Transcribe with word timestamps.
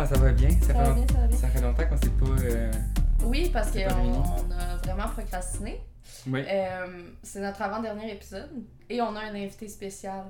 Ah, 0.00 0.06
ça 0.06 0.16
va 0.16 0.30
bien? 0.30 0.48
Ça, 0.62 0.72
va 0.74 0.92
bien, 0.92 1.04
ça 1.08 1.18
va 1.18 1.26
bien. 1.26 1.36
ça 1.36 1.48
fait 1.48 1.60
longtemps 1.60 1.82
qu'on 1.88 1.96
s'est 1.96 2.10
pas. 2.10 2.42
euh, 2.44 2.70
Oui, 3.24 3.50
parce 3.52 3.72
qu'on 3.72 3.80
on 3.80 4.52
a 4.52 4.76
vraiment 4.84 5.08
procrastiné. 5.08 5.80
Oui. 6.28 6.44
Euh, 6.48 6.86
c'est 7.24 7.40
notre 7.40 7.60
avant-dernier 7.62 8.12
épisode 8.12 8.48
et 8.88 9.02
on 9.02 9.16
a 9.16 9.20
un 9.22 9.34
invité 9.34 9.66
spécial. 9.66 10.26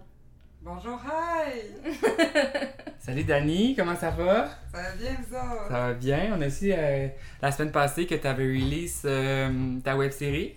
Bonjour, 0.63 0.99
hi! 1.05 1.91
Salut 2.99 3.25
Dani, 3.25 3.77
comment 3.77 3.95
ça 3.95 4.09
va? 4.09 4.49
Ça 4.73 4.81
va 4.83 4.91
bien, 4.97 5.17
ça? 5.31 5.69
Ça 5.69 5.75
va 5.89 5.93
bien. 5.93 6.35
On 6.35 6.41
a 6.41 6.49
su 6.49 6.73
euh, 6.73 7.09
la 7.43 7.53
semaine 7.53 7.71
passée 7.71 8.07
que 8.07 8.15
tu 8.15 8.27
avais 8.27 8.45
release 8.47 9.03
euh, 9.05 9.79
ta 9.85 9.99
web 9.99 10.13
série. 10.13 10.55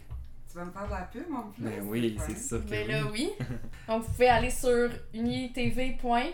Tu 0.50 0.58
vas 0.58 0.64
me 0.64 0.72
faire 0.72 0.86
de 0.86 0.92
la 0.92 1.02
pub 1.12 1.36
en 1.36 1.52
plus? 1.52 1.64
Ben 1.64 1.82
oui, 1.84 2.18
c'est 2.26 2.38
sûr 2.38 2.64
que 2.66 2.72
Mais 2.72 2.86
oui. 2.86 2.92
là, 2.94 3.02
oui. 3.12 3.32
Donc, 3.90 4.04
vous 4.04 4.12
pouvez 4.12 4.30
aller 4.30 4.50
sur 4.50 4.90
unitv.ca 5.14 6.28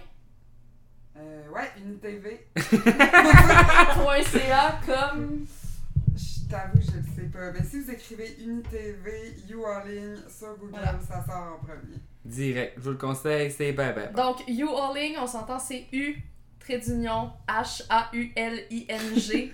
Euh, 1.20 1.50
ouais, 1.50 1.72
une 1.84 1.98
TV. 2.00 2.48
comme. 4.86 5.46
Je 6.16 6.50
t'avoue, 6.50 6.80
je 6.82 6.98
le 6.98 7.04
sais 7.16 7.30
pas. 7.32 7.52
Mais 7.52 7.64
si 7.64 7.82
vous 7.82 7.92
écrivez 7.92 8.36
UniTV, 8.42 9.36
You 9.50 9.64
Are 9.66 9.86
Ligne 9.86 10.16
sur 10.30 10.56
Google, 10.58 10.72
Voilà. 10.74 11.00
ça 11.08 11.24
sort 11.26 11.60
en 11.62 11.66
premier. 11.66 11.98
Direct, 12.26 12.74
je 12.78 12.82
vous 12.84 12.92
le 12.92 12.98
conseille, 12.98 13.52
c'est 13.52 13.72
ben 13.74 13.94
ben. 13.94 14.12
bon. 14.14 14.24
Donc, 14.32 14.44
You 14.48 14.70
Alling, 14.76 15.16
on 15.20 15.28
s'entend, 15.28 15.60
c'est 15.60 15.86
U, 15.94 16.16
trait 16.60 16.80
d'union, 16.80 17.32
H-A-U-L-I-N-G. 17.48 19.54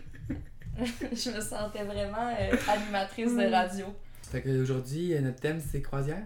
Je 0.79 1.29
me 1.29 1.39
sentais 1.41 1.83
vraiment 1.83 2.33
euh, 2.39 2.55
animatrice 2.67 3.35
de 3.35 3.47
Mm. 3.47 3.53
radio. 3.53 3.85
Fait 4.31 4.41
qu'aujourd'hui, 4.41 5.13
euh, 5.13 5.21
notre 5.21 5.39
thème 5.39 5.61
c'est 5.71 5.83
croisière? 5.83 6.23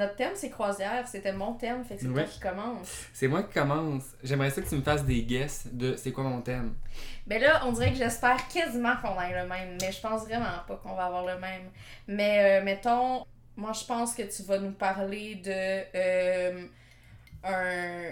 Notre 0.00 0.16
thème, 0.16 0.32
c'est 0.34 0.48
croisière. 0.48 1.06
C'était 1.06 1.32
mon 1.32 1.52
thème, 1.52 1.84
fait 1.84 1.96
que 1.96 2.00
c'est 2.00 2.06
Ouais. 2.08 2.24
toi 2.24 2.32
qui 2.32 2.40
commence. 2.40 3.04
C'est 3.12 3.28
moi 3.28 3.42
qui 3.42 3.52
commence. 3.52 4.02
J'aimerais 4.22 4.48
ça 4.50 4.62
que 4.62 4.68
tu 4.68 4.74
me 4.76 4.82
fasses 4.82 5.04
des 5.04 5.22
guesses 5.24 5.66
de 5.70 5.94
c'est 5.94 6.10
quoi 6.10 6.24
mon 6.24 6.40
thème. 6.40 6.74
Mais 7.26 7.38
là, 7.38 7.60
on 7.66 7.72
dirait 7.72 7.90
que 7.92 7.98
j'espère 7.98 8.48
quasiment 8.48 8.96
qu'on 8.96 9.20
ait 9.20 9.40
le 9.42 9.46
même, 9.46 9.76
mais 9.80 9.92
je 9.92 10.00
pense 10.00 10.22
vraiment 10.24 10.46
pas 10.66 10.76
qu'on 10.82 10.94
va 10.94 11.04
avoir 11.04 11.26
le 11.26 11.38
même. 11.38 11.68
Mais 12.08 12.60
euh, 12.60 12.64
mettons, 12.64 13.26
moi 13.56 13.72
je 13.74 13.84
pense 13.84 14.14
que 14.14 14.22
tu 14.22 14.42
vas 14.44 14.58
nous 14.58 14.72
parler 14.72 15.34
de 15.34 15.50
euh, 15.94 16.66
un, 17.44 18.10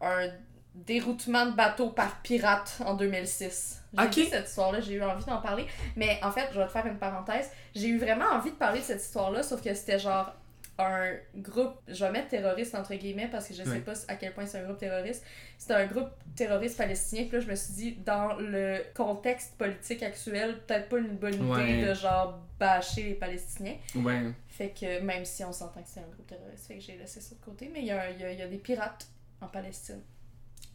un 0.00 0.28
déroutement 0.74 1.46
de 1.46 1.52
bateau 1.52 1.90
par 1.90 2.20
pirate 2.22 2.78
en 2.84 2.94
2006. 2.94 3.82
J'ai 3.96 4.04
Ok. 4.04 4.14
vu 4.16 4.24
cette 4.26 4.48
histoire-là, 4.48 4.80
j'ai 4.80 4.94
eu 4.94 5.02
envie 5.02 5.24
d'en 5.24 5.40
parler. 5.40 5.66
Mais 5.96 6.18
en 6.22 6.30
fait, 6.30 6.48
je 6.52 6.58
vais 6.58 6.66
te 6.66 6.70
faire 6.72 6.86
une 6.86 6.98
parenthèse. 6.98 7.50
J'ai 7.74 7.88
eu 7.88 7.98
vraiment 7.98 8.26
envie 8.26 8.50
de 8.50 8.56
parler 8.56 8.80
de 8.80 8.84
cette 8.84 9.02
histoire-là, 9.02 9.42
sauf 9.42 9.62
que 9.62 9.72
c'était 9.74 9.98
genre 9.98 10.32
un 10.78 11.16
groupe, 11.36 11.74
je 11.88 12.04
vais 12.04 12.10
mettre 12.12 12.28
terroriste 12.28 12.74
entre 12.74 12.94
guillemets 12.94 13.28
parce 13.28 13.48
que 13.48 13.54
je 13.54 13.64
sais 13.64 13.80
pas 13.80 13.94
à 14.06 14.14
quel 14.16 14.32
point 14.32 14.46
c'est 14.46 14.60
un 14.60 14.64
groupe 14.64 14.78
terroriste. 14.78 15.24
C'était 15.58 15.74
un 15.74 15.86
groupe 15.86 16.10
terroriste 16.36 16.76
palestinien. 16.76 17.24
Puis 17.24 17.32
là, 17.32 17.40
je 17.40 17.50
me 17.50 17.54
suis 17.56 17.74
dit, 17.74 17.92
dans 17.96 18.34
le 18.36 18.82
contexte 18.94 19.56
politique 19.56 20.02
actuel, 20.04 20.60
peut-être 20.66 20.88
pas 20.88 20.98
une 20.98 21.16
bonne 21.16 21.34
idée 21.34 21.44
Ouais. 21.44 21.86
de 21.88 21.94
genre 21.94 22.38
bâcher 22.60 23.02
les 23.02 23.14
Palestiniens. 23.14 23.76
Ouais. 23.96 24.30
Fait 24.48 24.70
que 24.70 25.00
même 25.00 25.24
si 25.24 25.42
on 25.44 25.52
s'entend 25.52 25.82
que 25.82 25.88
c'est 25.88 26.00
un 26.00 26.08
groupe 26.08 26.26
terroriste, 26.28 26.66
fait 26.68 26.74
que 26.76 26.80
j'ai 26.80 26.96
laissé 26.96 27.20
ça 27.20 27.34
de 27.34 27.40
côté. 27.40 27.68
Mais 27.72 27.80
il 27.80 27.86
y 27.86 27.90
a, 27.90 28.10
il 28.10 28.20
y 28.20 28.24
a- 28.24 28.32
il 28.32 28.38
y 28.38 28.42
a 28.42 28.48
des 28.48 28.58
pirates 28.58 29.06
en 29.40 29.48
Palestine. 29.48 30.02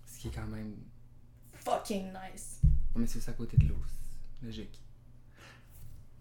Ce 0.06 0.20
qui 0.20 0.28
est 0.28 0.32
quand 0.32 0.48
même. 0.48 0.76
Fucking 1.54 2.08
nice. 2.12 2.60
Mais 2.96 3.08
c'est 3.08 3.20
aussi 3.20 3.30
à 3.30 3.34
côté 3.34 3.56
de 3.58 3.68
l'eau. 3.70 3.78
c'est 4.42 4.46
Logique. 4.48 4.80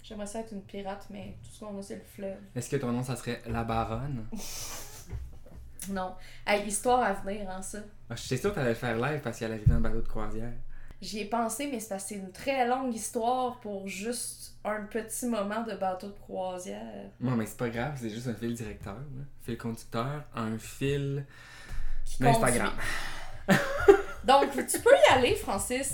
J'aimerais 0.02 0.26
ça 0.26 0.40
être 0.40 0.52
une 0.52 0.62
pirate, 0.62 1.06
mais 1.10 1.36
tout 1.42 1.50
ce 1.50 1.60
qu'on 1.60 1.78
a, 1.78 1.82
c'est 1.82 1.94
le 1.96 2.02
fleuve. 2.02 2.36
Est-ce 2.56 2.68
que 2.70 2.76
ton 2.76 2.90
nom 2.92 3.02
ça 3.04 3.16
serait 3.16 3.40
la 3.46 3.64
baronne? 3.64 4.26
Non. 5.88 6.14
Hey, 6.46 6.64
histoire 6.68 7.02
à 7.02 7.12
venir, 7.12 7.50
hein, 7.50 7.60
ça. 7.60 7.78
Ah, 8.08 8.14
Je 8.14 8.22
suis 8.22 8.38
sûr 8.38 8.50
que 8.50 8.54
t'allais 8.54 8.68
le 8.68 8.74
faire 8.76 8.96
live 8.96 9.20
parce 9.20 9.38
qu'elle 9.40 9.50
arrivait 9.52 9.74
en 9.74 9.80
bateau 9.80 10.00
de 10.00 10.06
croisière. 10.06 10.52
J'y 11.00 11.18
ai 11.20 11.24
pensé, 11.24 11.68
mais 11.72 11.80
c'est 11.80 11.88
parce 11.88 12.04
que 12.04 12.08
c'est 12.10 12.14
une 12.14 12.30
très 12.30 12.68
longue 12.68 12.94
histoire 12.94 13.58
pour 13.58 13.88
juste 13.88 14.54
un 14.64 14.82
petit 14.84 15.26
moment 15.26 15.64
de 15.64 15.74
bateau 15.74 16.06
de 16.06 16.12
croisière. 16.20 17.10
Non, 17.18 17.32
mais 17.32 17.46
c'est 17.46 17.56
pas 17.56 17.68
grave, 17.68 17.94
c'est 18.00 18.10
juste 18.10 18.28
un 18.28 18.34
fil 18.34 18.54
directeur. 18.54 18.94
là. 18.94 19.24
Fil 19.40 19.58
conducteur, 19.58 20.22
un 20.36 20.56
fil 20.56 21.26
d'Instagram. 22.20 22.72
Donc, 24.24 24.50
tu 24.52 24.78
peux 24.80 24.90
y 25.08 25.12
aller, 25.12 25.34
Francis. 25.34 25.92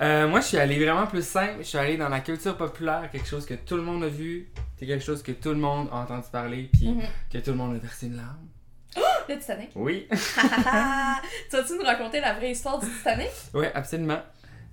Euh, 0.00 0.26
moi, 0.28 0.40
je 0.40 0.46
suis 0.46 0.56
allé 0.58 0.82
vraiment 0.84 1.06
plus 1.06 1.24
simple. 1.26 1.56
Je 1.60 1.62
suis 1.64 1.78
allé 1.78 1.96
dans 1.96 2.08
la 2.08 2.20
culture 2.20 2.56
populaire, 2.56 3.08
quelque 3.12 3.28
chose 3.28 3.46
que 3.46 3.54
tout 3.54 3.76
le 3.76 3.82
monde 3.82 4.02
a 4.04 4.08
vu, 4.08 4.48
c'est 4.76 4.86
quelque 4.86 5.04
chose 5.04 5.22
que 5.22 5.32
tout 5.32 5.50
le 5.50 5.56
monde 5.56 5.88
a 5.92 5.96
entendu 5.98 6.26
parler, 6.32 6.68
puis 6.72 6.88
Mhm. 6.88 7.02
que 7.32 7.38
tout 7.38 7.50
le 7.50 7.56
monde 7.56 7.76
a 7.76 7.78
versé 7.78 8.06
une 8.06 8.16
larme. 8.16 8.46
Le 9.28 9.38
Titanic. 9.38 9.70
Oui. 9.74 10.08
tu 10.10 10.16
vas-tu 11.56 11.74
nous 11.78 11.84
raconter 11.84 12.20
la 12.20 12.34
vraie 12.34 12.50
histoire 12.52 12.78
du 12.78 12.86
Titanic? 12.88 13.28
oui, 13.54 13.66
absolument. 13.74 14.20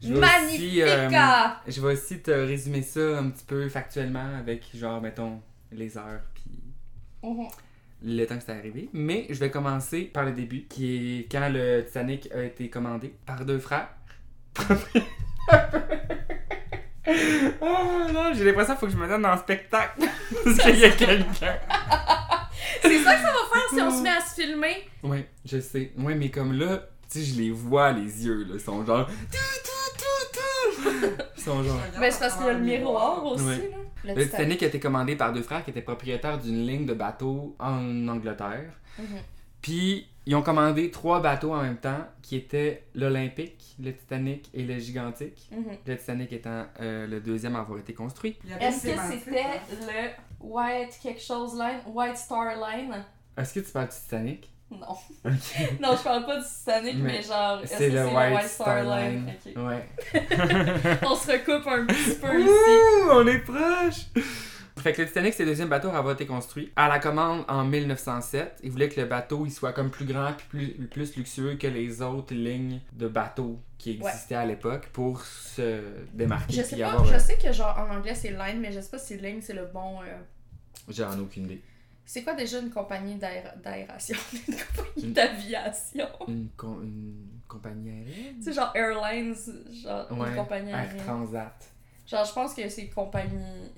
Je 0.01 0.13
vais 0.13 0.19
Magnifique! 0.19 0.61
aussi, 0.71 0.81
euh, 0.81 1.09
je 1.67 1.81
vais 1.81 1.93
aussi 1.93 2.21
te 2.21 2.31
résumer 2.31 2.81
ça 2.81 3.19
un 3.19 3.29
petit 3.29 3.45
peu 3.45 3.67
factuellement 3.69 4.35
avec, 4.39 4.63
genre, 4.75 5.01
mettons, 5.01 5.41
les 5.71 5.97
heures, 5.97 6.21
puis 6.33 6.61
Mhm. 7.23 7.47
Le 8.05 8.25
temps 8.25 8.37
que 8.37 8.43
c'est 8.43 8.51
arrivé. 8.51 8.89
Mais 8.93 9.25
je 9.29 9.35
vais 9.35 9.49
commencer 9.49 10.03
par 10.03 10.23
le 10.23 10.31
début, 10.31 10.65
qui 10.69 11.19
est 11.19 11.31
quand 11.31 11.49
le 11.49 11.83
Titanic 11.85 12.29
a 12.33 12.43
été 12.43 12.69
commandé 12.69 13.13
par 13.25 13.43
deux 13.43 13.59
frères. 13.59 13.89
oh 14.59 14.63
non, 18.13 18.33
j'ai 18.33 18.45
l'impression 18.45 18.73
qu'il 18.73 18.79
faut 18.79 18.85
que 18.85 18.91
je 18.91 18.97
me 18.97 19.07
donne 19.07 19.27
le 19.29 19.37
spectacle. 19.37 20.01
Parce 20.43 20.57
qu'il 20.57 20.79
y 20.79 20.85
a 20.85 20.91
quelqu'un. 20.91 21.57
C'est 22.81 22.99
ça 22.99 23.15
que 23.15 23.21
ça 23.21 23.31
va 23.31 23.53
faire 23.53 23.69
si 23.69 23.81
on 23.81 23.91
se 23.97 24.03
met 24.03 24.09
à 24.09 24.21
se 24.21 24.41
filmer. 24.41 24.87
Ouais, 25.03 25.27
je 25.43 25.59
sais. 25.59 25.91
Ouais, 25.97 26.15
mais 26.15 26.29
comme 26.29 26.53
là, 26.53 26.87
tu 27.11 27.19
sais, 27.19 27.25
je 27.25 27.41
les 27.41 27.51
vois, 27.51 27.91
les 27.91 28.25
yeux, 28.25 28.43
là. 28.43 28.53
Ils 28.53 28.59
sont 28.59 28.85
genre. 28.85 29.09
Mais 31.99 32.11
c'est 32.11 32.19
parce 32.19 32.35
qu'il 32.35 32.45
y 32.45 32.49
a 32.49 32.53
le 32.53 32.59
miroir 32.59 33.25
aussi, 33.25 33.43
Ouais. 33.43 33.71
là. 34.03 34.13
Le 34.13 34.23
Titanic 34.23 34.61
a 34.63 34.67
été 34.67 34.79
commandé 34.79 35.15
par 35.15 35.33
deux 35.33 35.41
frères 35.41 35.63
qui 35.63 35.71
étaient 35.71 35.81
propriétaires 35.81 36.37
d'une 36.37 36.65
ligne 36.67 36.85
de 36.85 36.93
bateaux 36.93 37.55
en 37.59 38.07
Angleterre. 38.07 38.71
Mhm. 38.99 39.05
Puis, 39.61 40.07
ils 40.27 40.35
ont 40.35 40.43
commandé 40.43 40.91
trois 40.91 41.21
bateaux 41.21 41.53
en 41.53 41.61
même 41.61 41.77
temps, 41.77 42.05
qui 42.21 42.35
étaient 42.35 42.83
l'Olympique, 42.93 43.75
le 43.79 43.91
Titanic 43.93 44.49
et 44.53 44.63
le 44.63 44.77
Gigantique. 44.77 45.49
Mhm. 45.51 45.77
Le 45.85 45.97
Titanic 45.97 46.33
étant 46.33 46.65
euh, 46.81 47.07
le 47.07 47.19
deuxième 47.19 47.55
à 47.55 47.61
avoir 47.61 47.79
été 47.79 47.93
construit. 47.93 48.37
Est-ce 48.59 48.83
que 48.83 48.93
c'était 49.11 49.39
hein. 49.41 49.59
le 49.81 50.09
White 50.39 50.99
quelque 51.01 51.21
chose 51.21 51.53
line? 51.57 51.79
White 51.87 52.17
Star 52.17 52.55
Line? 52.55 53.03
Est-ce 53.37 53.53
que 53.55 53.59
tu 53.59 53.71
parles 53.71 53.89
du 53.89 53.95
Titanic? 53.95 54.51
Non. 55.25 55.31
Non, 55.81 55.95
je 55.97 56.03
parle 56.03 56.25
pas 56.25 56.37
du 56.39 56.45
Titanic, 56.45 56.95
mais, 56.97 57.13
Mais 57.13 57.21
genre, 57.21 57.59
est-ce 57.63 57.71
que 57.71 57.77
C'est 57.77 57.89
le 57.89 58.05
White 58.05 58.47
Star 58.47 58.83
Star 58.83 58.83
Line. 58.83 59.33
Ouais. 59.55 59.87
On 61.03 61.15
se 61.15 61.31
recoupe 61.31 61.67
un 61.67 61.85
petit 61.85 62.15
peu 62.19 62.39
ici. 62.41 62.49
Ouh, 62.49 63.09
on 63.11 63.27
est 63.27 63.39
proche! 63.39 64.05
Fait 64.77 64.91
que 64.93 65.01
le 65.01 65.07
Titanic, 65.07 65.33
c'est 65.33 65.45
le 65.45 65.51
deuxième 65.51 65.69
bateau 65.69 65.89
à 65.89 65.97
avoir 65.97 66.13
été 66.13 66.25
construit. 66.27 66.71
À 66.75 66.87
la 66.89 66.99
commande 66.99 67.43
en 67.47 67.63
1907, 67.63 68.59
ils 68.61 68.69
voulaient 68.71 68.89
que 68.89 68.99
le 69.01 69.07
bateau 69.07 69.45
il 69.45 69.51
soit 69.51 69.71
comme 69.73 69.89
plus 69.89 70.05
grand 70.05 70.33
puis 70.33 70.45
plus, 70.75 70.87
plus 70.87 71.15
luxueux 71.15 71.55
que 71.55 71.65
les 71.65 72.01
autres 72.01 72.33
lignes 72.35 72.81
de 72.93 73.07
bateaux 73.07 73.57
qui 73.79 73.97
Ouais. 74.01 74.09
existaient 74.11 74.35
à 74.35 74.45
l'époque 74.45 74.89
pour 74.93 75.21
se 75.21 75.81
démarquer. 76.13 76.53
Je 76.57 76.61
sais 76.61 76.77
pas, 76.77 76.87
avoir, 76.89 77.05
je 77.05 77.13
euh, 77.15 77.19
sais 77.19 77.37
que 77.37 77.51
genre 77.53 77.75
en 77.79 77.95
anglais 77.95 78.13
c'est 78.15 78.31
line, 78.31 78.59
mais 78.59 78.71
je 78.71 78.79
sais 78.81 78.89
pas 78.91 78.99
si 78.99 79.17
ligne 79.17 79.41
c'est 79.41 79.53
le 79.53 79.65
bon. 79.73 80.01
euh, 80.01 80.17
J'en 80.89 81.17
ai 81.17 81.21
aucune 81.21 81.45
idée. 81.45 81.61
C'est 82.05 82.23
quoi 82.23 82.33
déjà 82.35 82.59
une 82.59 82.69
compagnie 82.69 83.15
d'aéra- 83.15 83.55
d'aération? 83.63 84.15
Une 84.47 84.55
compagnie 84.55 85.11
d'aviation? 85.13 86.07
Une, 86.27 86.49
com- 86.55 86.81
une 86.83 87.39
compagnie 87.47 87.89
aérienne? 87.89 88.35
Tu 88.37 88.43
sais, 88.43 88.53
genre 88.53 88.71
Airlines, 88.75 89.35
genre 89.83 90.11
Ouais, 90.11 90.29
une 90.29 90.35
compagnie 90.35 90.69
Air 90.71 90.77
aérienne. 90.77 91.03
Transat. 91.03 91.71
Genre, 92.07 92.23
je 92.25 92.33
pense 92.33 92.53
que 92.53 92.69
c'est 92.69 92.87
compagnie 92.89 93.71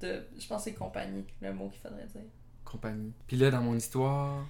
de. 0.00 0.26
Je 0.38 0.46
pense 0.46 0.64
que 0.64 0.70
c'est 0.70 0.76
compagnie, 0.76 1.24
le 1.42 1.52
mot 1.52 1.68
qu'il 1.68 1.80
faudrait 1.82 2.06
dire. 2.06 2.22
Compagnie. 2.64 3.12
Puis 3.26 3.36
là, 3.36 3.50
dans 3.50 3.60
mon 3.60 3.74
histoire... 3.76 4.44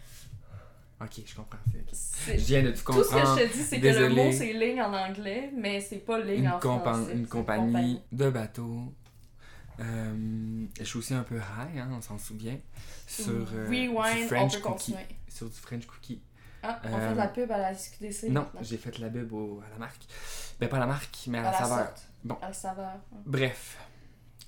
Ok, 0.99 1.21
je 1.27 1.35
comprends. 1.35 1.59
c'est 1.71 1.79
ok. 1.81 1.89
C'est- 1.93 2.39
Je 2.39 2.45
viens 2.47 2.63
de 2.63 2.71
tout 2.71 2.83
Tout 2.85 3.03
ce 3.03 3.09
que 3.11 3.15
comprendre. 3.17 3.39
je 3.39 3.45
te 3.45 3.53
dis, 3.53 3.63
c'est 3.65 3.81
que 3.81 3.87
le 3.87 4.09
mot 4.09 4.33
c'est 4.33 4.53
ligne 4.55 4.81
en 4.81 4.95
anglais, 4.95 5.51
mais 5.55 5.81
c'est 5.81 5.99
pas 5.99 6.19
ligne 6.21 6.45
une, 6.45 6.49
en 6.49 6.59
français. 6.61 7.13
une 7.13 7.25
c'est 7.25 7.29
compagnie 7.31 8.01
de 8.13 8.31
bateaux. 8.31 8.95
Euh, 9.81 10.65
je 10.79 10.85
suis 10.85 10.99
aussi 10.99 11.15
un 11.15 11.23
peu 11.23 11.37
high, 11.37 11.79
hein, 11.79 11.89
on 11.93 12.01
s'en 12.01 12.19
souvient. 12.19 12.59
Sur, 13.07 13.33
euh, 13.55 13.69
du 13.69 13.89
Rewind, 13.89 14.25
on 14.25 14.29
French 14.29 14.55
peut 14.57 14.61
cookie. 14.63 14.93
continuer. 14.93 15.07
Sur 15.29 15.49
du 15.49 15.57
French 15.57 15.87
cookie. 15.87 16.23
Ah, 16.63 16.81
on 16.85 16.89
Euh, 16.97 17.09
fait 17.09 17.13
de 17.13 17.19
la 17.19 17.29
pub 17.29 17.51
à 17.53 17.59
la 17.59 17.75
SQDC. 17.75 18.29
Non, 18.31 18.41
maintenant. 18.43 18.61
j'ai 18.63 18.77
fait 18.79 18.99
la 18.99 19.09
bub 19.09 19.33
au- 19.33 19.61
à 19.65 19.71
la 19.71 19.79
marque. 19.79 20.03
Ben 20.59 20.69
pas 20.69 20.77
à 20.79 20.81
la 20.81 20.87
marque, 20.87 21.17
mais 21.29 21.39
à, 21.39 21.43
la, 21.43 21.51
la 21.53 21.59
saveur. 21.59 21.79
sorte. 21.87 22.09
Bon. 22.25 22.35
À 22.43 22.49
la 22.49 22.53
saveur. 22.53 22.93
Bref, 23.27 23.79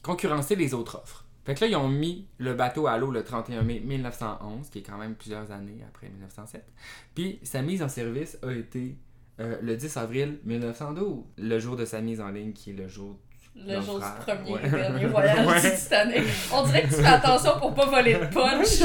concurrencer 0.02 0.56
les 0.56 0.74
autres 0.74 0.96
offres. 1.02 1.24
Fait 1.44 1.54
que 1.54 1.60
là, 1.60 1.66
ils 1.68 1.76
ont 1.76 1.88
mis 1.88 2.26
le 2.38 2.54
bateau 2.54 2.86
à 2.88 2.98
l'eau 2.98 3.10
le 3.10 3.24
31 3.24 3.62
mai 3.62 3.80
1911, 3.80 4.68
qui 4.70 4.78
est 4.80 4.82
quand 4.82 4.98
même 4.98 5.14
plusieurs 5.14 5.50
années 5.50 5.82
après 5.86 6.08
1907. 6.08 6.66
Puis 7.14 7.38
sa 7.42 7.62
mise 7.62 7.82
en 7.82 7.88
service 7.88 8.38
a 8.42 8.50
été 8.52 8.96
euh, 9.40 9.58
le 9.62 9.76
10 9.76 9.96
avril 9.96 10.40
1912, 10.44 11.24
le 11.38 11.58
jour 11.58 11.76
de 11.76 11.84
sa 11.84 12.00
mise 12.00 12.20
en 12.20 12.28
ligne, 12.28 12.52
qui 12.52 12.70
est 12.70 12.74
le 12.74 12.88
jour 12.88 13.18
Le 13.66 13.80
jour 13.82 13.98
du 13.98 14.04
premier 14.24 14.52
Ouais. 14.52 14.60
et 14.66 14.70
dernier 14.70 15.06
voyage 15.06 15.46
Ouais. 15.46 15.70
du 15.70 15.76
Titanic. 15.76 16.22
On 16.52 16.62
dirait 16.64 16.82
que 16.82 16.88
tu 16.88 16.94
fais 17.02 17.06
attention 17.06 17.58
pour 17.58 17.74
pas 17.74 17.86
voler 17.86 18.14
de 18.14 18.26
punch. 18.26 18.78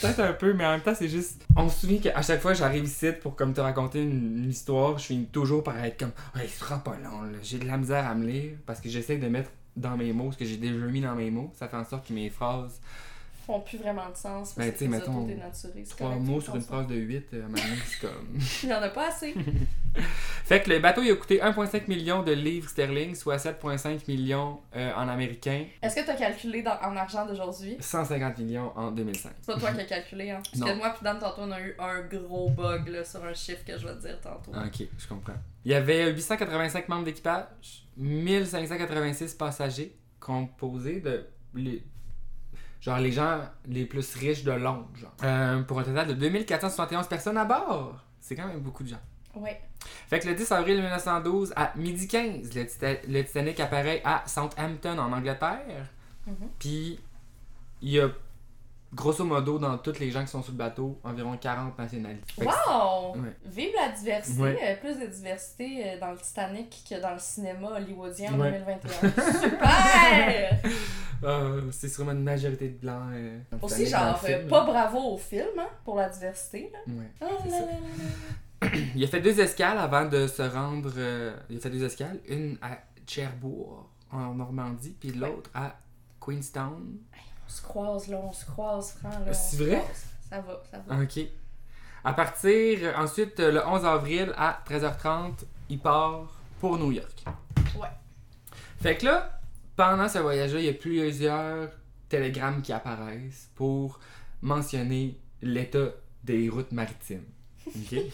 Peut-être 0.00 0.20
un 0.20 0.32
peu, 0.34 0.52
mais 0.52 0.64
en 0.64 0.72
même 0.72 0.80
temps, 0.82 0.94
c'est 0.96 1.08
juste. 1.08 1.42
On 1.56 1.68
se 1.68 1.80
souvient 1.80 1.98
qu'à 1.98 2.22
chaque 2.22 2.40
fois 2.40 2.52
que 2.52 2.58
j'arrive 2.58 2.84
ici 2.84 3.10
pour 3.20 3.34
comme 3.34 3.52
te 3.54 3.60
raconter 3.60 4.02
une, 4.02 4.44
une 4.44 4.50
histoire, 4.50 4.98
je 4.98 5.06
finis 5.06 5.26
toujours 5.26 5.64
par 5.64 5.82
être 5.84 5.98
comme. 5.98 6.12
Ouais, 6.36 6.46
ce 6.46 6.60
sera 6.60 6.78
pas 6.78 6.96
long, 7.02 7.22
là. 7.22 7.38
J'ai 7.42 7.58
de 7.58 7.66
la 7.66 7.76
misère 7.76 8.06
à 8.06 8.14
me 8.14 8.26
lire 8.26 8.52
parce 8.66 8.80
que 8.80 8.88
j'essaie 8.88 9.16
de 9.16 9.26
mettre 9.26 9.50
dans 9.74 9.96
mes 9.96 10.12
mots 10.12 10.30
ce 10.32 10.36
que 10.38 10.44
j'ai 10.44 10.56
déjà 10.58 10.76
mis 10.86 11.00
dans 11.00 11.14
mes 11.14 11.30
mots. 11.30 11.52
Ça 11.58 11.66
fait 11.68 11.76
en 11.76 11.84
sorte 11.84 12.06
que 12.06 12.12
mes 12.12 12.30
phrases. 12.30 12.80
Font 13.46 13.60
plus 13.60 13.78
vraiment 13.78 14.10
de 14.10 14.16
sens. 14.16 14.54
Ben, 14.56 14.64
parce 14.66 14.78
tu 14.78 14.84
sais, 14.84 14.88
mettons, 14.88 15.28
Trois 15.90 16.16
mots 16.16 16.40
sur 16.40 16.56
une 16.56 16.62
phrase 16.62 16.86
de 16.88 16.96
8, 16.96 17.28
à 17.32 17.36
un 17.36 17.40
moment 17.42 17.52
donné, 17.54 17.76
c'est 17.86 18.00
comme. 18.00 18.38
Il 18.64 18.68
y 18.68 18.74
en 18.74 18.82
a 18.82 18.88
pas 18.88 19.08
assez. 19.08 19.34
Fait 20.44 20.62
que 20.62 20.68
le 20.70 20.78
bateau, 20.78 21.02
il 21.02 21.10
a 21.10 21.16
coûté 21.16 21.38
1,5 21.40 21.88
million 21.88 22.22
de 22.22 22.32
livres 22.32 22.68
sterling, 22.68 23.14
soit 23.14 23.36
7,5 23.38 24.00
millions 24.08 24.60
euh, 24.76 24.92
en 24.94 25.08
américain, 25.08 25.64
Est-ce 25.80 25.96
que 25.96 26.04
t'as 26.04 26.16
calculé 26.16 26.62
dans, 26.62 26.76
en 26.82 26.94
argent 26.96 27.24
d'aujourd'hui? 27.24 27.78
150 27.80 28.38
millions 28.38 28.72
en 28.76 28.90
2005. 28.90 29.32
C'est 29.40 29.52
pas 29.54 29.58
toi 29.58 29.72
qui 29.72 29.80
as 29.80 29.84
calculé, 29.84 30.30
hein? 30.30 30.42
Parce 30.44 30.56
Non. 30.58 30.66
que 30.66 30.74
moi 30.74 30.90
pis 30.90 31.02
Dan, 31.02 31.18
tantôt, 31.18 31.42
on 31.42 31.50
a 31.50 31.60
eu 31.60 31.74
un 31.78 32.02
gros 32.02 32.50
bug 32.50 32.88
là, 32.88 33.04
sur 33.04 33.24
un 33.24 33.32
chiffre 33.32 33.64
que 33.64 33.78
je 33.78 33.86
vais 33.86 33.94
te 33.94 34.02
dire 34.02 34.20
tantôt. 34.20 34.50
Ok, 34.52 34.86
je 34.98 35.08
comprends. 35.08 35.32
Il 35.64 35.72
y 35.72 35.74
avait 35.74 36.12
885 36.12 36.88
membres 36.90 37.04
d'équipage, 37.04 37.86
1586 37.96 39.34
passagers, 39.34 39.96
composés 40.20 41.00
de 41.00 41.26
les, 41.54 41.82
genre 42.80 42.98
les 42.98 43.12
gens 43.12 43.40
les 43.66 43.84
plus 43.86 44.14
riches 44.14 44.44
de 44.44 44.52
Londres, 44.52 44.88
genre. 44.94 45.12
Euh, 45.24 45.62
pour 45.62 45.78
un 45.80 45.82
total 45.84 46.08
de 46.08 46.14
2471 46.14 47.06
personnes 47.08 47.36
à 47.38 47.44
bord. 47.44 48.02
C'est 48.20 48.34
quand 48.36 48.46
même 48.46 48.60
beaucoup 48.60 48.82
de 48.82 48.88
gens. 48.88 49.00
Ouais. 49.34 49.60
Fait 50.08 50.18
que 50.18 50.28
le 50.28 50.34
10 50.34 50.50
avril 50.52 50.80
1912, 50.80 51.52
à 51.56 51.72
midi 51.76 52.08
15, 52.08 52.54
le, 52.54 52.62
Tita- 52.64 53.06
le 53.08 53.22
Titanic 53.22 53.60
apparaît 53.60 54.00
à 54.04 54.22
Southampton, 54.26 54.98
en 54.98 55.12
Angleterre. 55.12 55.86
Mhm. 56.26 56.34
Puis, 56.58 56.98
il 57.82 57.90
y 57.90 58.00
a, 58.00 58.08
grosso 58.94 59.24
modo, 59.24 59.58
dans 59.58 59.76
tous 59.78 59.98
les 59.98 60.10
gens 60.10 60.22
qui 60.22 60.28
sont 60.30 60.42
sur 60.42 60.52
le 60.52 60.58
bateau, 60.58 60.98
environ 61.04 61.36
40 61.36 61.78
nationalités. 61.78 62.32
Fait 62.32 62.44
Wow! 62.46 63.16
Ouais. 63.16 63.36
Vive 63.44 63.70
la 63.74 63.88
diversité! 63.92 64.40
Ouais. 64.40 64.58
euh, 64.62 64.76
plus 64.76 64.98
de 64.98 65.06
diversité 65.06 65.82
euh, 65.94 66.00
dans 66.00 66.12
le 66.12 66.18
Titanic 66.18 66.84
que 66.88 67.00
dans 67.00 67.12
le 67.12 67.18
cinéma 67.18 67.68
hollywoodien 67.76 68.34
en 68.34 68.40
Ouais. 68.40 68.52
2021. 68.52 69.32
Super! 69.42 70.58
Euh, 71.24 71.62
c'est 71.72 71.88
sûrement 71.88 72.12
une 72.12 72.22
majorité 72.22 72.68
de 72.68 72.76
blancs. 72.76 73.08
euh, 73.14 73.38
Aussi, 73.62 73.86
genre, 73.86 74.20
film, 74.20 74.48
pas 74.48 74.66
bravo 74.66 74.98
au 75.14 75.16
film 75.16 75.48
hein, 75.58 75.66
pour 75.82 75.96
la 75.96 76.10
diversité. 76.10 76.70
Là. 76.70 76.78
Ah, 77.22 77.24
là, 77.24 77.50
là, 77.50 78.68
là. 78.68 78.68
Il 78.94 79.02
a 79.02 79.06
fait 79.06 79.20
deux 79.22 79.40
escales 79.40 79.78
avant 79.78 80.04
de 80.04 80.26
se 80.26 80.42
rendre. 80.42 80.92
euh, 80.98 81.34
il 81.48 81.56
a 81.56 81.60
fait 81.60 81.70
deux 81.70 81.82
escales. 81.82 82.20
Une 82.28 82.58
à 82.60 82.76
Cherbourg, 83.06 83.88
en 84.12 84.34
Normandie, 84.34 84.94
puis 85.00 85.10
l'autre 85.12 85.48
à 85.54 85.74
Queenstown. 86.20 86.98
On 87.46 87.50
se 87.50 87.62
croise 87.62 88.08
là, 88.08 88.20
on 88.22 88.32
se 88.32 88.44
croise, 88.44 88.92
franc. 88.98 89.10
Là, 89.10 89.26
on 89.28 89.32
C'est 89.32 89.56
vrai? 89.64 89.78
croise. 89.80 90.04
Ça 90.28 90.40
va, 90.40 90.62
ça 90.70 90.78
va. 90.86 91.02
Ok. 91.02 91.20
À 92.04 92.12
partir, 92.12 92.94
ensuite, 92.98 93.38
le 93.40 93.64
11 93.66 93.84
avril 93.84 94.32
à 94.36 94.62
13h30, 94.68 95.32
il 95.68 95.78
part 95.78 96.26
pour 96.60 96.78
New 96.78 96.92
York. 96.92 97.24
Ouais. 97.80 97.88
Fait 98.80 98.96
que 98.96 99.06
là, 99.06 99.40
pendant 99.76 100.08
ce 100.08 100.18
voyage-là, 100.18 100.60
il 100.60 100.66
y 100.66 100.68
a 100.68 100.72
plusieurs 100.74 101.68
télégrammes 102.08 102.62
qui 102.62 102.72
apparaissent 102.72 103.50
pour 103.54 103.98
mentionner 104.42 105.18
l'état 105.42 105.88
des 106.24 106.48
routes 106.48 106.72
maritimes. 106.72 107.24
Ok? 107.66 107.98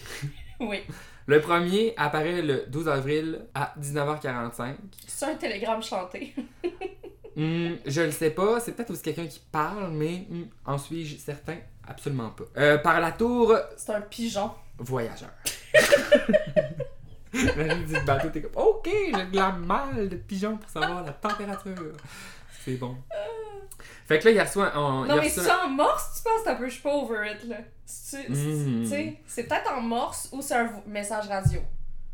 Oui. 0.61 0.81
Le 1.26 1.40
premier 1.40 1.93
apparaît 1.96 2.40
le 2.40 2.67
12 2.69 2.88
avril 2.88 3.46
à 3.52 3.75
19h45. 3.81 4.76
C'est 5.08 5.25
un 5.26 5.34
télégramme 5.34 5.82
chanté. 5.82 6.34
Hmm, 7.37 7.76
je 7.87 8.02
le 8.02 8.11
sais 8.11 8.31
pas, 8.31 8.61
c'est 8.61 8.73
peut-être 8.73 8.90
aussi 8.90 9.02
quelqu'un 9.02 9.26
qui 9.26 9.40
parle, 9.50 9.90
mais 9.93 10.26
hmm, 10.29 10.44
en 10.67 10.76
suis-je 10.79 11.17
certain? 11.17 11.56
Absolument 11.87 12.31
pas. 12.31 12.44
Euh, 12.58 12.79
par 12.79 13.00
la 13.00 13.12
tour 13.12 13.56
C'est 13.76 13.93
un 13.94 14.00
pigeon. 14.02 14.50
voyageur. 14.79 15.31
Imagine, 17.34 17.84
du 17.87 18.00
bateau, 18.05 18.29
t'es 18.29 18.43
comme, 18.43 18.62
ok, 18.62 18.87
j'ai 18.93 19.26
de 19.26 19.37
la 19.37 19.52
malle 19.52 20.08
de 20.08 20.17
pigeon 20.17 20.58
pour 20.58 20.69
savoir 20.69 21.02
la 21.05 21.12
température. 21.12 21.93
C'est 22.62 22.75
bon. 22.75 22.96
Fait 24.06 24.19
que 24.19 24.26
là, 24.26 24.31
il 24.32 24.40
reçoit. 24.40 24.70
On, 24.76 25.06
Non, 25.06 25.17
mais 25.17 25.29
c'est 25.31 25.50
en 25.50 25.69
morse, 25.70 26.17
tu 26.17 26.23
penses 26.23 26.46
un 26.46 26.55
peu, 26.56 26.67
je 26.69 26.75
suis 26.75 26.82
pas 26.82 26.93
over 26.94 27.31
it, 27.32 27.49
là. 27.49 27.56
Si 27.87 28.17
tu- 28.26 28.87
sais, 28.87 29.19
c'est 29.26 29.44
peut-être 29.44 29.73
en 29.73 29.81
morse 29.81 30.29
ou 30.32 30.43
c'est 30.43 30.55
un 30.56 30.70
message 30.87 31.26
radio. 31.29 31.61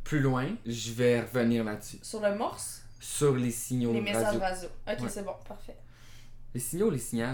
Plus 0.04 0.20
loin, 0.20 0.46
je 0.64 0.92
vais 0.92 1.20
revenir 1.20 1.64
là-dessus. 1.64 1.98
Sur 2.02 2.20
le 2.20 2.34
morse, 2.36 2.82
Sur 3.00 3.36
les 3.36 3.50
signaux 3.50 3.92
les 3.92 4.00
messages 4.00 4.36
radio. 4.36 4.40
radio. 4.40 4.68
Ok, 4.88 5.00
Ouais. 5.02 5.08
c'est 5.08 5.24
bon, 5.24 5.34
parfait. 5.46 5.76
Les 6.54 6.60
signaux 6.60 6.90
les 6.90 6.98
signaux? 6.98 7.26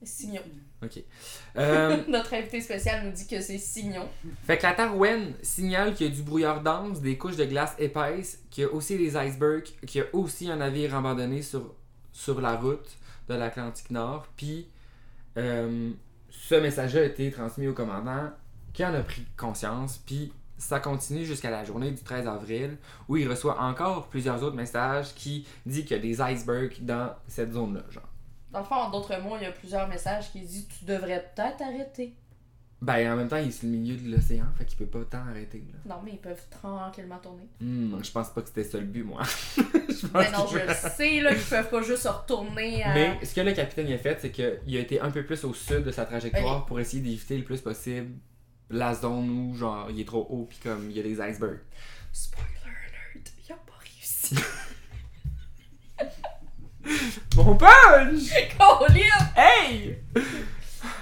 Les 0.00 0.06
signaux. 0.06 0.42
Ok. 0.82 1.02
Euh, 1.56 2.02
Notre 2.08 2.34
invité 2.34 2.60
spécial 2.60 3.06
nous 3.06 3.12
dit 3.12 3.26
que 3.26 3.40
c'est 3.40 3.56
signaux. 3.58 4.08
Fait 4.44 4.58
que 4.58 4.64
la 4.64 4.74
Tarouenne 4.74 5.32
signale 5.42 5.94
qu'il 5.94 6.08
y 6.08 6.10
a 6.10 6.14
du 6.14 6.22
brouillard 6.22 6.62
dense, 6.62 7.00
des 7.00 7.16
couches 7.16 7.36
de 7.36 7.46
glace 7.46 7.74
épaisses, 7.78 8.40
qu'il 8.50 8.64
y 8.64 8.66
a 8.66 8.70
aussi 8.72 8.98
des 8.98 9.16
icebergs, 9.16 9.64
qu'il 9.86 10.02
y 10.02 10.04
a 10.04 10.06
aussi 10.12 10.50
un 10.50 10.56
navire 10.56 10.94
abandonné 10.94 11.40
sur, 11.40 11.74
sur 12.12 12.40
la 12.42 12.56
route 12.56 12.98
de 13.28 13.34
l'Atlantique 13.34 13.90
Nord. 13.90 14.26
Puis, 14.36 14.68
euh, 15.38 15.90
ce 16.30 16.54
message 16.56 16.94
a 16.96 17.04
été 17.04 17.30
transmis 17.30 17.66
au 17.68 17.72
commandant 17.72 18.30
qui 18.74 18.84
en 18.84 18.92
a 18.92 19.00
pris 19.00 19.24
conscience. 19.38 19.96
Puis, 20.04 20.30
ça 20.58 20.80
continue 20.80 21.24
jusqu'à 21.24 21.50
la 21.50 21.64
journée 21.64 21.90
du 21.90 22.02
13 22.02 22.26
avril 22.26 22.76
où 23.08 23.16
il 23.16 23.28
reçoit 23.28 23.60
encore 23.60 24.08
plusieurs 24.08 24.42
autres 24.42 24.56
messages 24.56 25.14
qui 25.14 25.46
dit 25.66 25.84
qu'il 25.84 25.96
y 25.96 26.00
a 26.00 26.02
des 26.02 26.20
icebergs 26.20 26.76
dans 26.80 27.10
cette 27.28 27.52
zone-là. 27.52 27.82
Genre. 27.90 28.08
Dans 28.52 28.60
le 28.60 28.64
fond, 28.64 28.74
en 28.76 28.90
d'autres 28.90 29.20
mots, 29.20 29.36
il 29.36 29.42
y 29.42 29.46
a 29.46 29.52
plusieurs 29.52 29.88
messages 29.88 30.32
qui 30.32 30.40
disent 30.40 30.68
tu 30.68 30.84
devrais 30.84 31.30
peut-être 31.34 31.62
arrêter. 31.62 32.14
Ben, 32.82 33.10
en 33.10 33.16
même 33.16 33.28
temps, 33.28 33.38
il 33.38 33.48
est 33.48 33.52
sur 33.52 33.66
le 33.66 33.72
milieu 33.72 33.96
de 33.96 34.14
l'océan, 34.14 34.44
fait 34.56 34.66
qu'il 34.66 34.76
peut 34.76 34.86
pas 34.86 35.04
tant 35.04 35.26
arrêter. 35.30 35.64
Là. 35.72 35.94
Non, 35.94 36.02
mais 36.04 36.12
ils 36.12 36.18
peuvent 36.18 36.44
tranquillement 36.50 37.18
tourner. 37.18 37.48
Hmm, 37.58 37.96
je 38.02 38.10
pense 38.10 38.28
pas 38.30 38.42
que 38.42 38.48
c'était 38.48 38.64
ça 38.64 38.78
le 38.78 38.84
but, 38.84 39.02
moi. 39.02 39.22
je 39.56 40.06
pense 40.06 40.12
Mais 40.12 40.30
non, 40.30 40.46
je 40.46 40.58
le 40.58 40.74
sais, 40.74 41.20
là, 41.20 41.34
qu'ils 41.34 41.42
peuvent 41.42 41.70
pas 41.70 41.82
juste 41.82 42.02
se 42.02 42.08
retourner 42.08 42.82
à. 42.84 42.92
Mais 42.92 43.24
ce 43.24 43.34
que 43.34 43.40
le 43.40 43.52
capitaine 43.54 43.90
a 43.90 43.98
fait, 43.98 44.18
c'est 44.20 44.30
qu'il 44.30 44.76
a 44.76 44.80
été 44.80 45.00
un 45.00 45.10
peu 45.10 45.24
plus 45.24 45.42
au 45.44 45.54
sud 45.54 45.84
de 45.84 45.90
sa 45.90 46.04
trajectoire 46.04 46.66
pour 46.66 46.78
essayer 46.78 47.02
d'éviter 47.02 47.38
le 47.38 47.44
plus 47.44 47.62
possible 47.62 48.10
la 48.70 48.94
zone 48.94 49.28
où 49.30 49.54
genre 49.56 49.88
il 49.90 50.00
est 50.00 50.04
trop 50.04 50.26
haut 50.30 50.46
puis 50.48 50.58
comme 50.62 50.90
il 50.90 50.96
y 50.96 51.00
a 51.00 51.02
des 51.02 51.20
icebergs. 51.20 51.60
Spoiler 52.12 52.48
alert, 52.64 53.32
il 53.46 53.52
a 53.52 53.56
pas 53.56 53.78
réussi. 53.80 54.36
Mon 57.36 57.56
punch! 57.56 58.30
Colin! 58.58 59.32
Hey! 59.36 59.98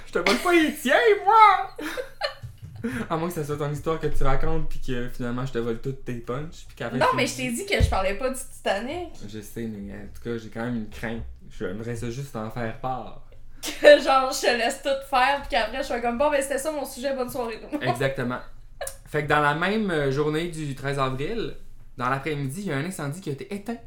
Je 0.06 0.12
te 0.12 0.18
vole 0.18 0.38
pas 0.38 0.52
les 0.52 0.74
tiens, 0.74 0.94
moi! 1.24 1.70
À 3.08 3.16
moins 3.16 3.28
que 3.28 3.34
ça 3.34 3.42
soit 3.44 3.56
ton 3.56 3.72
histoire 3.72 3.98
que 3.98 4.08
tu 4.08 4.22
racontes 4.24 4.68
puis 4.68 4.78
que 4.78 5.08
finalement 5.08 5.46
je 5.46 5.52
te 5.52 5.58
vole 5.58 5.80
toutes 5.80 6.04
tes 6.04 6.16
punches 6.16 6.66
puis 6.66 6.76
qu'après 6.76 6.98
Non, 6.98 7.06
mais 7.16 7.26
je 7.26 7.36
t'ai 7.36 7.50
dit 7.50 7.64
que 7.64 7.82
je 7.82 7.88
parlais 7.88 8.12
pas 8.14 8.28
du 8.28 8.38
Titanic. 8.38 9.08
Je 9.26 9.40
sais, 9.40 9.62
mais 9.62 9.94
en 9.94 10.06
tout 10.14 10.22
cas, 10.22 10.36
j'ai 10.36 10.50
quand 10.50 10.64
même 10.64 10.76
une 10.76 10.90
crainte. 10.90 11.22
J'aimerais 11.58 11.96
ça 11.96 12.10
juste 12.10 12.36
en 12.36 12.50
faire 12.50 12.78
part. 12.80 13.23
Que 13.80 14.00
genre, 14.02 14.30
je 14.32 14.40
te 14.42 14.56
laisse 14.56 14.82
tout 14.82 14.88
faire, 15.08 15.40
puis 15.40 15.50
qu'après, 15.50 15.78
je 15.78 15.84
suis 15.92 16.00
comme 16.02 16.18
bon, 16.18 16.30
ben 16.30 16.42
c'était 16.42 16.58
ça 16.58 16.70
mon 16.70 16.84
sujet, 16.84 17.14
bonne 17.14 17.30
soirée. 17.30 17.60
Exactement. 17.80 18.40
Fait 19.06 19.22
que 19.24 19.28
dans 19.28 19.40
la 19.40 19.54
même 19.54 19.90
euh, 19.90 20.10
journée 20.10 20.48
du 20.48 20.74
13 20.74 20.98
avril, 20.98 21.56
dans 21.96 22.08
l'après-midi, 22.10 22.62
il 22.62 22.66
y 22.66 22.72
a 22.72 22.76
un 22.76 22.84
incendie 22.84 23.20
qui 23.20 23.30
a 23.30 23.32
été 23.32 23.54
éteint 23.54 23.78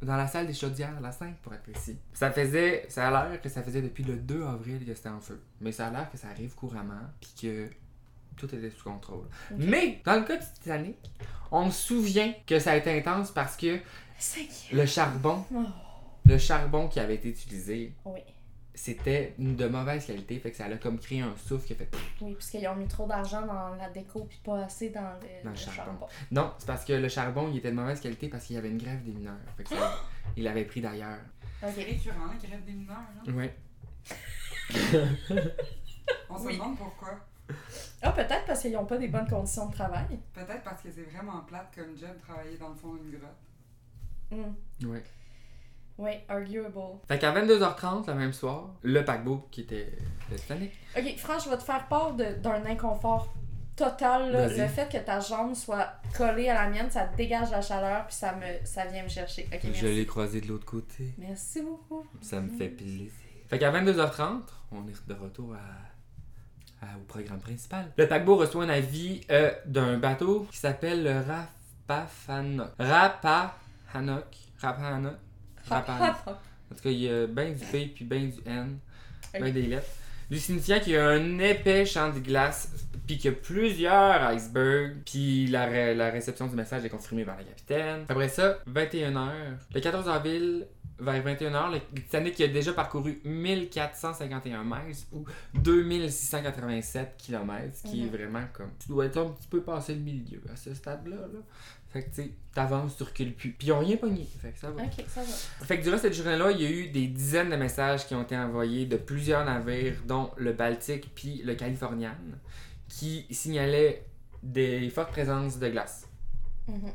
dans 0.00 0.16
la 0.16 0.26
salle 0.26 0.46
des 0.48 0.54
chaudières, 0.54 0.98
la 1.00 1.12
5 1.12 1.36
pour 1.42 1.52
être 1.54 1.62
précis. 1.62 1.98
Ça 2.12 2.30
faisait, 2.32 2.86
ça 2.88 3.06
a 3.08 3.28
l'air 3.28 3.40
que 3.40 3.48
ça 3.48 3.62
faisait 3.62 3.82
depuis 3.82 4.02
le 4.02 4.16
2 4.16 4.42
avril 4.44 4.84
que 4.84 4.94
c'était 4.94 5.10
en 5.10 5.20
feu. 5.20 5.40
Mais 5.60 5.70
ça 5.70 5.86
a 5.86 5.90
l'air 5.90 6.10
que 6.10 6.16
ça 6.18 6.28
arrive 6.28 6.54
couramment, 6.56 6.94
puis 7.20 7.30
que 7.42 7.68
tout 8.36 8.52
était 8.52 8.70
sous 8.70 8.82
contrôle. 8.82 9.28
Mais 9.56 10.00
dans 10.04 10.14
le 10.14 10.22
cas 10.22 10.36
du 10.36 10.46
Titanic, 10.54 10.96
on 11.52 11.70
se 11.70 11.86
souvient 11.86 12.32
que 12.46 12.58
ça 12.58 12.72
a 12.72 12.76
été 12.76 12.98
intense 12.98 13.30
parce 13.30 13.56
que 13.56 13.78
le 14.72 14.86
charbon, 14.86 15.44
Oh. 15.54 15.60
le 16.24 16.38
charbon 16.38 16.88
qui 16.88 16.98
avait 16.98 17.16
été 17.16 17.28
utilisé, 17.28 17.92
Oui. 18.04 18.20
C'était 18.74 19.34
de 19.38 19.66
mauvaise 19.68 20.06
qualité, 20.06 20.38
fait 20.38 20.50
que 20.50 20.56
ça 20.56 20.64
a 20.64 20.76
comme 20.76 20.98
créé 20.98 21.20
un 21.20 21.36
souffle 21.36 21.66
qui 21.66 21.72
a 21.74 21.76
fait 21.76 21.90
Oui, 22.22 22.34
puisqu'ils 22.34 22.66
ont 22.68 22.74
mis 22.76 22.88
trop 22.88 23.06
d'argent 23.06 23.42
dans 23.46 23.74
la 23.76 23.90
déco, 23.90 24.24
puis 24.24 24.40
pas 24.42 24.64
assez 24.64 24.88
dans 24.90 25.00
le, 25.20 25.44
Dans 25.44 25.50
le 25.50 25.50
le 25.50 25.56
charbon. 25.56 25.76
charbon. 25.92 26.06
Non, 26.30 26.52
c'est 26.58 26.66
parce 26.66 26.84
que 26.84 26.92
le 26.94 27.08
charbon, 27.08 27.48
il 27.50 27.58
était 27.58 27.70
de 27.70 27.76
mauvaise 27.76 28.00
qualité 28.00 28.28
parce 28.28 28.44
qu'il 28.46 28.56
y 28.56 28.58
avait 28.58 28.70
une 28.70 28.78
grève 28.78 29.02
des 29.04 29.12
mineurs. 29.12 29.36
Fait 29.56 29.64
que 29.64 29.70
ça- 29.70 29.98
il 30.36 30.44
l'avait 30.44 30.64
pris 30.64 30.80
d'ailleurs. 30.80 31.18
C'est 31.60 31.68
Ok. 31.68 31.76
récurrent, 31.76 32.26
la 32.26 32.48
grève 32.48 32.64
des 32.64 32.72
mineurs. 32.72 32.96
Là. 33.26 33.32
Ouais. 33.32 33.54
On 36.30 36.38
se 36.38 36.46
Oui. 36.46 36.54
demande 36.54 36.76
pourquoi. 36.78 37.10
Ah, 38.00 38.12
peut-être 38.12 38.44
parce 38.46 38.60
qu'ils 38.62 38.76
ont 38.76 38.86
pas 38.86 38.96
des 38.96 39.08
bonnes 39.08 39.28
conditions 39.28 39.66
de 39.68 39.72
travail. 39.74 40.18
Peut-être 40.32 40.62
parce 40.62 40.80
que 40.82 40.90
c'est 40.90 41.02
vraiment 41.02 41.40
plate 41.40 41.72
comme 41.74 41.96
job 41.96 42.16
travailler 42.26 42.56
dans 42.56 42.70
le 42.70 42.74
fond 42.74 42.94
d'une 42.94 43.18
grotte. 43.18 43.36
Hmm. 44.30 44.86
Ouais. 44.88 45.02
Oui, 45.98 46.12
arguable. 46.28 46.78
Fait 47.06 47.18
qu'à 47.18 47.32
22h30, 47.32 48.06
le 48.08 48.14
même 48.14 48.32
soir, 48.32 48.70
le 48.82 49.04
paquebot 49.04 49.46
qui 49.50 49.62
était 49.62 49.92
le 50.30 50.36
Titanic. 50.36 50.72
Ok, 50.96 51.16
Franck, 51.18 51.44
je 51.44 51.50
vais 51.50 51.58
te 51.58 51.62
faire 51.62 51.86
part 51.88 52.14
d'un 52.14 52.64
inconfort 52.66 53.32
total. 53.76 54.32
là. 54.32 54.48
Le 54.48 54.66
fait 54.68 54.90
que 54.90 54.98
ta 54.98 55.20
jambe 55.20 55.54
soit 55.54 55.92
collée 56.16 56.48
à 56.48 56.54
la 56.64 56.70
mienne, 56.70 56.90
ça 56.90 57.06
dégage 57.06 57.50
la 57.50 57.62
chaleur, 57.62 58.06
puis 58.06 58.14
ça, 58.16 58.34
me, 58.34 58.64
ça 58.64 58.86
vient 58.86 59.04
me 59.04 59.08
chercher. 59.08 59.48
Ok, 59.52 59.60
Je 59.72 59.86
l'ai 59.86 60.06
croisé 60.06 60.40
de 60.40 60.48
l'autre 60.48 60.66
côté. 60.66 61.12
Merci 61.18 61.62
beaucoup. 61.62 62.04
Ça 62.20 62.40
me 62.40 62.48
fait 62.56 62.68
plaisir. 62.68 63.10
Fait 63.48 63.58
qu'à 63.58 63.70
22h30, 63.70 64.40
on 64.72 64.88
est 64.88 65.08
de 65.08 65.14
retour 65.14 65.54
à 65.54 65.92
au 66.96 67.04
programme 67.06 67.38
principal. 67.38 67.92
Le 67.96 68.08
paquebot 68.08 68.36
reçoit 68.36 68.64
un 68.64 68.68
avis 68.68 69.20
euh, 69.30 69.52
d'un 69.66 69.98
bateau 69.98 70.46
qui 70.50 70.56
s'appelle 70.58 71.04
le 71.04 71.22
Rapahanok. 71.88 72.70
Rapahanok. 72.78 74.24
Rapahanok. 74.60 75.14
Rapahanok. 75.68 76.16
En 76.26 76.74
tout 76.74 76.82
cas, 76.82 76.90
il 76.90 77.00
y 77.02 77.08
a 77.10 77.26
bien 77.26 77.50
du 77.50 77.64
P 77.64 77.92
puis 77.94 78.04
bien 78.04 78.20
du 78.20 78.38
N. 78.46 78.78
Bien 79.34 79.46
Ok. 79.46 79.52
des 79.52 79.62
lettres. 79.62 79.86
Qu'il 80.30 80.92
y 80.92 80.96
a 80.96 81.08
un 81.08 81.38
épais 81.40 81.84
champ 81.84 82.10
de 82.10 82.18
glace, 82.18 82.70
puis 83.06 83.18
qu'il 83.18 83.30
y 83.30 83.34
a 83.34 83.36
plusieurs 83.36 84.32
icebergs, 84.32 84.96
puis 85.04 85.46
la, 85.48 85.66
ré- 85.66 85.94
la 85.94 86.08
réception 86.10 86.46
du 86.46 86.56
message 86.56 86.84
est 86.86 86.88
confirmée 86.88 87.24
par 87.26 87.36
le 87.36 87.44
capitaine. 87.44 88.06
Après 88.08 88.30
ça, 88.30 88.58
21h. 88.66 89.28
Le 89.74 89.80
14 89.80 90.08
avril, 90.08 90.66
vers 90.98 91.22
21h, 91.22 91.72
le 91.72 91.80
Titanic 92.00 92.40
a 92.40 92.48
déjà 92.48 92.72
parcouru 92.72 93.20
1451 93.24 94.64
mètres 94.64 95.00
ou 95.12 95.24
2687 95.52 97.14
km, 97.18 97.74
ce 97.74 97.82
qui 97.90 98.02
est 98.02 98.06
Mhm. 98.06 98.10
vraiment 98.10 98.44
comme. 98.52 98.70
Tu 98.78 98.88
dois 98.88 99.06
être 99.06 99.18
un 99.18 99.28
petit 99.30 99.48
peu 99.48 99.60
passé 99.62 99.94
le 99.94 100.00
milieu 100.00 100.40
à 100.52 100.56
ce 100.56 100.72
stade-là. 100.74 101.16
Là. 101.16 101.38
Fait 101.92 102.04
que 102.04 102.08
tu 102.08 102.22
sais, 102.22 102.30
t'avances, 102.54 102.96
tu 102.96 103.02
recules 103.02 103.34
plus. 103.34 103.50
Puis 103.52 103.68
ils 103.68 103.72
ont 103.72 103.80
rien 103.80 103.96
pogné. 103.96 104.26
Fait 104.40 104.50
que 104.50 104.58
ça 104.58 104.70
va. 104.70 104.82
Ok, 104.82 105.04
ça 105.08 105.20
va. 105.20 105.66
Fait 105.66 105.78
que 105.78 105.82
durant 105.82 105.98
cette 105.98 106.14
journée-là, 106.14 106.50
il 106.52 106.62
y 106.62 106.66
a 106.66 106.70
eu 106.70 106.88
des 106.88 107.06
dizaines 107.06 107.50
de 107.50 107.56
messages 107.56 108.06
qui 108.06 108.14
ont 108.14 108.22
été 108.22 108.36
envoyés 108.36 108.86
de 108.86 108.96
plusieurs 108.96 109.44
navires, 109.44 109.96
dont 110.06 110.30
le 110.38 110.54
Baltique 110.54 111.14
puis 111.14 111.42
le 111.44 111.54
Californian, 111.54 112.16
qui 112.88 113.26
signalaient 113.30 114.06
des 114.42 114.88
fortes 114.88 115.10
présences 115.10 115.58
de 115.58 115.68
glace. 115.68 116.08
Mhm. 116.66 116.92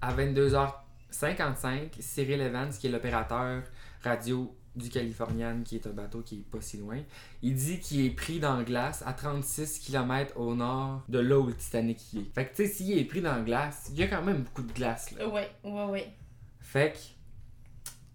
À 0.00 0.14
22h55, 0.14 1.96
Cyril 2.00 2.40
Evans, 2.40 2.70
qui 2.70 2.88
est 2.88 2.90
l'opérateur 2.90 3.62
radio 4.02 4.52
du 4.76 4.88
Californian, 4.88 5.62
qui 5.64 5.76
est 5.76 5.86
un 5.86 5.90
bateau 5.90 6.20
qui 6.20 6.36
est 6.36 6.50
pas 6.50 6.60
si 6.60 6.76
loin, 6.76 6.98
il 7.42 7.54
dit 7.54 7.80
qu'il 7.80 8.04
est 8.04 8.10
pris 8.10 8.38
dans 8.38 8.56
la 8.56 8.64
glace 8.64 9.02
à 9.06 9.12
36 9.12 9.80
km 9.80 10.38
au 10.38 10.54
nord 10.54 11.02
de 11.08 11.18
là 11.18 11.38
où 11.38 11.46
le 11.46 11.54
Titanic 11.54 12.12
y 12.12 12.18
est. 12.20 12.34
Fait 12.34 12.46
que 12.46 12.56
tu 12.56 12.66
sais, 12.66 12.72
s'il 12.72 12.98
est 12.98 13.04
pris 13.04 13.20
dans 13.20 13.34
la 13.34 13.42
glace, 13.42 13.90
il 13.92 13.98
y 13.98 14.02
a 14.02 14.06
quand 14.06 14.22
même 14.22 14.42
beaucoup 14.42 14.62
de 14.62 14.72
glace 14.72 15.10
là. 15.12 15.28
Ouais, 15.28 15.50
ouais, 15.64 15.84
ouais. 15.86 16.12
Fait 16.60 16.92
que 16.92 16.98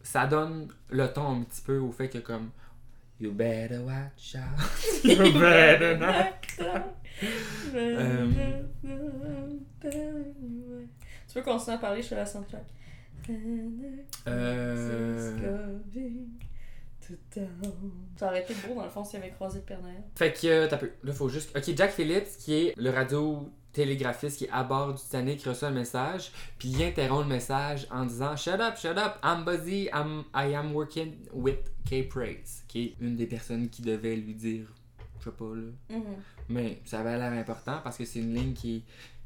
ça 0.03 0.27
donne 0.27 0.69
le 0.89 1.07
ton 1.11 1.41
un 1.41 1.43
petit 1.43 1.61
peu 1.61 1.77
au 1.79 1.91
fait 1.91 2.09
que 2.09 2.19
comme 2.19 2.49
You 3.19 3.31
better 3.31 3.79
watch 3.79 4.35
out. 4.35 5.03
You 5.03 5.39
better 5.39 5.97
not. 5.97 6.35
Euh. 7.73 8.27
Tu 11.27 11.33
peux 11.33 11.41
continuer 11.41 11.75
à 11.75 11.77
parler, 11.77 12.01
je 12.01 12.07
fais 12.07 12.15
la 12.15 12.25
soundtrack. 12.25 12.65
Euh... 14.27 15.31
Ça 18.15 18.27
aurait 18.27 18.41
été 18.41 18.53
beau 18.67 18.75
dans 18.75 18.83
le 18.83 18.89
fond 18.89 19.03
s'il 19.03 19.19
avait 19.19 19.29
croisé 19.29 19.59
le 19.59 19.65
Père 19.65 19.81
Noël. 19.81 20.03
Fait 20.15 20.33
que 20.33 20.47
euh, 20.47 20.67
t'as 20.67 20.77
peu. 20.77 20.91
Là 21.03 21.13
faut 21.13 21.29
juste. 21.29 21.55
Ok, 21.55 21.75
Jack 21.75 21.91
Phillips, 21.91 22.37
qui 22.39 22.53
est 22.53 22.73
le 22.77 22.89
radio 22.89 23.49
télégraphiste 23.73 24.37
qui 24.37 24.45
est 24.45 24.49
à 24.49 24.63
bord 24.63 24.93
du 24.93 25.01
Titanic, 25.01 25.43
reçoit 25.43 25.67
un 25.67 25.71
message, 25.71 26.31
puis 26.57 26.69
il 26.69 26.81
interrompt 26.81 27.23
le 27.27 27.29
message 27.35 27.87
en 27.91 28.05
disant 28.05 28.35
Shut 28.35 28.59
up, 28.59 28.77
shut 28.77 28.97
up, 28.97 29.19
I'm 29.23 29.43
busy, 29.45 29.89
I'm, 29.93 30.23
I 30.33 30.55
am 30.55 30.73
working 30.73 31.13
with 31.33 31.59
Kay 31.83 32.03
Praise, 32.03 32.63
qui 32.67 32.83
est 32.85 32.95
une 33.01 33.15
des 33.15 33.27
personnes 33.27 33.69
qui 33.69 33.81
devait 33.81 34.15
lui 34.15 34.33
dire, 34.33 34.65
je 35.19 35.25
sais 35.25 35.35
pas 35.35 35.53
là, 35.55 35.97
Mhm. 35.97 36.03
Mais 36.49 36.79
ça 36.85 36.99
avait 37.01 37.17
l'air 37.17 37.33
important 37.33 37.79
parce 37.83 37.97
que 37.97 38.05
c'est 38.05 38.19
une 38.19 38.33
ligne 38.33 38.53
qui. 38.53 38.83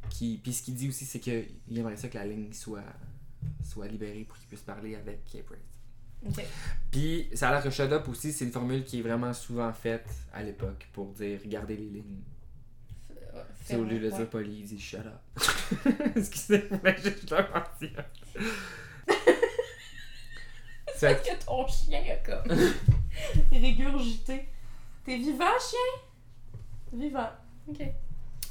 qui 0.09 0.39
puis 0.41 0.51
ce 0.53 0.63
qu'il 0.63 0.73
dit 0.73 0.89
aussi, 0.89 1.05
c'est 1.05 1.19
qu'il 1.19 1.45
aimerait 1.77 1.97
ça 1.97 2.07
que 2.07 2.17
la 2.17 2.25
ligne 2.25 2.51
soit, 2.53 2.81
soit 3.63 3.87
libérée 3.87 4.25
pour 4.27 4.37
qu'il 4.37 4.47
puisse 4.47 4.61
parler 4.61 4.95
avec 4.95 5.23
Kay 5.25 5.43
Praise. 5.43 5.59
Ok. 6.27 6.43
Puis 6.91 7.29
ça 7.33 7.49
a 7.49 7.51
l'air 7.53 7.63
que 7.63 7.69
Shut 7.69 7.91
Up 7.91 8.07
aussi, 8.07 8.33
c'est 8.33 8.45
une 8.45 8.51
formule 8.51 8.83
qui 8.83 8.99
est 8.99 9.01
vraiment 9.01 9.33
souvent 9.33 9.71
faite 9.71 10.09
à 10.33 10.43
l'époque 10.43 10.87
pour 10.91 11.13
dire 11.13 11.39
regardez 11.43 11.77
les 11.77 11.89
lignes. 11.89 12.21
C'est 13.63 13.75
au 13.75 13.83
lieu 13.83 13.99
de 13.99 14.09
dire 14.09 14.29
poli, 14.29 14.59
il 14.61 14.65
dit 14.65 14.79
Shut 14.79 15.01
Up. 15.05 15.43
Excusez, 16.15 16.67
mais 16.83 16.95
je 16.97 17.09
mentionne. 17.35 18.03
Fait 20.95 21.15
Peut-être 21.15 21.39
que 21.39 21.45
ton 21.45 21.67
chien 21.67 22.01
a 22.11 22.15
comme 22.17 22.57
régurgité. 23.51 24.49
T'es 25.05 25.17
vivant, 25.17 25.45
chien? 25.59 26.01
Vivant. 26.91 27.29
Ok. 27.67 27.81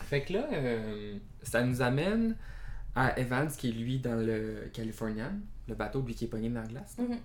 Fait 0.05 0.23
que 0.23 0.33
là, 0.33 0.49
euh, 0.53 1.19
ça 1.43 1.63
nous 1.63 1.83
amène 1.83 2.37
à 2.99 3.19
Evans, 3.19 3.49
qui 3.49 3.69
est 3.69 3.73
lui 3.73 3.99
dans 3.99 4.17
le 4.17 4.69
Californian, 4.73 5.33
le 5.69 5.75
bateau 5.75 6.03
lui 6.03 6.15
qui 6.15 6.25
est 6.25 6.29
pogné 6.29 6.49
dans 6.49 6.61
la 6.63 6.67
glace. 6.67 6.97
Mhm. 6.99 7.19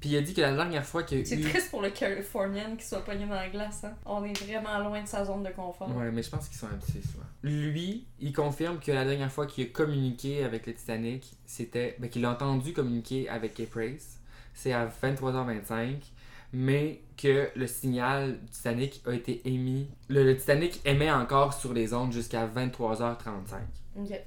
Puis 0.00 0.10
il 0.10 0.16
a 0.16 0.20
dit 0.20 0.34
que 0.34 0.40
la 0.40 0.52
dernière 0.52 0.84
fois 0.84 1.04
qu'il 1.04 1.20
a 1.20 1.24
C'est 1.24 1.36
eu. 1.38 1.42
triste 1.42 1.70
pour 1.70 1.80
le 1.80 1.90
Californian 1.90 2.74
qui 2.76 2.84
soit 2.84 3.04
pogné 3.04 3.24
dans 3.24 3.34
la 3.36 3.48
glace, 3.48 3.84
hein. 3.84 3.94
On 4.04 4.24
est 4.24 4.36
vraiment 4.42 4.76
loin 4.80 5.00
de 5.00 5.06
sa 5.06 5.24
zone 5.24 5.44
de 5.44 5.50
confort. 5.50 5.94
Ouais, 5.96 6.10
mais 6.10 6.24
je 6.24 6.30
pense 6.30 6.48
qu'ils 6.48 6.58
sont 6.58 6.66
habitués 6.66 7.02
souvent. 7.02 7.24
Lui, 7.44 8.04
il 8.18 8.32
confirme 8.32 8.80
que 8.80 8.90
la 8.90 9.04
dernière 9.04 9.30
fois 9.30 9.46
qu'il 9.46 9.64
a 9.64 9.68
communiqué 9.68 10.42
avec 10.42 10.66
le 10.66 10.74
Titanic, 10.74 11.30
c'était. 11.46 11.94
Ben, 12.00 12.10
qu'il 12.10 12.24
a 12.24 12.32
entendu 12.32 12.72
communiquer 12.72 13.28
avec 13.28 13.54
Cape 13.54 13.74
Race, 13.74 14.18
c'est 14.54 14.72
à 14.72 14.86
23h25, 14.88 15.98
mais 16.52 17.00
que 17.16 17.48
le 17.54 17.66
signal 17.68 18.40
du 18.40 18.50
Titanic 18.50 19.02
a 19.06 19.12
été 19.12 19.40
émis. 19.44 19.86
Le, 20.08 20.24
le 20.24 20.36
Titanic 20.36 20.80
émet 20.84 21.12
encore 21.12 21.54
sur 21.54 21.72
les 21.72 21.94
ondes 21.94 22.12
jusqu'à 22.12 22.46
23h35. 22.48 23.60
Ok. 24.00 24.20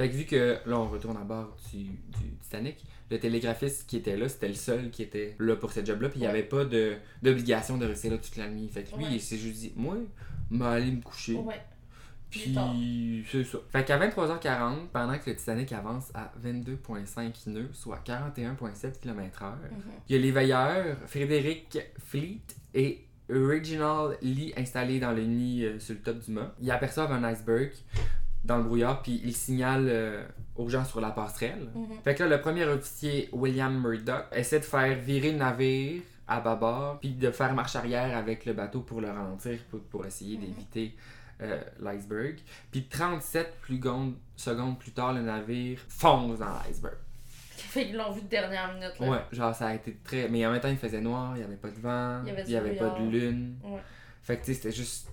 Fait 0.00 0.08
que 0.08 0.14
vu 0.16 0.24
que 0.24 0.56
là, 0.64 0.78
on 0.78 0.88
retourne 0.88 1.16
à 1.18 1.24
bord 1.24 1.54
du, 1.72 1.84
du 1.84 2.30
Titanic, 2.42 2.82
le 3.10 3.18
télégraphiste 3.18 3.86
qui 3.86 3.98
était 3.98 4.16
là, 4.16 4.28
c'était 4.30 4.48
le 4.48 4.54
seul 4.54 4.90
qui 4.90 5.02
était 5.02 5.36
là 5.38 5.56
pour 5.56 5.72
ce 5.72 5.84
job-là, 5.84 6.08
puis 6.08 6.20
il 6.20 6.22
n'y 6.22 6.26
avait 6.28 6.42
pas 6.42 6.64
de- 6.64 6.94
d'obligation 7.22 7.76
de, 7.76 7.84
rester 7.84 8.08
là 8.08 8.16
toute 8.16 8.36
la 8.36 8.48
nuit. 8.48 8.68
Fait 8.68 8.84
que 8.84 8.96
lui, 8.96 9.04
il 9.10 9.20
s'est 9.20 9.36
juste 9.36 9.58
dit, 9.60 9.72
moi, 9.76 9.96
m'aller 10.50 10.90
me 10.92 11.02
coucher. 11.02 11.34
Puis 12.30 12.54
c'est 13.30 13.44
ça. 13.44 13.58
Fait 13.70 13.84
qu'à 13.84 13.98
23h40, 13.98 14.86
pendant 14.92 15.18
que 15.18 15.28
le 15.28 15.36
Titanic 15.36 15.72
avance 15.72 16.10
à 16.14 16.32
22,5 16.42 17.48
nœuds, 17.50 17.68
soit 17.72 18.00
41,7 18.06 19.00
km/h, 19.00 19.52
Mhm. 19.70 19.82
il 20.08 20.16
y 20.16 20.18
a 20.18 20.22
les 20.22 20.30
veilleurs 20.32 20.96
Frédéric 21.06 21.78
Fleet 21.98 22.40
et 22.72 23.04
Reginald 23.28 24.16
Lee 24.22 24.52
installés 24.56 24.98
dans 25.00 25.12
le 25.12 25.24
nid 25.24 25.64
euh, 25.64 25.78
sur 25.78 25.94
le 25.94 26.00
top 26.00 26.18
du 26.24 26.30
mât. 26.32 26.54
Ils 26.60 26.70
aperçoivent 26.70 27.12
un 27.12 27.22
iceberg 27.24 27.70
dans 28.44 28.56
le 28.58 28.64
brouillard, 28.64 29.02
puis 29.02 29.20
ils 29.24 29.34
signalent 29.36 29.88
euh, 29.88 30.24
aux 30.56 30.68
gens 30.68 30.84
sur 30.84 31.00
la 31.00 31.10
passerelle. 31.10 31.68
Mhm. 31.74 31.86
Fait 32.02 32.14
que 32.14 32.22
là, 32.22 32.36
le 32.36 32.40
premier 32.40 32.64
officier, 32.64 33.28
William 33.32 33.80
Murdoch, 33.80 34.24
essaie 34.32 34.60
de 34.60 34.64
faire 34.64 34.96
virer 34.98 35.32
le 35.32 35.38
navire 35.38 36.02
à 36.26 36.40
bâbord, 36.40 37.00
puis 37.00 37.10
de 37.10 37.30
faire 37.30 37.52
marche 37.54 37.76
arrière 37.76 38.16
avec 38.16 38.46
le 38.46 38.52
bateau 38.52 38.80
pour 38.80 39.00
le 39.00 39.08
ralentir, 39.10 39.58
pour, 39.70 39.80
pour 39.80 40.06
essayer 40.06 40.36
Mhm. 40.36 40.44
d'éviter 40.44 40.96
euh, 41.42 41.58
l'iceberg. 41.80 42.38
Puis 42.70 42.84
37 42.84 43.54
plus 43.62 43.80
secondes 44.36 44.78
plus 44.78 44.92
tard, 44.92 45.14
le 45.14 45.22
navire 45.22 45.78
fonce 45.88 46.38
dans 46.38 46.52
l'iceberg. 46.66 46.96
Fait 47.56 47.86
qu'ils 47.86 47.96
l'ont 47.96 48.10
vu 48.12 48.22
de 48.22 48.26
dernière 48.28 48.72
minute, 48.74 48.92
là. 49.00 49.08
Ouais, 49.10 49.18
genre 49.32 49.54
ça 49.54 49.68
a 49.68 49.74
été 49.74 49.96
très. 50.04 50.28
Mais 50.28 50.44
en 50.46 50.52
même 50.52 50.60
temps, 50.60 50.68
il 50.68 50.76
faisait 50.76 51.00
noir, 51.00 51.32
il 51.36 51.38
n'y 51.40 51.44
avait 51.44 51.56
pas 51.56 51.68
de 51.68 51.78
vent, 51.80 52.20
Il 52.24 52.30
avait 52.30 52.42
il 52.42 52.48
n'y 52.48 52.56
avait 52.56 52.76
pas 52.76 52.90
de 52.90 53.04
lune. 53.06 53.56
Ouais. 53.64 53.80
Fait 54.22 54.36
que 54.36 54.44
tu 54.44 54.46
sais, 54.46 54.54
c'était 54.54 54.72
juste 54.74 55.08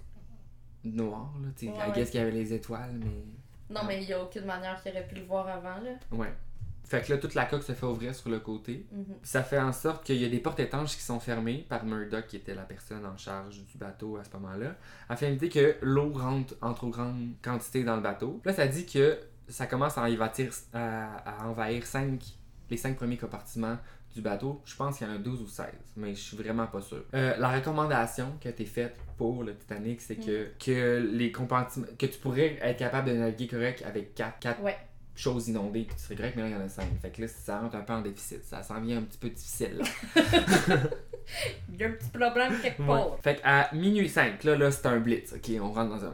noir, 0.84 1.34
là. 1.42 1.50
Tu 1.56 1.66
sais, 1.68 1.72
Ouais, 1.72 1.78
I 1.78 1.90
ouais. 1.90 1.96
guess 1.96 2.10
qu'il 2.12 2.20
y 2.20 2.24
avait 2.24 2.32
les 2.32 2.54
étoiles, 2.54 2.94
mais. 3.00 3.24
Non, 3.70 3.82
mais 3.86 4.02
il 4.02 4.08
y 4.10 4.14
a 4.14 4.22
aucune 4.24 4.46
manière 4.46 4.82
qu'il 4.82 4.92
aurait 4.92 5.08
pu 5.08 5.16
le 5.16 5.26
voir 5.26 5.48
avant, 5.48 5.78
là. 5.82 5.92
Ouais. 6.12 6.34
Fait 6.86 7.02
que 7.06 7.12
là, 7.12 7.18
toute 7.20 7.34
la 7.36 7.44
coque 7.46 7.64
se 7.64 7.74
fait 7.74 7.86
ouvrir 7.86 8.16
sur 8.16 8.30
le 8.30 8.40
côté. 8.40 8.86
Mhm. 8.94 9.04
Puis 9.04 9.16
ça 9.30 9.44
fait 9.44 9.60
en 9.60 9.74
sorte 9.74 10.06
qu'il 10.06 10.16
y 10.22 10.24
a 10.24 10.30
des 10.30 10.40
portes 10.40 10.62
étanches 10.62 10.96
qui 10.96 11.02
sont 11.02 11.20
fermées 11.20 11.66
par 11.68 11.84
Murdoch, 11.84 12.28
qui 12.28 12.38
était 12.38 12.56
la 12.56 12.62
personne 12.62 13.06
en 13.06 13.18
charge 13.18 13.58
du 13.66 13.78
bateau 13.78 14.16
à 14.16 14.24
ce 14.24 14.30
moment-là, 14.38 14.76
afin 15.10 15.28
d'éviter 15.28 15.50
que 15.50 15.76
l'eau 15.82 16.14
rentre 16.14 16.54
en 16.62 16.74
trop 16.74 16.88
grande 16.90 17.32
quantité 17.44 17.84
dans 17.84 17.98
le 17.98 18.02
bateau. 18.02 18.40
Là, 18.46 18.54
ça 18.54 18.68
dit 18.68 18.86
que 18.86 19.20
ça 19.50 19.68
commence 19.68 19.98
à, 19.98 20.04
envahir, 20.04 20.52
à, 20.74 21.42
à 21.44 21.48
envahir 21.48 21.86
cinq, 21.86 22.24
les 22.70 22.78
cinq 22.78 22.96
premiers 22.96 23.18
compartiments 23.18 23.78
du 24.18 24.24
bateau. 24.24 24.62
Je 24.66 24.76
pense 24.76 24.98
qu'il 24.98 25.08
y 25.08 25.10
en 25.10 25.14
a 25.14 25.18
12 25.18 25.42
ou 25.44 25.48
16, 25.48 25.66
mais 25.96 26.16
je 26.16 26.20
suis 26.20 26.36
vraiment 26.38 26.66
pas 26.68 26.82
sûr. 26.82 27.04
Euh, 27.14 27.36
la 27.38 27.50
recommandation 27.50 28.34
qui 28.42 28.48
a 28.48 28.52
été 28.52 28.66
faite 28.66 28.98
pour 29.18 29.44
le 29.44 29.56
Titanic, 29.56 30.02
c'est 30.02 30.16
que, 30.16 30.48
que 30.64 31.08
les 31.14 31.32
compartiments, 31.32 31.86
que 31.98 32.06
tu 32.08 32.18
pourrais 32.20 32.58
être 32.62 32.78
capable 32.78 33.10
de 33.10 33.16
naviguer 33.16 33.48
correct 33.48 33.84
avec 33.88 34.16
4, 34.16 34.40
4 34.40 34.62
Ouais. 34.64 34.76
choses 35.16 35.48
inondées, 35.50 35.84
puis 35.84 35.96
tu 35.96 36.02
serais 36.04 36.16
correct, 36.16 36.34
mais 36.36 36.42
là, 36.44 36.48
il 36.50 36.54
y 36.54 36.56
en 36.56 36.62
a 36.66 36.70
5. 36.70 36.86
Fait 37.02 37.10
que 37.12 37.22
là, 37.22 37.28
ça 37.28 37.60
rentre 37.60 37.76
un 37.76 37.82
peu 37.82 37.94
en 37.94 38.02
déficit. 38.02 38.44
Ça 38.44 38.64
s'en 38.64 38.82
vient 38.82 38.98
un 38.98 39.04
petit 39.04 39.18
peu 39.20 39.30
difficile, 39.30 39.78
là. 39.80 39.86
Il 41.70 41.76
y 41.80 41.84
a 41.84 41.88
un 41.88 41.92
petit 41.92 42.10
problème 42.10 42.54
quelque 42.62 42.82
Ouais. 42.82 42.88
part. 42.88 43.18
Fait 43.22 43.36
qu'à 43.42 43.70
minuit 43.74 44.08
5, 44.10 44.44
là, 44.46 44.56
là 44.56 44.72
c'est 44.72 44.86
un 44.86 44.98
blitz, 45.00 45.34
ok, 45.34 45.52
on 45.62 45.72
rentre 45.72 45.90
dans 45.98 46.06
un. 46.06 46.14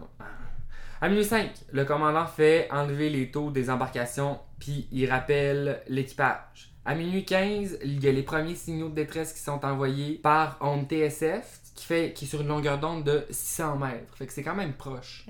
À 1.02 1.10
minuit 1.10 1.26
5, 1.26 1.52
le 1.72 1.86
commandant 1.86 2.26
fait 2.26 2.68
enlever 2.72 3.10
les 3.10 3.30
taux 3.30 3.52
des 3.52 3.70
embarcations, 3.70 4.40
puis 4.60 4.88
il 4.92 5.10
rappelle 5.10 5.82
l'équipage. 5.88 6.73
À 6.86 6.96
minuit 6.96 7.24
15, 7.24 7.80
il 7.86 8.04
y 8.04 8.10
a 8.10 8.12
les 8.12 8.24
premiers 8.24 8.56
signaux 8.56 8.90
de 8.90 8.96
détresse 8.96 9.32
qui 9.32 9.40
sont 9.40 9.64
envoyés 9.64 10.16
par 10.16 10.58
onde 10.60 10.86
TSF, 10.86 11.62
qui, 11.76 11.86
fait, 11.86 12.12
qui 12.14 12.26
est 12.26 12.28
sur 12.28 12.42
une 12.42 12.50
longueur 12.50 12.78
d'onde 12.78 13.06
de 13.06 13.26
600 13.30 13.78
mètres. 13.78 14.18
Fait 14.18 14.28
que 14.28 14.34
c'est 14.34 14.44
quand 14.44 14.56
même 14.56 14.74
proche. 14.74 15.26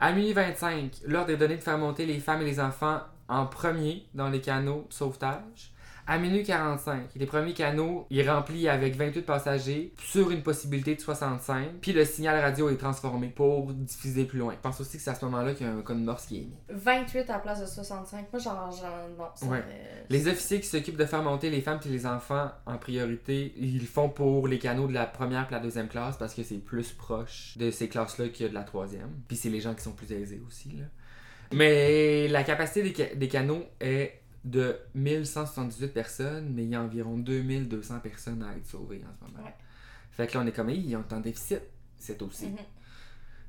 À 0.00 0.12
minuit 0.12 0.34
25, 0.34 0.90
l'ordre 1.06 1.30
est 1.30 1.38
donné 1.38 1.56
de 1.56 1.62
faire 1.62 1.78
monter 1.78 2.04
les 2.04 2.20
femmes 2.20 2.42
et 2.42 2.44
les 2.44 2.60
enfants 2.60 3.00
en 3.28 3.46
premier 3.46 4.06
dans 4.12 4.28
les 4.28 4.42
canaux 4.42 4.86
de 4.90 4.92
sauvetage. 4.92 5.71
À 6.04 6.18
minuit 6.18 6.42
45, 6.42 7.10
les 7.14 7.26
premiers 7.26 7.54
canaux, 7.54 8.06
est 8.10 8.28
rempli 8.28 8.68
avec 8.68 8.96
28 8.96 9.22
passagers 9.22 9.94
sur 10.02 10.30
une 10.32 10.42
possibilité 10.42 10.96
de 10.96 11.00
65. 11.00 11.68
Puis 11.80 11.92
le 11.92 12.04
signal 12.04 12.40
radio 12.40 12.68
est 12.70 12.76
transformé 12.76 13.28
pour 13.28 13.72
diffuser 13.72 14.24
plus 14.24 14.40
loin. 14.40 14.52
Je 14.54 14.58
pense 14.60 14.80
aussi 14.80 14.96
que 14.96 15.02
c'est 15.02 15.10
à 15.10 15.14
ce 15.14 15.24
moment-là 15.26 15.54
qu'il 15.54 15.64
y 15.66 15.70
a 15.70 15.72
un 15.72 15.80
code 15.82 16.00
morse 16.00 16.26
qui 16.26 16.38
est 16.38 16.40
mis. 16.40 16.56
28 16.70 17.30
à 17.30 17.34
la 17.34 17.38
place 17.38 17.60
de 17.60 17.66
65. 17.66 18.26
Moi, 18.32 18.42
genre, 18.42 18.70
genre 18.72 19.08
non. 19.16 19.24
ça 19.36 19.46
Ouais. 19.46 19.58
me- 19.58 19.62
Les 20.10 20.26
officiers 20.26 20.60
qui 20.60 20.66
s'occupent 20.66 20.96
de 20.96 21.04
faire 21.04 21.22
monter 21.22 21.50
les 21.50 21.60
femmes 21.60 21.78
et 21.84 21.88
les 21.88 22.04
enfants 22.04 22.50
en 22.66 22.78
priorité, 22.78 23.54
ils 23.56 23.78
le 23.78 23.86
font 23.86 24.08
pour 24.08 24.48
les 24.48 24.58
canaux 24.58 24.88
de 24.88 24.94
la 24.94 25.06
première 25.06 25.46
et 25.48 25.52
la 25.52 25.60
deuxième 25.60 25.88
classe 25.88 26.16
parce 26.16 26.34
que 26.34 26.42
c'est 26.42 26.58
plus 26.58 26.90
proche 26.90 27.56
de 27.58 27.70
ces 27.70 27.88
classes-là 27.88 28.28
que 28.28 28.48
de 28.48 28.54
la 28.54 28.64
troisième. 28.64 29.10
Puis 29.28 29.36
c'est 29.36 29.50
les 29.50 29.60
gens 29.60 29.74
qui 29.74 29.82
sont 29.82 29.92
plus 29.92 30.10
aisés 30.12 30.42
aussi. 30.48 30.70
Là. 30.78 30.84
Mais 31.54 32.28
la 32.28 32.42
capacité 32.44 32.82
des, 32.82 32.94
ca- 32.94 33.14
des 33.14 33.28
canaux 33.28 33.62
est 33.80 34.21
de 34.44 34.76
1178 34.94 35.88
personnes, 35.88 36.52
mais 36.52 36.64
il 36.64 36.70
y 36.70 36.74
a 36.74 36.82
environ 36.82 37.16
2200 37.16 38.00
personnes 38.00 38.42
à 38.42 38.56
être 38.56 38.66
sauvées 38.66 39.02
en 39.04 39.14
ce 39.14 39.30
moment. 39.30 39.44
Ouais. 39.44 39.54
Fait 40.10 40.26
que 40.26 40.34
là, 40.34 40.44
on 40.44 40.46
est 40.46 40.52
comme, 40.52 40.70
ils 40.70 40.96
ont 40.96 41.04
en 41.10 41.20
déficit. 41.20 41.60
C'est 41.96 42.20
aussi. 42.22 42.48
Mhm. 42.48 42.56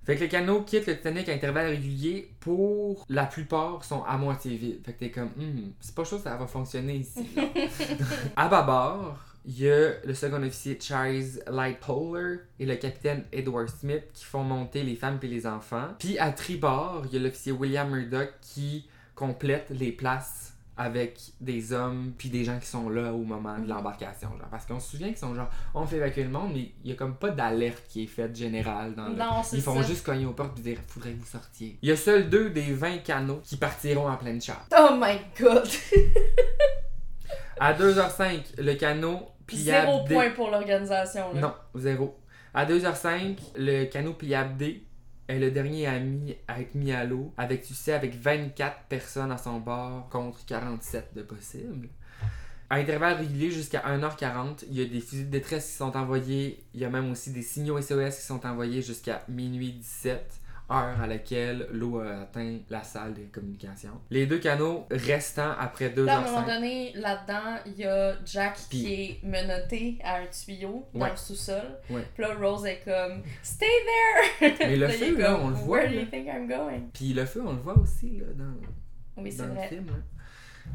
Fait 0.06 0.16
que 0.16 0.22
les 0.22 0.30
canaux 0.30 0.64
quittent 0.64 0.88
le 0.88 0.98
Titanic 0.98 1.30
à 1.30 1.34
intervalles 1.34 1.68
réguliers 1.68 2.30
pour 2.42 3.06
la 3.08 3.26
plupart 3.26 3.84
sont 3.86 4.04
à 4.04 4.18
moitié 4.18 4.58
vides. 4.58 4.86
Fait 4.86 4.94
que 4.94 5.00
t'es 5.00 5.12
comme, 5.12 5.30
Hmm, 5.38 5.72
c'est 5.80 5.96
pas 5.96 6.04
que 6.04 6.18
ça 6.18 6.36
va 6.36 6.46
fonctionner 6.46 6.98
ici. 6.98 7.26
à 8.36 8.50
bâbord, 8.50 9.18
il 9.46 9.60
y 9.60 9.70
a 9.70 9.94
le 10.06 10.14
second 10.14 10.44
officier 10.44 10.78
Charles 10.80 11.42
Lightpoller 11.48 12.40
et 12.60 12.66
le 12.66 12.76
capitaine 12.76 13.24
Edward 13.32 13.70
Smith 13.70 14.04
qui 14.14 14.26
font 14.26 14.44
monter 14.44 14.84
les 14.84 14.96
femmes 14.96 15.20
et 15.22 15.28
les 15.28 15.48
enfants. 15.48 15.90
Puis 16.00 16.18
à 16.20 16.32
tribord, 16.32 17.06
il 17.08 17.14
y 17.14 17.18
a 17.18 17.24
l'officier 17.24 17.54
William 17.54 17.90
Murdoch 17.90 18.34
qui 18.42 18.88
complète 19.16 19.70
les 19.70 19.92
places 19.92 20.53
avec 20.76 21.20
des 21.40 21.72
hommes 21.72 22.14
puis 22.18 22.30
des 22.30 22.44
gens 22.44 22.58
qui 22.60 22.66
sont 22.66 22.90
là 22.90 23.14
au 23.14 23.24
moment 23.24 23.60
de 23.60 23.68
l'embarcation 23.70 24.30
genre 24.30 24.48
parce 24.50 24.66
qu'on 24.66 24.80
se 24.80 24.92
souvient 24.92 25.10
qu'ils 25.10 25.18
sont 25.18 25.36
genre 25.36 25.50
on 25.76 25.86
fait 25.86 25.98
évacuer 25.98 26.24
le 26.24 26.30
monde 26.30 26.52
mais 26.54 26.72
il 26.84 26.90
y 26.90 26.94
a 26.94 26.96
comme 26.96 27.16
pas 27.16 27.30
d'alerte 27.30 27.84
qui 27.88 28.04
est 28.04 28.08
faite 28.08 28.36
générale 28.36 28.96
dans 28.96 29.08
le 29.08 29.16
Non, 29.16 29.42
ils 29.54 29.62
font 29.62 29.82
ça. 29.82 29.88
juste 29.88 30.04
cogner 30.06 30.26
aux 30.26 30.34
portes 30.34 30.58
et 30.60 30.62
dire 30.62 30.80
faudrait 30.88 31.12
que 31.12 31.20
vous 31.20 31.26
sortiez. 31.28 31.78
Il 31.82 31.90
y 31.90 31.92
a 31.92 31.96
seuls 31.96 32.30
deux 32.30 32.50
des 32.50 32.74
20 32.74 33.00
canaux 33.00 33.42
qui 33.44 33.58
partiront 33.58 34.10
en 34.10 34.18
pleine 34.18 34.42
chasse. 34.42 34.68
Oh 34.76 34.96
my 35.00 35.18
god! 35.40 35.68
À 37.60 37.74
2h05, 37.74 38.60
le 38.60 38.74
canot 38.74 39.30
pliable 39.46 39.88
Zéro 39.88 40.04
point 40.06 40.30
pour 40.32 40.50
l'organisation. 40.50 41.34
Non, 41.36 41.54
zéro. 41.76 42.18
À 42.54 42.66
2h05, 42.66 43.38
le 43.56 43.86
canot 43.86 44.14
pliable 44.14 44.58
D 44.58 44.84
est 45.28 45.40
le 45.40 45.52
dernier 45.52 45.88
à, 45.88 46.00
mis- 46.00 46.36
à 46.48 46.60
être 46.62 46.76
mis 46.76 46.92
à 46.92 47.06
l'eau 47.06 47.34
avec 47.38 47.64
succès 47.64 47.94
avec 47.94 48.16
24 48.16 48.84
personnes 48.90 49.32
à 49.32 49.38
son 49.38 49.60
bord 49.60 50.10
contre 50.10 50.46
47 50.46 51.14
de 51.16 51.22
possible. 51.24 51.90
À 52.70 52.76
intervalles 52.78 53.18
réguliers 53.18 53.52
jusqu'à 53.52 53.82
1h40, 53.82 54.66
il 54.70 54.80
y 54.80 54.82
a 54.82 54.86
des 54.86 55.00
fusils 55.00 55.26
de 55.28 55.32
détresse 55.32 55.68
qui 55.68 55.74
sont 55.78 55.96
envoyés. 55.96 56.64
Il 56.74 56.82
y 56.82 56.86
a 56.86 56.90
même 56.90 57.12
aussi 57.12 57.32
des 57.32 57.42
signaux 57.44 57.80
SOS 57.80 58.16
qui 58.18 58.22
sont 58.26 58.46
envoyés 58.46 58.82
jusqu'à 58.82 59.24
minuit 59.30 59.74
17, 59.74 60.40
heure 60.72 61.00
à 61.02 61.08
laquelle 61.08 61.68
l'eau 61.72 62.00
a 62.00 62.22
atteint 62.22 62.58
la 62.70 62.84
salle 62.84 63.14
des 63.14 63.24
communications. 63.24 64.00
Les 64.10 64.26
deux 64.26 64.40
canaux 64.40 64.86
restant 64.90 65.52
après 65.60 65.90
2h05. 65.90 66.06
Là, 66.06 66.16
à 66.16 66.18
un 66.20 66.32
moment 66.32 66.48
donné, 66.48 66.94
là-dedans, 66.96 67.60
il 67.66 67.74
y 67.78 67.86
a 67.86 68.14
Jack 68.26 68.56
qui 68.70 68.94
est 68.94 69.20
menotté 69.24 69.98
à 70.04 70.18
un 70.18 70.26
tuyau 70.28 70.86
dans 70.94 71.02
Ouais. 71.02 71.12
le 71.12 71.18
sous-sol. 71.18 71.62
Ouais. 71.90 72.04
Puis 72.14 72.24
là, 72.24 72.34
Rose 72.40 72.66
est 72.66 72.82
comme 72.86 73.22
Stay 73.42 73.66
there! 74.40 74.54
Mais 74.60 74.76
le 74.78 74.88
feu, 74.88 75.18
là, 75.18 75.34
comme, 75.34 75.42
on 75.44 75.50
le 75.50 75.56
voit. 75.56 75.78
Where 75.80 75.90
do 75.90 75.96
là. 75.96 76.02
you 76.02 76.08
think 76.08 76.28
I'm 76.28 76.48
going? 76.48 76.90
Puis 76.94 77.14
le 77.14 77.26
feu, 77.26 77.44
on 77.46 77.54
le 77.54 77.60
voit 77.60 77.78
aussi 77.78 78.18
là, 78.20 78.26
dans, 78.36 79.22
Oui, 79.22 79.36
dans 79.36 79.46
le 79.46 79.54
vrai. 79.54 79.68
film. 79.68 79.88
Là. 79.88 79.94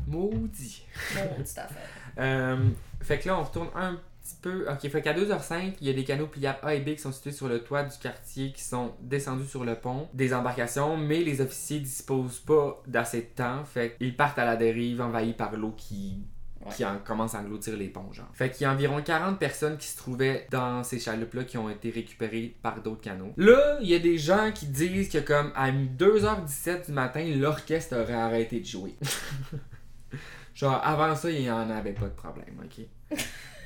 Maudit. 0.06 0.84
À 1.16 1.16
fait. 1.16 1.74
Euh, 2.20 2.56
fait 3.00 3.20
que 3.20 3.28
là, 3.28 3.38
on 3.38 3.44
retourne 3.44 3.68
un 3.76 3.96
petit 4.28 4.36
peu. 4.40 4.66
Ok, 4.70 4.88
fait 4.90 5.02
qu'à 5.02 5.14
2h05, 5.14 5.74
il 5.80 5.86
y 5.86 5.90
a 5.90 5.92
des 5.92 6.04
canaux 6.04 6.26
pliables 6.26 6.58
A 6.62 6.74
et 6.74 6.80
B 6.80 6.90
qui 6.94 6.98
sont 6.98 7.12
situés 7.12 7.32
sur 7.32 7.48
le 7.48 7.60
toit 7.60 7.82
du 7.84 7.96
quartier 7.98 8.52
qui 8.52 8.62
sont 8.62 8.92
descendus 9.00 9.46
sur 9.46 9.64
le 9.64 9.74
pont 9.74 10.08
des 10.14 10.34
embarcations, 10.34 10.96
mais 10.96 11.20
les 11.20 11.40
officiers 11.40 11.80
disposent 11.80 12.40
pas 12.40 12.82
d'assez 12.86 13.22
de 13.22 13.26
temps. 13.36 13.64
Fait 13.64 13.96
qu'ils 13.98 14.16
partent 14.16 14.38
à 14.38 14.44
la 14.44 14.56
dérive, 14.56 15.00
envahis 15.00 15.32
par 15.32 15.56
l'eau 15.56 15.74
qui. 15.76 16.24
Ouais. 16.60 16.74
Qui 16.74 16.84
en- 16.84 16.98
commence 16.98 17.36
à 17.36 17.38
engloutir 17.38 17.76
les 17.76 17.86
ponts, 17.86 18.12
genre. 18.12 18.26
Fait 18.34 18.50
qu'il 18.50 18.62
y 18.62 18.64
a 18.66 18.72
environ 18.72 19.00
40 19.00 19.38
personnes 19.38 19.76
qui 19.78 19.86
se 19.86 19.96
trouvaient 19.96 20.44
dans 20.50 20.82
ces 20.82 20.98
chaloupes-là 20.98 21.44
qui 21.44 21.56
ont 21.56 21.70
été 21.70 21.88
récupérées 21.90 22.56
par 22.62 22.82
d'autres 22.82 23.00
canaux. 23.00 23.32
Là, 23.36 23.78
il 23.80 23.88
y 23.88 23.94
a 23.94 24.00
des 24.00 24.18
gens 24.18 24.50
qui 24.52 24.66
disent 24.66 25.08
que, 25.08 25.18
comme, 25.18 25.52
à 25.54 25.70
2h17 25.70 26.86
du 26.86 26.92
matin, 26.92 27.24
l'orchestre 27.36 27.96
aurait 27.96 28.12
arrêté 28.12 28.58
de 28.58 28.66
jouer. 28.66 28.96
Genre, 30.54 30.80
avant 30.84 31.14
ça, 31.14 31.30
il 31.30 31.42
n'y 31.42 31.50
en 31.50 31.70
avait 31.70 31.92
pas 31.92 32.06
de 32.06 32.14
problème, 32.14 32.60
ok? 32.64 32.84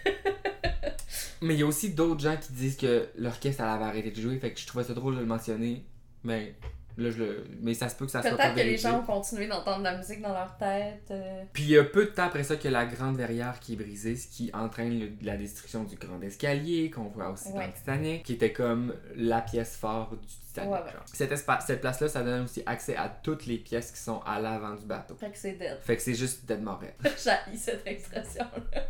Mais 1.42 1.54
il 1.54 1.60
y 1.60 1.62
a 1.62 1.66
aussi 1.66 1.90
d'autres 1.90 2.20
gens 2.20 2.36
qui 2.36 2.52
disent 2.52 2.76
que 2.76 3.08
l'orchestre 3.16 3.62
elle 3.62 3.68
avait 3.70 3.84
arrêté 3.84 4.10
de 4.12 4.20
jouer, 4.20 4.38
fait 4.38 4.52
que 4.52 4.60
je 4.60 4.66
trouvais 4.66 4.84
ça 4.84 4.94
drôle 4.94 5.16
de 5.16 5.20
le 5.20 5.26
mentionner. 5.26 5.84
Mais 6.22 6.54
là, 6.96 7.10
je 7.10 7.18
le. 7.18 7.44
Mais 7.60 7.74
ça 7.74 7.88
se 7.88 7.96
peut 7.96 8.04
que 8.04 8.12
ça 8.12 8.22
soit 8.22 8.30
pas 8.36 8.36
Peut-être 8.36 8.54
que 8.54 8.60
les 8.60 8.78
gens 8.78 9.00
ont 9.00 9.02
continué 9.04 9.48
d'entendre 9.48 9.78
de 9.78 9.82
la 9.84 9.96
musique 9.96 10.22
dans 10.22 10.32
leur 10.32 10.56
tête. 10.56 11.08
euh. 11.10 11.42
Puis 11.52 11.64
il 11.64 11.70
y 11.70 11.78
a 11.78 11.82
peu 11.82 12.04
de 12.04 12.10
temps 12.10 12.26
après 12.26 12.44
ça 12.44 12.54
que 12.54 12.68
la 12.68 12.86
grande 12.86 13.16
verrière 13.16 13.58
qui 13.58 13.72
est 13.72 13.76
brisée, 13.76 14.14
ce 14.14 14.28
qui 14.28 14.52
entraîne 14.54 15.00
le- 15.00 15.10
la 15.22 15.36
destruction 15.36 15.82
du 15.82 15.96
grand 15.96 16.20
escalier, 16.22 16.90
qu'on 16.90 17.08
voit 17.08 17.30
aussi 17.30 17.50
dans 17.50 17.56
Ouais. 17.58 17.66
le 17.66 17.72
Titanic, 17.72 18.22
qui 18.22 18.34
était 18.34 18.52
comme 18.52 18.94
la 19.16 19.40
pièce 19.40 19.74
forte 19.76 20.12
du 20.20 20.28
Titanic. 20.46 20.70
Ouais, 20.70 20.78
ouais. 20.84 20.92
genre. 20.92 21.02
Cet 21.12 21.32
espace, 21.32 21.66
cette 21.66 21.80
place-là, 21.80 22.08
ça 22.08 22.22
donne 22.22 22.44
aussi 22.44 22.62
accès 22.66 22.94
à 22.94 23.08
toutes 23.08 23.46
les 23.46 23.56
pièces 23.58 23.90
qui 23.90 23.98
sont 24.00 24.20
à 24.24 24.38
l'avant 24.38 24.74
du 24.76 24.86
bateau. 24.86 25.16
Fait 25.16 25.32
que 25.32 25.38
c'est 25.38 25.54
dead. 25.54 25.78
Fait 25.82 25.96
que 25.96 26.02
c'est 26.02 26.14
juste 26.14 26.44
dead 26.46 26.62
morel. 26.62 26.94
J'ai 27.02 27.56
cette 27.56 27.84
expression-là. 27.84 28.80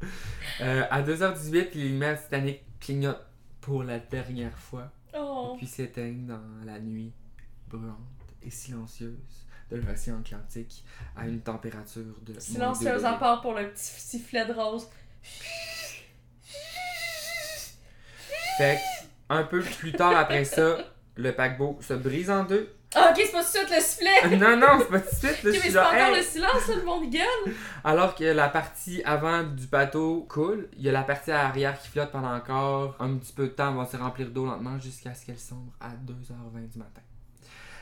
Euh, 0.62 0.84
à 0.90 1.02
2h18, 1.02 1.74
les 1.74 1.88
lumières 1.88 2.18
Titanic 2.22 2.62
clignotent 2.80 3.26
pour 3.60 3.82
la 3.82 3.98
dernière 3.98 4.56
fois, 4.58 4.90
Oh. 5.14 5.54
puis 5.58 5.66
s'éteignent 5.66 6.24
dans 6.26 6.40
la 6.64 6.78
nuit 6.78 7.12
brûlante 7.68 7.98
et 8.42 8.48
silencieuse 8.48 9.18
de 9.70 9.76
l'océan 9.76 10.20
Atlantique 10.20 10.82
à 11.14 11.26
une 11.26 11.40
température 11.40 12.14
de. 12.22 12.38
Silencieuse 12.40 13.04
à 13.04 13.14
part 13.14 13.42
pour 13.42 13.52
le 13.52 13.70
petit 13.70 13.84
sifflet 13.84 14.46
de 14.46 14.52
rose. 14.54 14.88
Fait 18.58 18.76
que, 18.76 19.34
un 19.34 19.42
peu 19.42 19.60
plus 19.60 19.92
tard 19.92 20.16
après 20.16 20.44
ça, 20.44 20.78
le 21.16 21.32
paquebot 21.32 21.78
se 21.80 21.94
brise 21.94 22.30
en 22.30 22.44
deux. 22.44 22.72
Ah, 22.94 23.10
ok, 23.10 23.20
c'est 23.26 23.32
pas 23.32 23.42
tout 23.42 23.52
de 23.52 23.56
suite 23.58 23.70
le 23.76 23.80
sifflet! 23.82 24.36
non, 24.38 24.56
non, 24.56 24.78
c'est 24.78 24.88
pas 24.88 25.00
tout 25.00 25.10
de 25.10 25.16
suite. 25.16 25.42
là, 25.44 25.50
Ok, 25.50 25.54
je 25.54 25.58
mais 25.58 25.58
c'est 25.60 25.72
pas 25.74 25.86
encore 25.88 25.98
hey! 26.00 26.16
le 26.16 26.22
silence, 26.22 26.68
le 26.76 26.82
monde 26.84 27.10
gueule! 27.10 27.54
Alors 27.84 28.14
que 28.14 28.24
la 28.24 28.48
partie 28.48 29.02
avant 29.04 29.42
du 29.42 29.66
bateau 29.66 30.24
coule, 30.28 30.68
il 30.76 30.82
y 30.82 30.88
a 30.88 30.92
la 30.92 31.02
partie 31.02 31.30
arrière 31.32 31.78
qui 31.78 31.88
flotte 31.88 32.10
pendant 32.12 32.32
encore 32.34 32.96
un 33.00 33.16
petit 33.16 33.32
peu 33.32 33.44
de 33.44 33.48
temps, 33.52 33.70
elle 33.70 33.76
va 33.76 33.86
se 33.86 33.96
remplir 33.96 34.30
d'eau 34.30 34.46
lentement 34.46 34.78
jusqu'à 34.78 35.12
ce 35.14 35.26
qu'elle 35.26 35.38
sombre 35.38 35.72
à 35.80 35.88
2h20 35.90 36.70
du 36.72 36.78
matin. 36.78 37.02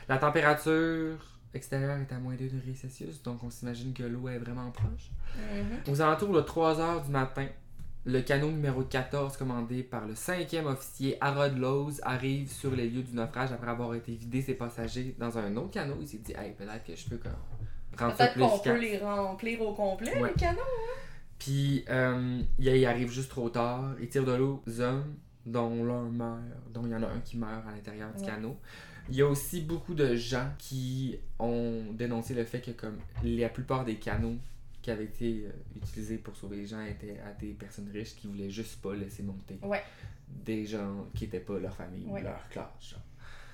La 0.09 0.17
température 0.17 1.17
extérieure 1.53 1.97
est 1.97 2.13
à 2.13 2.17
moins 2.17 2.33
2 2.35 2.49
degrés 2.49 2.73
Celsius, 2.75 3.21
donc 3.23 3.43
on 3.43 3.49
s'imagine 3.49 3.93
que 3.93 4.03
l'eau 4.03 4.27
est 4.27 4.39
vraiment 4.39 4.69
proche. 4.71 5.11
Mhm. 5.37 5.93
Aux 5.93 6.01
alentours 6.01 6.33
de 6.33 6.41
3h 6.41 7.05
du 7.05 7.11
matin, 7.11 7.45
le 8.05 8.21
canot 8.21 8.51
numéro 8.51 8.83
14, 8.83 9.35
commandé 9.37 9.81
par 9.83 10.05
le 10.07 10.13
5e 10.13 10.65
officier 10.65 11.17
Harold 11.21 11.57
Lowes, 11.57 11.99
arrive 12.03 12.51
sur 12.51 12.75
les 12.75 12.87
lieux 12.89 13.01
du 13.03 13.13
naufrage 13.15 13.51
après 13.51 13.71
avoir 13.71 13.93
été 13.95 14.13
vidé 14.13 14.41
ses 14.41 14.53
passagers 14.53 15.15
dans 15.17 15.37
un 15.37 15.55
autre 15.57 15.71
canot. 15.71 15.97
Il 16.01 16.07
s'est 16.07 16.19
dit, 16.19 16.33
hey, 16.33 16.53
peut-être 16.53 16.83
que 16.83 16.95
je 16.95 17.09
peux 17.09 17.19
rendre 17.97 18.15
ça 18.15 18.27
Peut-être 18.27 18.33
plus 18.33 18.41
qu'on 18.43 18.59
peut 18.59 18.79
les 18.79 18.97
remplir 18.99 19.61
au 19.61 19.73
complet, 19.73 20.21
Ouais. 20.21 20.29
les 20.29 20.35
canons. 20.35 20.59
Puis, 21.39 21.83
euh, 21.89 22.41
il 22.59 22.85
arrive 22.85 23.11
juste 23.11 23.29
trop 23.29 23.49
tard. 23.49 23.95
Il 23.99 24.07
tire 24.07 24.23
de 24.25 24.33
l'eau 24.33 24.61
aux 24.67 24.81
hommes, 24.81 25.15
dont 25.45 25.83
l'un 25.83 26.03
meurt, 26.09 26.39
dont 26.71 26.83
il 26.85 26.91
y 26.91 26.95
en 26.95 27.03
a 27.03 27.07
un 27.07 27.19
qui 27.19 27.37
meurt 27.37 27.67
à 27.67 27.71
l'intérieur 27.71 28.11
du 28.13 28.21
Ouais. 28.21 28.27
canot. 28.27 28.57
Il 29.09 29.15
y 29.15 29.21
a 29.21 29.27
aussi 29.27 29.61
beaucoup 29.61 29.93
de 29.93 30.15
gens 30.15 30.47
qui 30.57 31.17
ont 31.39 31.83
dénoncé 31.93 32.33
le 32.33 32.43
fait 32.43 32.61
que, 32.61 32.71
comme 32.71 32.97
la 33.23 33.49
plupart 33.49 33.83
des 33.85 33.95
canots 33.95 34.37
qui 34.85 34.91
avaient 34.91 35.05
été 35.05 35.45
euh, 35.47 35.51
utilisés 35.77 36.17
pour 36.19 36.35
sauver 36.35 36.57
les 36.57 36.67
gens 36.67 36.79
étaient 36.81 37.19
à 37.25 37.31
des 37.33 37.53
personnes 37.53 37.89
riches 37.91 38.15
qui 38.15 38.27
voulaient 38.27 38.51
juste 38.51 38.79
pas 38.83 38.93
laisser 38.93 39.23
monter 39.23 39.57
Ouais. 39.63 39.81
des 40.29 40.63
gens 40.67 41.07
qui 41.15 41.23
étaient 41.25 41.39
pas 41.39 41.57
leur 41.57 41.75
famille 41.75 42.05
Ouais. 42.05 42.21
ou 42.21 42.23
leur 42.23 42.47
classe. 42.49 42.67
genre. 42.91 42.99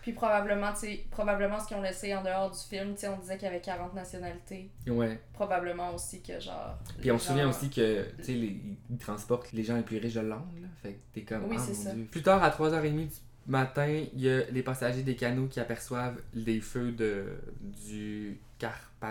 Puis 0.01 0.11
probablement, 0.11 0.73
probablement 1.09 1.57
ce 1.59 1.67
qu'ils 1.69 1.77
ont 1.77 1.81
laissé 1.81 2.13
en 2.13 2.21
dehors 2.21 2.51
du 2.51 2.57
film, 2.57 2.95
on 3.07 3.17
disait 3.21 3.35
qu'il 3.37 3.45
y 3.45 3.47
avait 3.47 3.61
40 3.61 3.93
nationalités. 3.93 4.71
Ouais. 4.87 5.21
Probablement 5.31 5.93
aussi 5.93 6.21
que 6.21 6.37
genre. 6.37 6.77
Puis 6.99 7.09
on 7.11 7.17
se 7.17 7.27
souvient 7.29 7.47
aussi 7.47 7.69
que, 7.69 8.05
les- 8.27 8.59
ils 8.89 8.97
transportent 8.97 9.53
les 9.53 9.63
gens 9.63 9.77
les 9.77 9.83
plus 9.83 9.99
riches 9.99 10.15
de 10.15 10.19
là. 10.21 10.43
Fait 10.83 10.93
que 10.95 10.99
t'es 11.13 11.21
comme, 11.21 11.45
Oui, 11.45 11.55
ah, 11.57 11.63
c'est 11.65 11.73
ça. 11.75 11.93
Dieu. 11.93 12.07
Plus 12.11 12.23
tard, 12.23 12.43
à 12.43 12.49
3h30 12.49 13.07
du 13.07 13.15
matin, 13.47 14.03
il 14.13 14.19
y 14.19 14.29
a 14.29 14.49
les 14.49 14.63
passagers 14.63 15.03
des 15.03 15.15
canots 15.15 15.47
qui 15.47 15.61
aperçoivent 15.61 16.19
les 16.33 16.59
feux 16.59 16.91
de, 16.91 17.37
du 17.61 18.37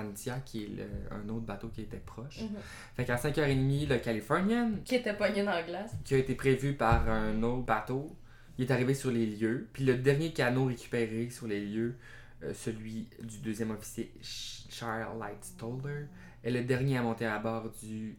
Carpathia, 0.01 0.39
qui 0.41 0.65
est 0.65 0.69
le- 0.69 0.89
un 1.15 1.29
autre 1.29 1.45
bateau 1.47 1.69
qui 1.69 1.83
était 1.83 1.99
proche. 1.99 2.41
Mhm. 2.43 2.49
Fait 2.97 3.05
qu'à 3.05 3.17
5h30, 3.17 3.87
le 3.89 3.99
Californian, 3.99 4.73
Qui 4.85 4.95
était 4.97 5.15
pogné 5.15 5.43
dans 5.45 5.51
la 5.51 5.63
glace. 5.63 5.93
qui 6.05 6.15
a 6.15 6.19
été 6.19 6.35
prévu 6.35 6.75
par 6.75 7.09
un 7.09 7.43
autre 7.43 7.65
bateau, 7.67 8.17
il 8.59 8.65
est 8.67 8.71
arrivé 8.71 8.95
sur 8.95 9.11
les 9.11 9.27
lieux. 9.27 9.69
Puis 9.73 9.85
le 9.85 9.97
dernier 9.97 10.33
canot 10.33 10.67
récupéré 10.67 11.29
sur 11.31 11.47
les 11.49 11.61
lieux, 11.65 11.97
euh, 12.43 12.55
celui 12.55 13.09
du 13.23 13.39
deuxième 13.39 13.71
officier 13.73 14.13
Ch- 14.23 14.67
Charles 14.71 15.19
Lightstoller, 15.19 16.07
est 16.45 16.51
le 16.51 16.63
dernier 16.65 16.97
à 16.99 17.03
monter 17.03 17.27
à 17.27 17.39
bord 17.39 17.71
du 17.83 18.17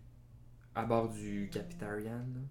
à 0.75 0.83
bord 0.85 1.09
du 1.09 1.49
Capitarian. 1.51 2.11
là. 2.19 2.41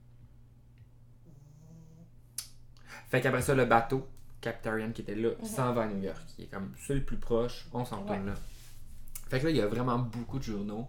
Fait 3.08 3.20
qu'après 3.20 3.40
ça, 3.42 3.54
le 3.54 3.64
bateau 3.64 4.06
Capitarian 4.42 4.92
qui 4.92 5.02
était 5.02 5.14
là 5.14 5.30
Mhm. 5.38 5.44
s'en 5.46 5.72
va 5.72 5.82
à 5.82 5.86
New 5.88 6.02
York. 6.02 6.20
Qui 6.28 6.42
est 6.42 6.46
comme 6.46 6.72
celui 6.78 7.00
le 7.00 7.06
plus 7.06 7.16
proche, 7.16 7.66
on 7.72 7.84
s'en 7.84 8.00
retourne 8.02 8.20
Ouais. 8.20 8.26
là. 8.26 8.34
Fait 9.30 9.38
que 9.40 9.44
là, 9.44 9.50
il 9.50 9.56
y 9.56 9.60
a 9.60 9.66
vraiment 9.66 9.98
beaucoup 9.98 10.38
de 10.38 10.44
journaux 10.44 10.86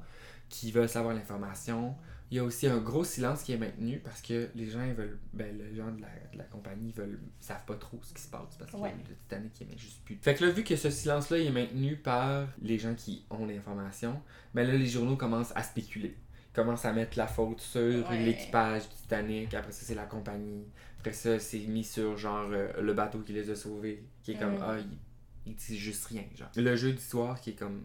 qui 0.50 0.72
veulent 0.72 0.90
savoir 0.90 1.14
l'information. 1.14 1.96
Il 2.30 2.38
y 2.38 2.40
a 2.40 2.44
aussi 2.46 2.66
un 2.68 2.78
gros 2.78 3.04
silence 3.04 3.44
qui 3.44 3.52
est 3.52 3.58
maintenu 3.58 4.00
parce 4.00 4.22
que 4.22 4.50
les 4.56 4.66
gens 4.70 4.84
ils 4.86 4.94
veulent. 4.94 5.20
Ben, 5.34 5.58
les 5.58 5.76
gens 5.76 5.92
de 5.92 6.02
la, 6.02 6.08
de 6.32 6.38
la 6.38 6.46
compagnie 6.46 6.92
veulent, 6.94 7.20
savent 7.42 7.66
pas 7.66 7.76
trop 7.76 8.00
ce 8.04 8.14
qui 8.14 8.22
se 8.22 8.30
passe 8.30 8.56
parce 8.58 8.72
que 8.72 8.78
Ouais. 8.78 8.94
le 9.10 9.16
Titanic 9.16 9.52
il 9.60 9.68
émet 9.68 9.78
juste 9.78 10.02
plus. 10.06 10.18
Fait 10.22 10.34
que 10.36 10.46
là, 10.46 10.52
vu 10.52 10.64
que 10.64 10.76
ce 10.78 10.90
silence-là 10.90 11.40
il 11.40 11.48
est 11.48 11.52
maintenu 11.52 11.98
par 11.98 12.48
les 12.62 12.80
gens 12.80 12.96
qui 12.96 13.26
ont 13.30 13.46
l'information, 13.46 14.22
ben 14.54 14.66
là, 14.66 14.76
les 14.78 14.88
journaux 14.88 15.18
commencent 15.18 15.52
à 15.56 15.64
spéculer. 15.64 16.16
Ils 16.52 16.56
commencent 16.56 16.86
à 16.86 16.94
mettre 16.94 17.18
la 17.18 17.28
faute 17.28 17.60
sur 17.60 18.10
Ouais. 18.10 18.24
l'équipage 18.26 18.84
du 18.90 18.96
Titanic. 18.96 19.54
Après 19.54 19.72
ça, 19.74 19.86
c'est 19.86 19.96
la 19.96 20.06
compagnie. 20.06 20.64
Après 21.00 21.14
ça, 21.14 21.38
c'est 21.38 21.60
mis 21.60 21.84
sur 21.84 22.16
genre 22.18 22.48
euh, 22.52 22.82
le 22.82 22.94
bateau 22.94 23.20
qui 23.20 23.34
les 23.34 23.50
a 23.50 23.56
sauvés. 23.56 24.06
Qui 24.24 24.32
est 24.32 24.36
comme, 24.40 24.56
Mm. 24.56 24.64
ah, 24.64 24.78
il, 24.80 25.52
il 25.52 25.56
dit 25.56 25.78
juste 25.78 26.06
rien. 26.06 26.24
Genre. 26.36 26.50
Le 26.56 26.76
jeudi 26.78 27.02
soir 27.02 27.42
qui 27.42 27.50
est 27.52 27.56
comme 27.56 27.84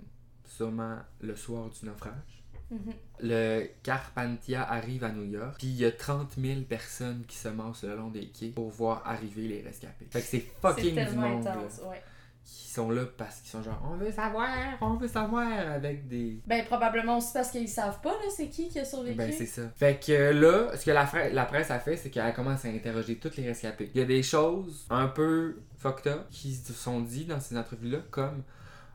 sûrement 0.56 0.96
le 1.20 1.36
soir 1.36 1.68
du 1.68 1.86
naufrage. 1.86 2.42
Mhm. 2.70 2.92
Le 3.20 3.66
Carpantia 3.82 4.62
arrive 4.68 5.04
à 5.04 5.10
New 5.10 5.24
York, 5.24 5.54
puis 5.58 5.68
il 5.68 5.76
y 5.76 5.84
a 5.84 5.92
30 5.92 6.32
000 6.38 6.62
personnes 6.62 7.24
qui 7.28 7.36
se 7.36 7.48
massent 7.48 7.84
le 7.84 7.94
long 7.94 8.10
des 8.10 8.28
quais 8.28 8.48
pour 8.48 8.70
voir 8.70 9.02
arriver 9.06 9.46
les 9.46 9.62
rescapés. 9.62 10.06
Fait 10.10 10.20
que 10.20 10.26
c'est 10.26 10.44
fucking 10.60 10.94
du 10.94 11.16
monde 11.16 11.44
là, 11.44 11.52
intense, 11.52 11.80
ouais. 11.88 12.02
qui 12.44 12.68
sont 12.68 12.90
là 12.90 13.04
parce 13.16 13.40
qu'ils 13.40 13.50
sont 13.50 13.62
genre 13.62 13.80
on 13.88 13.96
veut 13.96 14.10
savoir, 14.10 14.48
on 14.80 14.94
veut 14.94 15.06
savoir 15.06 15.48
avec 15.48 16.08
des. 16.08 16.40
Ben, 16.44 16.64
probablement 16.64 17.18
aussi 17.18 17.32
parce 17.34 17.52
qu'ils 17.52 17.68
savent 17.68 18.00
pas, 18.00 18.10
là, 18.10 18.30
c'est 18.34 18.48
qui 18.48 18.68
qui 18.68 18.80
a 18.80 18.84
survécu. 18.84 19.16
Ben 19.16 19.32
c'est 19.32 19.46
ça. 19.46 19.62
Fait 19.76 20.04
que 20.04 20.32
là, 20.32 20.76
ce 20.76 20.84
que 20.84 20.90
la, 20.90 21.44
presse 21.44 21.70
a 21.70 21.78
fait, 21.78 21.96
c'est 21.96 22.10
qu'elle 22.10 22.34
commence 22.34 22.64
à 22.64 22.68
interroger 22.68 23.16
toutes 23.16 23.36
les 23.36 23.46
rescapés. 23.46 23.92
Il 23.94 24.00
y 24.00 24.02
a 24.02 24.06
des 24.06 24.24
choses 24.24 24.86
un 24.90 25.06
peu 25.06 25.60
fucked 25.78 26.12
up 26.12 26.26
qui 26.30 26.52
se 26.52 26.72
sont 26.72 27.00
dites 27.00 27.28
dans 27.28 27.38
ces 27.38 27.56
entrevues-là, 27.56 27.98
comme 28.10 28.42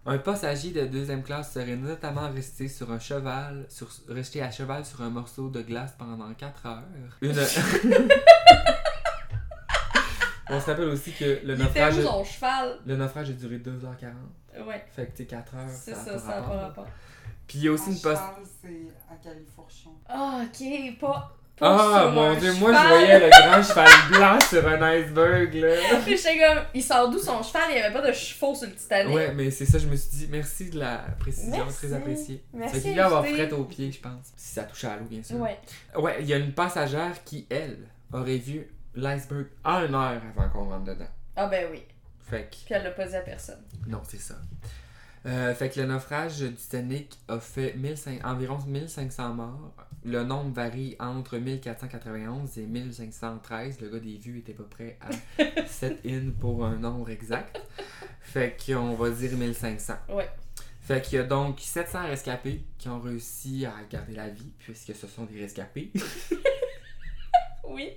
un 0.05 0.17
passager 0.17 0.71
de 0.71 0.85
deuxième 0.85 1.21
classe 1.23 1.53
serait 1.53 1.75
notamment 1.75 2.29
resté 2.31 2.67
sur 2.67 2.91
un 2.91 2.99
cheval, 2.99 3.65
sur, 3.69 3.87
resté 4.09 4.41
à 4.41 4.49
cheval 4.51 4.83
sur 4.85 5.01
un 5.01 5.09
morceau 5.09 5.49
de 5.49 5.61
glace 5.61 5.93
pendant 5.97 6.33
4 6.33 6.65
heures. 6.65 6.83
Une... 7.21 7.31
On 10.53 10.59
se 10.59 10.65
rappelle 10.65 10.89
aussi 10.89 11.13
que 11.13 11.23
le 11.45 11.53
Il 11.55 11.61
était 11.61 11.63
naufrage, 11.63 11.97
où 11.99 12.01
son 12.01 12.23
cheval? 12.25 12.79
le 12.85 12.97
naufrage 12.97 13.29
a 13.29 13.33
duré 13.33 13.57
2h40. 13.59 14.65
Ouais, 14.67 14.83
Fait 14.93 15.05
que 15.05 15.11
tu 15.11 15.17
sais, 15.17 15.25
4 15.25 15.55
heures, 15.55 15.69
c'est 15.69 15.95
ça 15.95 16.19
ça, 16.19 16.41
n'a 16.41 16.41
pas 16.41 16.57
rapport. 16.57 16.87
Puis 17.47 17.59
il 17.59 17.63
y 17.65 17.67
a 17.69 17.71
aussi 17.71 17.89
Un 17.89 17.93
une 17.93 18.01
post... 18.01 18.21
cheval, 18.21 18.43
c'est 18.61 18.87
à 19.09 19.15
Califourchon. 19.23 19.91
Ah, 20.09 20.41
ok, 20.43 20.99
pas. 20.99 21.37
Ah 21.59 22.09
mon 22.13 22.33
dieu, 22.35 22.53
moi 22.53 22.71
je 22.73 22.87
voyais 22.87 23.19
le 23.19 23.29
grand 23.29 23.61
cheval 23.61 23.87
blanc 24.09 24.39
sur 24.49 24.67
un 24.67 24.81
iceberg 24.81 25.53
là. 25.53 25.75
Puis 26.05 26.17
j'étais 26.17 26.39
comme, 26.39 26.63
il 26.73 26.83
sort 26.83 27.09
d'où 27.09 27.19
son 27.19 27.43
cheval? 27.43 27.61
Il 27.69 27.77
y 27.77 27.79
avait 27.79 27.93
pas 27.93 28.07
de 28.07 28.13
chevaux 28.13 28.55
sur 28.55 28.67
le 28.67 28.73
Titanic. 28.73 29.13
Ouais, 29.15 29.31
mais 29.33 29.51
c'est 29.51 29.65
ça, 29.65 29.77
je 29.77 29.85
me 29.87 29.95
suis 29.95 30.09
dit, 30.09 30.27
merci 30.31 30.69
de 30.71 30.79
la 30.79 31.05
précision, 31.19 31.51
Merci. 31.65 31.77
très 31.77 31.93
appréciée. 31.93 32.43
Merci, 32.53 32.75
Fait 32.75 32.81
qu'il 32.81 32.95
va 32.95 33.05
avoir 33.05 33.25
fret 33.25 33.51
aux 33.53 33.65
pieds, 33.65 33.91
je 33.91 33.99
pense. 33.99 34.33
Si 34.35 34.53
ça 34.55 34.63
touche 34.63 34.83
à 34.85 34.95
l'eau, 34.95 35.05
bien 35.09 35.21
sûr. 35.21 35.37
Ouais. 35.37 35.59
Ouais, 35.95 36.17
il 36.21 36.25
y 36.25 36.33
a 36.33 36.37
une 36.37 36.53
passagère 36.53 37.23
qui, 37.23 37.45
elle, 37.49 37.77
aurait 38.11 38.37
vu 38.37 38.67
l'iceberg 38.95 39.45
une 39.65 39.93
heure 39.95 40.19
avant 40.35 40.49
qu'on 40.49 40.65
rentre 40.65 40.85
dedans. 40.85 41.05
Ah, 41.35 41.45
ben 41.47 41.67
oui. 41.71 41.83
Fait 42.27 42.43
que, 42.49 42.55
Puis 42.65 42.73
elle 42.73 42.83
l'a 42.83 42.91
pas 42.91 43.05
dit 43.05 43.15
à 43.15 43.21
personne. 43.21 43.61
non, 43.87 44.01
c'est 44.07 44.19
ça. 44.19 44.35
Euh, 45.25 45.53
fait 45.53 45.69
que 45.69 45.79
le 45.79 45.85
naufrage 45.85 46.39
du 46.39 46.53
Titanic 46.55 47.17
a 47.27 47.39
fait 47.39 47.75
1500 47.75 48.19
environ 48.23 48.57
1500 48.65 49.33
morts. 49.33 49.73
Le 50.03 50.23
nombre 50.23 50.51
varie 50.51 50.95
entre 50.99 51.37
1491 51.37 52.57
et 52.57 52.65
1513. 52.65 53.79
Le 53.81 53.89
gars 53.89 53.99
des 53.99 54.17
vues 54.17 54.39
était 54.39 54.53
pas 54.53 54.63
prêt 54.63 54.97
à 55.01 55.65
set 55.67 55.99
in 56.05 56.31
pour 56.39 56.65
un 56.65 56.77
nombre 56.77 57.09
exact. 57.11 57.61
Fait 58.21 58.57
qu'on 58.65 58.95
va 58.95 59.11
dire 59.11 59.37
1500. 59.37 59.93
Ouais. 60.09 60.29
Fait 60.81 61.01
qu'il 61.01 61.17
y 61.17 61.21
a 61.21 61.23
donc 61.23 61.59
700 61.59 62.07
rescapés 62.07 62.63
qui 62.79 62.89
ont 62.89 62.99
réussi 62.99 63.65
à 63.67 63.73
garder 63.89 64.13
la 64.13 64.29
vie, 64.29 64.51
puisque 64.57 64.95
ce 64.95 65.05
sont 65.07 65.25
des 65.25 65.39
rescapés. 65.39 65.91
Oui. 67.63 67.91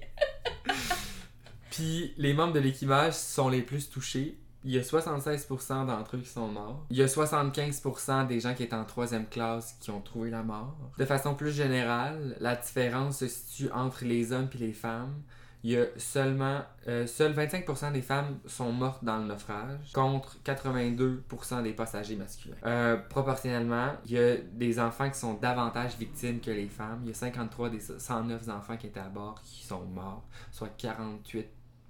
Puis 1.71 2.15
les 2.17 2.33
membres 2.33 2.53
de 2.53 2.61
l'équipage 2.61 3.15
sont 3.15 3.49
les 3.49 3.63
plus 3.63 3.91
touchés. 3.91 4.39
Il 4.65 4.73
y 4.73 4.79
a 4.79 4.83
76% 4.83 5.87
d'entre 5.87 6.17
eux 6.17 6.21
qui 6.21 6.29
sont 6.29 6.49
morts. 6.49 6.87
Il 6.89 6.97
y 6.97 7.03
a 7.03 7.07
75% 7.07 8.27
des 8.27 8.41
gens 8.41 8.55
qui 8.55 8.63
étaient 8.63 8.75
en 8.75 8.85
troisième 8.85 9.27
classe 9.27 9.77
qui 9.79 9.91
ont 9.91 10.01
trouvé 10.01 10.31
la 10.31 10.43
mort. 10.43 10.77
De 10.99 11.05
façon 11.05 11.35
plus 11.35 11.53
générale, 11.53 12.37
la 12.41 12.57
différence 12.57 13.19
se 13.19 13.29
situe 13.29 13.71
entre 13.73 14.05
les 14.05 14.33
hommes 14.33 14.49
et 14.55 14.59
les 14.59 14.73
femmes. 14.73 15.23
Il 15.65 15.71
y 15.71 15.79
a 15.79 15.87
seulement, 15.97 16.61
euh, 16.89 17.07
seuls 17.07 17.33
25% 17.33 17.93
des 17.93 18.03
femmes 18.03 18.39
sont 18.45 18.71
mortes 18.71 19.03
dans 19.03 19.17
le 19.17 19.25
naufrage, 19.25 19.93
contre 19.95 20.37
82% 20.45 21.63
des 21.63 21.73
passagers 21.73 22.17
masculins. 22.17 22.57
Euh, 22.67 22.97
proportionnellement, 22.97 23.93
il 24.05 24.13
y 24.13 24.19
a 24.19 24.37
des 24.37 24.79
enfants 24.79 25.09
qui 25.09 25.19
sont 25.19 25.35
davantage 25.35 25.97
victimes 25.97 26.41
que 26.41 26.51
les 26.51 26.69
femmes. 26.69 27.01
Il 27.05 27.09
y 27.09 27.13
a 27.13 27.15
53 27.15 27.71
des 27.71 27.81
109 27.81 28.47
enfants 28.51 28.77
qui 28.77 28.89
étaient 28.89 29.01
à 29.01 29.09
bord 29.09 29.41
qui 29.43 29.65
sont 29.65 29.87
morts, 29.87 30.25
soit 30.53 30.69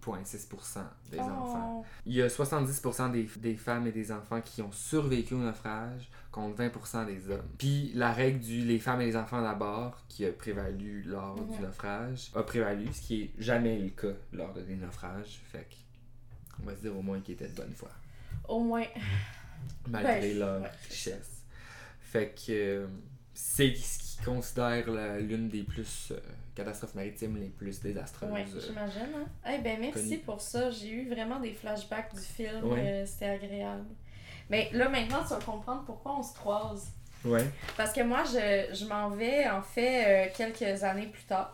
48,6% 0.04 0.78
des 1.10 1.18
enfants. 1.20 1.80
Oh. 1.82 1.86
Il 2.06 2.14
y 2.14 2.22
a 2.22 2.28
70% 2.28 3.12
des, 3.12 3.28
des 3.38 3.56
femmes 3.56 3.86
et 3.86 3.92
des 3.92 4.12
enfants 4.12 4.40
qui 4.40 4.62
ont 4.62 4.72
survécu 4.72 5.34
au 5.34 5.38
naufrage 5.38 6.08
contre 6.30 6.62
20% 6.62 7.06
des 7.06 7.30
hommes. 7.30 7.46
Puis 7.58 7.92
la 7.94 8.12
règle 8.12 8.40
du 8.40 8.62
les 8.64 8.78
femmes 8.78 9.00
et 9.00 9.06
les 9.06 9.16
enfants 9.16 9.40
d'abord 9.42 9.96
qui 10.08 10.24
a 10.26 10.32
prévalu 10.32 11.02
lors 11.02 11.36
Mhm. 11.40 11.56
du 11.56 11.62
naufrage 11.62 12.30
a 12.34 12.42
prévalu, 12.42 12.88
ce 12.92 13.00
qui 13.02 13.22
est 13.22 13.30
jamais 13.38 13.78
le 13.78 13.90
cas 13.90 14.16
lors 14.32 14.52
de 14.52 14.60
des 14.62 14.76
naufrages. 14.76 15.40
Fait 15.50 15.66
que, 15.68 15.74
on 16.62 16.66
va 16.66 16.74
se 16.76 16.80
dire 16.82 16.96
au 16.96 17.02
moins 17.02 17.20
qu'ils 17.20 17.34
étaient 17.34 17.48
de 17.48 17.54
bonne 17.54 17.72
foi, 17.74 17.90
Au 18.48 18.60
moins. 18.60 18.84
malgré 19.88 20.20
Ben, 20.32 20.38
leur 20.38 20.62
ouais. 20.62 20.70
richesse. 20.88 21.42
Fait 22.00 22.34
que 22.34 22.52
euh, 22.52 22.86
c'est 23.32 23.74
ce 23.74 23.98
qu'ils 24.16 24.24
considèrent 24.24 24.90
la- 24.90 25.18
l'une 25.20 25.48
des 25.48 25.62
plus 25.62 26.12
euh, 26.12 26.18
catastrophes 26.54 26.94
maritimes 26.94 27.36
les 27.36 27.48
plus 27.48 27.80
désastreuses. 27.80 28.30
Ouais, 28.30 28.44
euh, 28.54 28.60
j'imagine. 28.60 29.08
Hein? 29.16 29.52
Eh 29.54 29.58
ben, 29.58 29.78
merci 29.80 30.02
connu. 30.10 30.18
pour 30.18 30.40
ça. 30.40 30.70
J'ai 30.70 30.90
eu 30.90 31.08
vraiment 31.08 31.40
des 31.40 31.52
flashbacks 31.52 32.14
du 32.14 32.20
film. 32.20 32.64
Ouais. 32.64 32.78
euh, 32.80 33.06
C'était 33.06 33.26
agréable. 33.30 33.84
Mais 34.50 34.68
là, 34.72 34.88
maintenant, 34.88 35.22
tu 35.22 35.30
vas 35.30 35.40
comprendre 35.40 35.84
pourquoi 35.84 36.18
on 36.18 36.22
se 36.22 36.34
croise. 36.34 36.88
Ouais. 37.24 37.48
Parce 37.76 37.92
que 37.92 38.02
moi, 38.02 38.22
je, 38.24 38.74
je 38.74 38.84
m'en 38.86 39.08
vais, 39.10 39.48
en 39.48 39.62
fait, 39.62 40.28
euh, 40.28 40.30
quelques 40.36 40.82
années 40.84 41.06
plus 41.06 41.24
tard. 41.24 41.52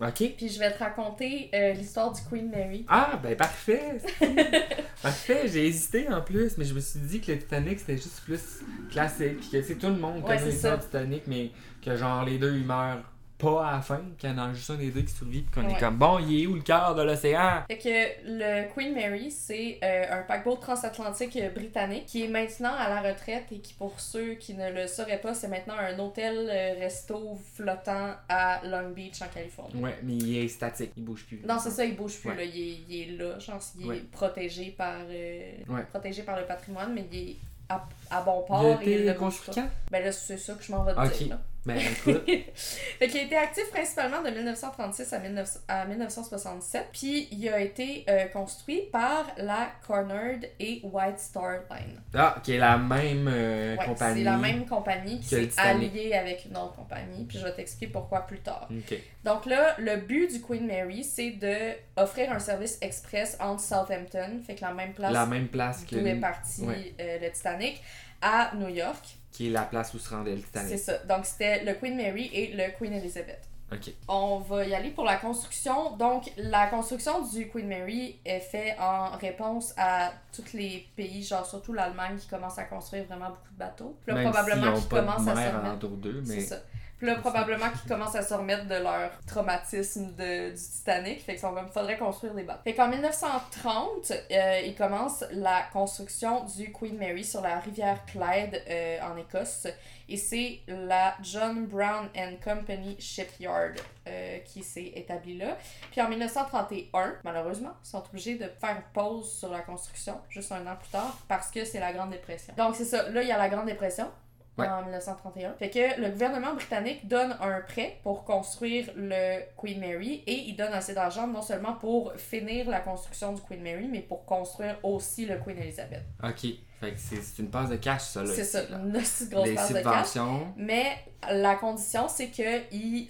Ok. 0.00 0.22
Puis 0.36 0.48
je 0.48 0.58
vais 0.60 0.70
te 0.70 0.78
raconter 0.78 1.50
euh, 1.54 1.72
l'histoire 1.72 2.12
du 2.12 2.20
Queen 2.30 2.48
Mary. 2.50 2.84
Ah, 2.88 3.18
ben 3.20 3.34
parfait! 3.36 3.98
parfait, 5.02 5.48
j'ai 5.48 5.66
hésité 5.66 6.08
en 6.08 6.20
plus, 6.20 6.56
mais 6.56 6.64
je 6.64 6.74
me 6.74 6.78
suis 6.78 7.00
dit 7.00 7.20
que 7.20 7.32
le 7.32 7.38
Titanic 7.38 7.80
c'était 7.80 7.96
juste 7.96 8.20
plus 8.20 8.60
classique, 8.92 9.40
puis 9.40 9.48
que 9.50 9.62
c'est 9.62 9.74
tout 9.74 9.88
le 9.88 9.96
monde 9.96 10.22
connaît 10.22 10.44
l'histoire 10.44 10.78
du 10.78 10.84
Titanic, 10.84 11.24
mais 11.26 11.50
que 11.84 11.96
genre 11.96 12.24
les 12.24 12.38
deux 12.38 12.54
ils 12.56 12.64
meurent 12.64 13.02
pas 13.38 13.66
à 13.68 13.72
la 13.76 13.80
fin, 13.82 14.00
qu'il 14.18 14.28
y 14.28 14.32
en 14.32 14.38
a 14.38 14.52
juste 14.52 14.68
un 14.70 14.74
des 14.74 14.90
deux 14.90 15.02
qui 15.02 15.12
survit, 15.14 15.42
puis 15.42 15.60
qu'on 15.62 15.66
Ouais. 15.68 15.74
est 15.74 15.78
comme 15.80 15.96
bon, 15.96 16.18
il 16.18 16.42
est 16.42 16.46
où 16.46 16.54
le 16.54 16.60
cœur 16.62 16.94
de 16.96 17.02
l'océan? 17.02 17.62
Fait 17.68 17.78
que 17.78 18.26
le 18.26 18.68
Queen 18.74 18.92
Mary, 18.94 19.30
c'est 19.30 19.78
euh, 19.82 20.18
un 20.20 20.22
paquebot 20.22 20.56
transatlantique 20.56 21.36
euh, 21.36 21.48
britannique 21.50 22.06
qui 22.06 22.24
est 22.24 22.28
maintenant 22.28 22.72
à 22.76 22.88
la 22.88 23.00
retraite 23.00 23.44
et 23.52 23.58
qui, 23.60 23.74
pour 23.74 24.00
ceux 24.00 24.34
qui 24.34 24.54
ne 24.54 24.70
le 24.72 24.86
sauraient 24.88 25.20
pas, 25.20 25.34
c'est 25.34 25.48
maintenant 25.48 25.74
un 25.78 25.96
hôtel-resto 25.98 27.38
flottant 27.54 28.14
à 28.28 28.60
Long 28.64 28.90
Beach, 28.90 29.22
en 29.22 29.28
Californie. 29.28 29.80
Ouais, 29.82 29.98
mais 30.02 30.14
il 30.14 30.38
est 30.44 30.48
statique, 30.48 30.92
il 30.96 31.04
bouge 31.04 31.24
plus. 31.26 31.40
Non, 31.46 31.58
c'est 31.58 31.70
ça, 31.70 31.84
il 31.84 31.96
bouge 31.96 32.18
plus, 32.18 32.30
Ouais. 32.30 32.36
là. 32.36 32.42
Il 32.44 32.56
est, 32.60 32.78
il 32.88 33.02
est 33.02 33.16
là, 33.18 33.38
genre, 33.38 33.60
il 33.78 33.92
est 33.92 34.10
protégé 34.10 34.74
par, 34.76 34.96
euh, 35.08 35.52
Ouais. 35.68 35.82
protégé 35.90 36.22
par 36.22 36.38
le 36.38 36.44
patrimoine, 36.46 36.92
mais 36.94 37.06
il 37.12 37.30
est 37.30 37.36
à, 37.68 37.86
à 38.10 38.22
bon 38.22 38.40
Il 38.40 38.42
a 38.42 38.46
port 38.46 38.64
et 38.82 38.84
il 38.86 38.92
été 38.92 39.04
ne 39.04 39.12
bouge 39.12 39.18
construit 39.20 39.54
quand? 39.54 39.68
Ben 39.90 40.02
là, 40.02 40.10
c'est 40.12 40.38
ça 40.38 40.54
que 40.54 40.62
je 40.64 40.72
m'en 40.72 40.84
vais 40.84 40.94
te 40.94 41.00
Ok. 41.00 41.18
dire, 41.18 41.28
là. 41.28 41.40
Ben 41.68 41.78
écoute, 41.78 42.24
fait 42.54 43.06
qu'il 43.08 43.20
a 43.20 43.22
été 43.24 43.36
actif 43.36 43.70
principalement 43.70 44.22
de 44.22 44.30
1936 44.30 45.12
à, 45.12 45.18
19 45.18 45.56
à 45.68 45.84
1967, 45.84 46.86
puis 46.92 47.28
il 47.30 47.48
a 47.48 47.60
été 47.60 48.04
euh, 48.08 48.26
construit 48.26 48.82
par 48.90 49.26
la 49.36 49.68
Cornerd 49.86 50.46
et 50.58 50.80
White 50.82 51.18
Star 51.18 51.60
Line. 51.70 52.00
ah, 52.14 52.36
qui 52.42 52.54
est 52.54 52.58
la 52.58 52.78
même 52.78 53.28
euh, 53.30 53.76
Ouais, 53.76 53.84
compagnie. 53.84 54.18
c'est 54.20 54.24
la 54.24 54.36
même 54.38 54.66
compagnie 54.66 55.20
qui 55.20 55.28
que 55.28 55.50
s'est 55.50 55.60
alliée 55.60 56.14
avec 56.14 56.46
une 56.46 56.56
autre 56.56 56.74
compagnie, 56.74 57.24
puis 57.24 57.38
je 57.38 57.44
vais 57.44 57.52
t'expliquer 57.52 57.92
pourquoi 57.92 58.26
plus 58.26 58.40
tard. 58.40 58.68
Ok. 58.70 58.98
Donc 59.24 59.44
là, 59.46 59.74
le 59.78 59.96
but 59.96 60.32
du 60.32 60.40
Queen 60.40 60.66
Mary, 60.66 61.04
c'est 61.04 61.32
de 61.32 61.72
offrir 61.96 62.32
un 62.32 62.38
service 62.38 62.78
express 62.80 63.36
entre 63.40 63.60
Southampton, 63.62 64.40
fait 64.46 64.54
que 64.54 64.62
la 64.62 64.72
même 64.72 64.94
place 64.94 65.12
La 65.12 65.26
même 65.26 65.48
place 65.48 65.84
que. 65.84 65.96
d'où 65.96 66.06
est 66.06 66.14
parti 66.14 66.62
ouais. 66.62 66.94
euh, 66.98 67.18
le 67.20 67.30
Titanic, 67.30 67.82
à 68.22 68.52
New 68.56 68.68
York. 68.68 69.17
Qui 69.38 69.46
est 69.46 69.50
la 69.50 69.62
place 69.62 69.94
où 69.94 70.00
se 70.00 70.10
rendait 70.10 70.32
le 70.34 70.38
C'est 70.38 70.46
Titanic. 70.46 70.78
ça. 70.80 70.98
Donc 71.04 71.24
c'était 71.24 71.62
le 71.64 71.74
Queen 71.74 71.96
Mary 71.96 72.28
et 72.32 72.54
le 72.54 72.76
Queen 72.76 72.92
Elizabeth. 72.92 73.48
Ok. 73.72 73.92
On 74.08 74.38
va 74.38 74.64
y 74.64 74.74
aller 74.74 74.90
pour 74.90 75.04
la 75.04 75.16
construction. 75.16 75.94
Donc, 75.96 76.32
la 76.38 76.66
construction 76.68 77.22
du 77.28 77.48
Queen 77.48 77.68
Mary 77.68 78.18
est 78.24 78.40
faite 78.40 78.74
en 78.80 79.10
réponse 79.18 79.74
à 79.76 80.10
tous 80.34 80.54
les 80.54 80.88
pays, 80.96 81.22
genre 81.22 81.46
surtout 81.46 81.72
l'Allemagne 81.74 82.16
qui 82.16 82.26
commence 82.26 82.58
à 82.58 82.64
construire 82.64 83.04
vraiment 83.04 83.28
beaucoup 83.28 83.52
de 83.52 83.58
bateaux. 83.58 83.94
Puis 84.04 84.14
là, 84.14 84.22
Même 84.22 84.32
probablement 84.32 84.72
ont 84.72 84.80
qu'ils 84.80 84.88
commencent 84.88 85.28
à 85.28 85.34
se 85.36 85.56
remettre. 85.56 85.86
d'eux, 85.86 86.22
C'est 86.26 86.34
mais. 86.34 86.40
ça. 86.40 86.56
Puis 86.98 87.06
là, 87.06 87.14
probablement 87.14 87.70
qu'ils 87.70 87.88
commencent 87.88 88.16
à 88.16 88.22
se 88.22 88.34
remettre 88.34 88.66
de 88.66 88.74
leur 88.74 89.10
traumatisme 89.24 90.14
de, 90.16 90.50
du 90.50 90.56
Titanic. 90.56 91.22
Fait 91.22 91.36
qu'il 91.36 91.48
faudrait 91.72 91.96
construire 91.96 92.34
des 92.34 92.42
bateaux. 92.42 92.60
Fait 92.64 92.74
qu'en 92.74 92.88
1930, 92.88 94.10
euh, 94.10 94.60
il 94.66 94.74
commence 94.74 95.24
la 95.30 95.62
construction 95.72 96.44
du 96.44 96.72
Queen 96.72 96.98
Mary 96.98 97.24
sur 97.24 97.40
la 97.40 97.60
rivière 97.60 98.04
Clyde 98.06 98.62
euh, 98.68 98.98
en 99.02 99.16
Écosse. 99.16 99.68
Et 100.08 100.16
c'est 100.16 100.60
la 100.66 101.14
John 101.22 101.66
Brown 101.66 102.08
and 102.16 102.36
Company 102.42 102.96
Shipyard 102.98 103.74
euh, 104.08 104.38
qui 104.38 104.64
s'est 104.64 104.92
établie 104.96 105.36
là. 105.36 105.56
Puis 105.92 106.00
en 106.00 106.08
1931, 106.08 107.16
malheureusement, 107.24 107.74
ils 107.84 107.88
sont 107.88 108.02
obligés 108.08 108.36
de 108.36 108.50
faire 108.60 108.82
pause 108.92 109.30
sur 109.38 109.50
la 109.50 109.60
construction, 109.60 110.20
juste 110.30 110.50
un 110.50 110.66
an 110.66 110.76
plus 110.76 110.88
tard, 110.90 111.16
parce 111.28 111.50
que 111.50 111.64
c'est 111.64 111.78
la 111.78 111.92
Grande 111.92 112.10
Dépression. 112.10 112.54
Donc 112.56 112.74
c'est 112.74 112.86
ça, 112.86 113.08
là 113.10 113.22
il 113.22 113.28
y 113.28 113.32
a 113.32 113.38
la 113.38 113.48
Grande 113.48 113.66
Dépression. 113.66 114.10
Ouais. 114.58 114.68
En 114.68 114.82
1931. 114.82 115.54
Fait 115.54 115.70
que 115.70 116.00
le 116.00 116.10
gouvernement 116.10 116.54
britannique 116.54 117.06
donne 117.06 117.36
un 117.40 117.60
prêt 117.60 117.98
pour 118.02 118.24
construire 118.24 118.90
le 118.96 119.40
Queen 119.56 119.80
Mary 119.80 120.24
et 120.26 120.48
il 120.48 120.56
donne 120.56 120.72
assez 120.72 120.94
d'argent 120.94 121.26
non 121.26 121.42
seulement 121.42 121.74
pour 121.74 122.12
finir 122.16 122.68
la 122.68 122.80
construction 122.80 123.32
du 123.32 123.42
Queen 123.42 123.62
Mary, 123.62 123.88
mais 123.90 124.00
pour 124.00 124.24
construire 124.24 124.78
aussi 124.82 125.26
le 125.26 125.36
Queen 125.36 125.58
Elizabeth. 125.58 126.02
Ok. 126.22 126.46
Fait 126.80 126.92
que 126.92 126.98
c'est 126.98 127.42
une 127.42 127.50
passe 127.50 127.70
de 127.70 127.76
cash, 127.76 128.02
ça. 128.02 128.24
C'est 128.24 128.44
ça, 128.44 128.60
une 128.70 128.92
grosse 128.92 129.24
passe 129.54 129.72
de 129.72 129.80
cash. 129.82 130.06
subventions. 130.06 130.52
Mais 130.56 130.96
la 131.28 131.56
condition, 131.56 132.06
c'est 132.06 132.28
qu'il 132.28 133.08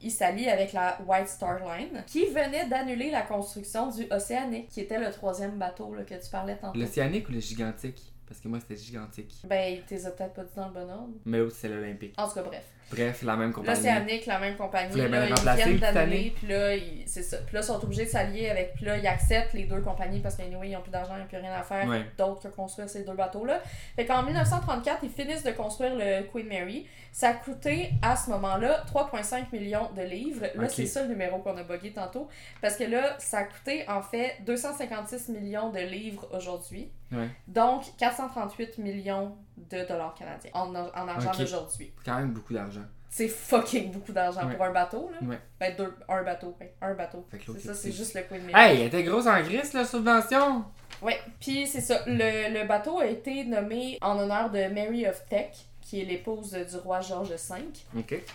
il 0.00 0.10
s'allie 0.10 0.48
avec 0.48 0.72
la 0.72 0.98
White 1.06 1.28
Star 1.28 1.60
Line, 1.60 2.02
qui 2.08 2.26
venait 2.26 2.66
d'annuler 2.66 3.12
la 3.12 3.22
construction 3.22 3.88
du 3.88 4.06
Océanic, 4.10 4.68
qui 4.68 4.80
était 4.80 4.98
le 4.98 5.12
troisième 5.12 5.58
bateau 5.58 5.94
là, 5.94 6.02
que 6.02 6.14
tu 6.14 6.30
parlais 6.30 6.56
tantôt. 6.56 6.78
L'océanique 6.78 7.28
ou 7.28 7.32
le 7.32 7.40
gigantique? 7.40 8.12
Parce 8.28 8.40
que 8.40 8.48
moi, 8.48 8.60
c'était 8.60 8.76
gigantique. 8.76 9.34
Ben, 9.44 9.80
t'es 9.86 9.96
peut-être 9.96 10.34
pas 10.34 10.44
dit 10.44 10.54
dans 10.54 10.68
le 10.68 10.74
bon 10.74 10.90
ordre. 10.90 11.14
Mais 11.24 11.38
l'autre, 11.38 11.56
c'est 11.56 11.68
l'Olympique. 11.68 12.14
En 12.18 12.28
tout 12.28 12.34
cas, 12.34 12.42
bref. 12.42 12.64
Bref, 12.90 13.22
la 13.22 13.36
même 13.36 13.52
compagnie. 13.52 13.76
L'Océanic, 13.76 14.26
la 14.26 14.38
même 14.38 14.56
compagnie, 14.56 14.90
Voulait 14.92 15.08
bien 15.08 15.20
là, 15.20 15.26
ils 15.28 15.56
viennent 15.56 15.72
le 15.74 15.78
d'annuler, 15.78 16.32
puis 16.36 16.46
là, 16.46 16.74
ils- 16.74 17.02
c'est 17.06 17.22
ça. 17.22 17.36
Puis 17.38 17.54
là, 17.54 17.60
ils 17.60 17.64
sont 17.64 17.82
obligés 17.84 18.04
de 18.06 18.10
s'allier 18.10 18.48
avec, 18.48 18.74
puis 18.74 18.84
là, 18.86 18.96
ils 18.96 19.06
acceptent 19.06 19.52
les 19.52 19.64
deux 19.64 19.80
compagnies 19.82 20.20
parce 20.20 20.36
qu'anyway, 20.36 20.70
ils 20.70 20.76
ont 20.76 20.80
plus 20.80 20.90
d'argent, 20.90 21.14
ils 21.16 21.20
n'ont 21.20 21.26
plus 21.26 21.36
rien 21.36 21.52
à 21.52 21.62
faire 21.62 21.86
Ouais. 21.86 22.04
d'autre 22.16 22.48
que 22.48 22.54
construire 22.54 22.88
ces 22.88 23.04
deux 23.04 23.12
bateaux-là. 23.14 23.60
Fait 23.96 24.06
qu'en 24.06 24.22
1934, 24.22 25.00
ils 25.02 25.10
finissent 25.10 25.42
de 25.44 25.50
construire 25.52 25.94
le 25.96 26.22
Queen 26.32 26.48
Mary. 26.48 26.86
Ça 27.12 27.30
a 27.30 27.32
coûté, 27.34 27.90
à 28.02 28.16
ce 28.16 28.30
moment-là, 28.30 28.84
3,5 28.86 29.52
millions 29.52 29.90
de 29.96 30.02
livres. 30.02 30.46
Là, 30.54 30.68
c'est 30.68 30.86
ça 30.86 31.02
le 31.02 31.08
numéro 31.08 31.38
qu'on 31.38 31.56
a 31.56 31.62
bugué 31.64 31.90
tantôt. 31.92 32.28
Parce 32.62 32.76
que 32.76 32.84
là, 32.84 33.16
ça 33.18 33.38
a 33.38 33.42
coûté, 33.44 33.84
en 33.88 34.02
fait, 34.02 34.36
256 34.46 35.28
millions 35.28 35.70
de 35.70 35.80
livres 35.80 36.26
aujourd'hui. 36.32 36.90
Ouais. 37.12 37.28
Donc, 37.48 37.82
438 37.98 38.78
millions 38.78 39.34
de 39.70 39.86
dollars 39.86 40.14
canadiens 40.14 40.50
en, 40.54 40.74
en 40.74 41.08
argent 41.08 41.30
Ok. 41.30 41.38
d'aujourd'hui. 41.38 41.92
C'est 41.98 42.04
quand 42.10 42.16
même 42.18 42.32
beaucoup 42.32 42.52
d'argent. 42.54 42.82
C'est 43.10 43.28
fucking 43.28 43.90
beaucoup 43.90 44.12
d'argent 44.12 44.46
Ouais. 44.46 44.54
pour 44.54 44.64
un 44.66 44.70
bateau, 44.72 45.10
là. 45.10 45.26
Ouais. 45.26 45.38
Ben, 45.58 45.74
deux, 45.76 45.94
un 46.08 46.22
bateau, 46.22 46.54
ben, 46.60 46.68
un 46.82 46.94
bateau. 46.94 47.26
Fait 47.30 47.38
que 47.38 47.46
l'autre, 47.48 47.60
C'est 47.62 47.68
ça, 47.68 47.74
c'est- 47.74 47.90
juste 47.92 48.14
le 48.14 48.22
Queen 48.22 48.42
Mary. 48.44 48.54
Hey, 48.54 48.80
elle 48.82 48.86
était 48.88 49.02
grosse 49.02 49.26
en 49.26 49.40
gris, 49.40 49.60
la 49.72 49.84
subvention! 49.84 50.64
Ouais, 51.00 51.18
puis 51.40 51.66
c'est 51.66 51.80
ça. 51.80 52.00
Le, 52.06 52.52
le 52.60 52.66
bateau 52.68 52.98
a 52.98 53.06
été 53.06 53.44
nommé 53.44 53.96
en 54.02 54.18
honneur 54.18 54.50
de 54.50 54.66
Mary 54.68 55.06
of 55.06 55.24
Teck, 55.28 55.52
qui 55.88 56.02
est 56.02 56.04
l'épouse 56.04 56.52
du 56.52 56.76
roi 56.76 57.00
George 57.00 57.30
V. 57.30 57.64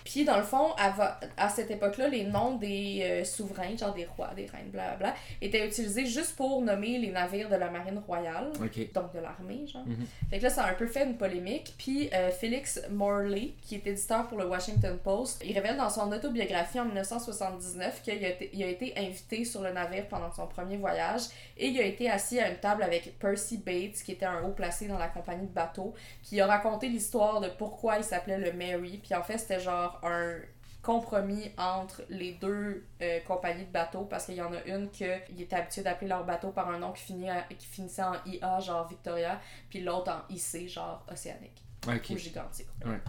Puis 0.03 0.23
dans 0.25 0.37
le 0.37 0.43
fond, 0.43 0.71
à, 0.77 0.89
va- 0.89 1.19
à 1.37 1.49
cette 1.49 1.69
époque-là, 1.69 2.07
les 2.07 2.23
noms 2.23 2.55
des 2.55 3.01
euh, 3.03 3.23
souverains, 3.23 3.77
genre 3.77 3.93
des 3.93 4.05
rois, 4.05 4.31
des 4.35 4.45
reines, 4.47 4.69
blablabla, 4.71 5.13
étaient 5.41 5.67
utilisés 5.67 6.05
juste 6.05 6.35
pour 6.35 6.61
nommer 6.61 6.97
les 6.97 7.09
navires 7.11 7.49
de 7.49 7.55
la 7.55 7.69
marine 7.69 8.01
royale. 8.07 8.51
Donc 8.93 9.13
de 9.13 9.19
l'armée, 9.19 9.67
genre. 9.67 9.85
Mhm. 9.85 10.05
Fait 10.31 10.37
que 10.39 10.43
là, 10.43 10.49
ça 10.49 10.63
a 10.63 10.71
un 10.71 10.73
peu 10.73 10.87
fait 10.87 11.03
une 11.05 11.15
polémique. 11.17 11.75
Puis 11.77 12.09
euh, 12.13 12.31
Félix 12.31 12.81
Morley, 12.89 13.51
qui 13.61 13.75
est 13.75 13.85
éditeur 13.85 14.27
pour 14.27 14.37
le 14.39 14.47
Washington 14.47 14.97
Post, 15.03 15.43
il 15.45 15.53
révèle 15.53 15.77
dans 15.77 15.89
son 15.91 16.11
autobiographie 16.11 16.79
en 16.79 16.85
1979 16.85 18.01
qu'il 18.01 18.25
a, 18.25 18.29
été- 18.29 18.49
il 18.53 18.63
a 18.63 18.67
été 18.67 18.93
invité 18.97 19.45
sur 19.45 19.61
le 19.61 19.71
navire 19.71 20.07
pendant 20.07 20.31
son 20.31 20.47
premier 20.47 20.77
voyage 20.77 21.21
et 21.57 21.67
il 21.67 21.79
a 21.79 21.83
été 21.85 22.09
assis 22.09 22.39
à 22.39 22.49
une 22.49 22.57
table 22.57 22.83
avec 22.83 23.17
Percy 23.19 23.57
Bates, 23.57 24.01
qui 24.03 24.13
était 24.13 24.25
un 24.25 24.41
haut 24.43 24.51
placé 24.53 24.87
dans 24.87 24.97
la 24.97 25.07
compagnie 25.07 25.45
de 25.47 25.51
bateau, 25.53 25.93
qui 26.23 26.39
a 26.41 26.47
raconté 26.47 26.87
l'histoire 26.87 27.41
de 27.43 27.49
pourquoi 27.49 27.97
il 27.97 28.03
s'appelait 28.03 28.37
le 28.37 28.53
Mary. 28.53 28.99
Puis 29.03 29.13
en 29.15 29.23
fait, 29.23 29.37
c'était 29.37 29.59
genre 29.59 29.99
un 30.03 30.35
compromis 30.81 31.49
entre 31.57 32.01
les 32.09 32.33
deux 32.33 32.85
euh, 33.01 33.19
compagnies 33.21 33.63
de 33.65 33.71
bateaux 33.71 34.03
parce 34.03 34.25
qu'il 34.25 34.35
y 34.35 34.41
en 34.41 34.51
a 34.53 34.61
une 34.65 34.89
que 34.91 35.05
il 35.31 35.41
était 35.41 35.55
habitué 35.55 35.81
d'appeler 35.81 36.09
leur 36.09 36.25
bateau 36.25 36.49
par 36.49 36.69
un 36.69 36.77
nom 36.79 36.91
qui, 36.91 37.03
finit 37.03 37.29
à- 37.29 37.43
qui 37.57 37.65
finissait 37.65 38.03
en 38.03 38.15
IA 38.25 38.59
genre 38.59 38.85
Victoria 38.89 39.39
puis 39.69 39.79
l'autre 39.81 40.11
en 40.11 40.33
IC 40.33 40.67
genre 40.67 41.05
Océanique 41.09 41.61
ou. 41.87 42.17
Gigantique. 42.17 42.67
Ouais. 42.85 42.99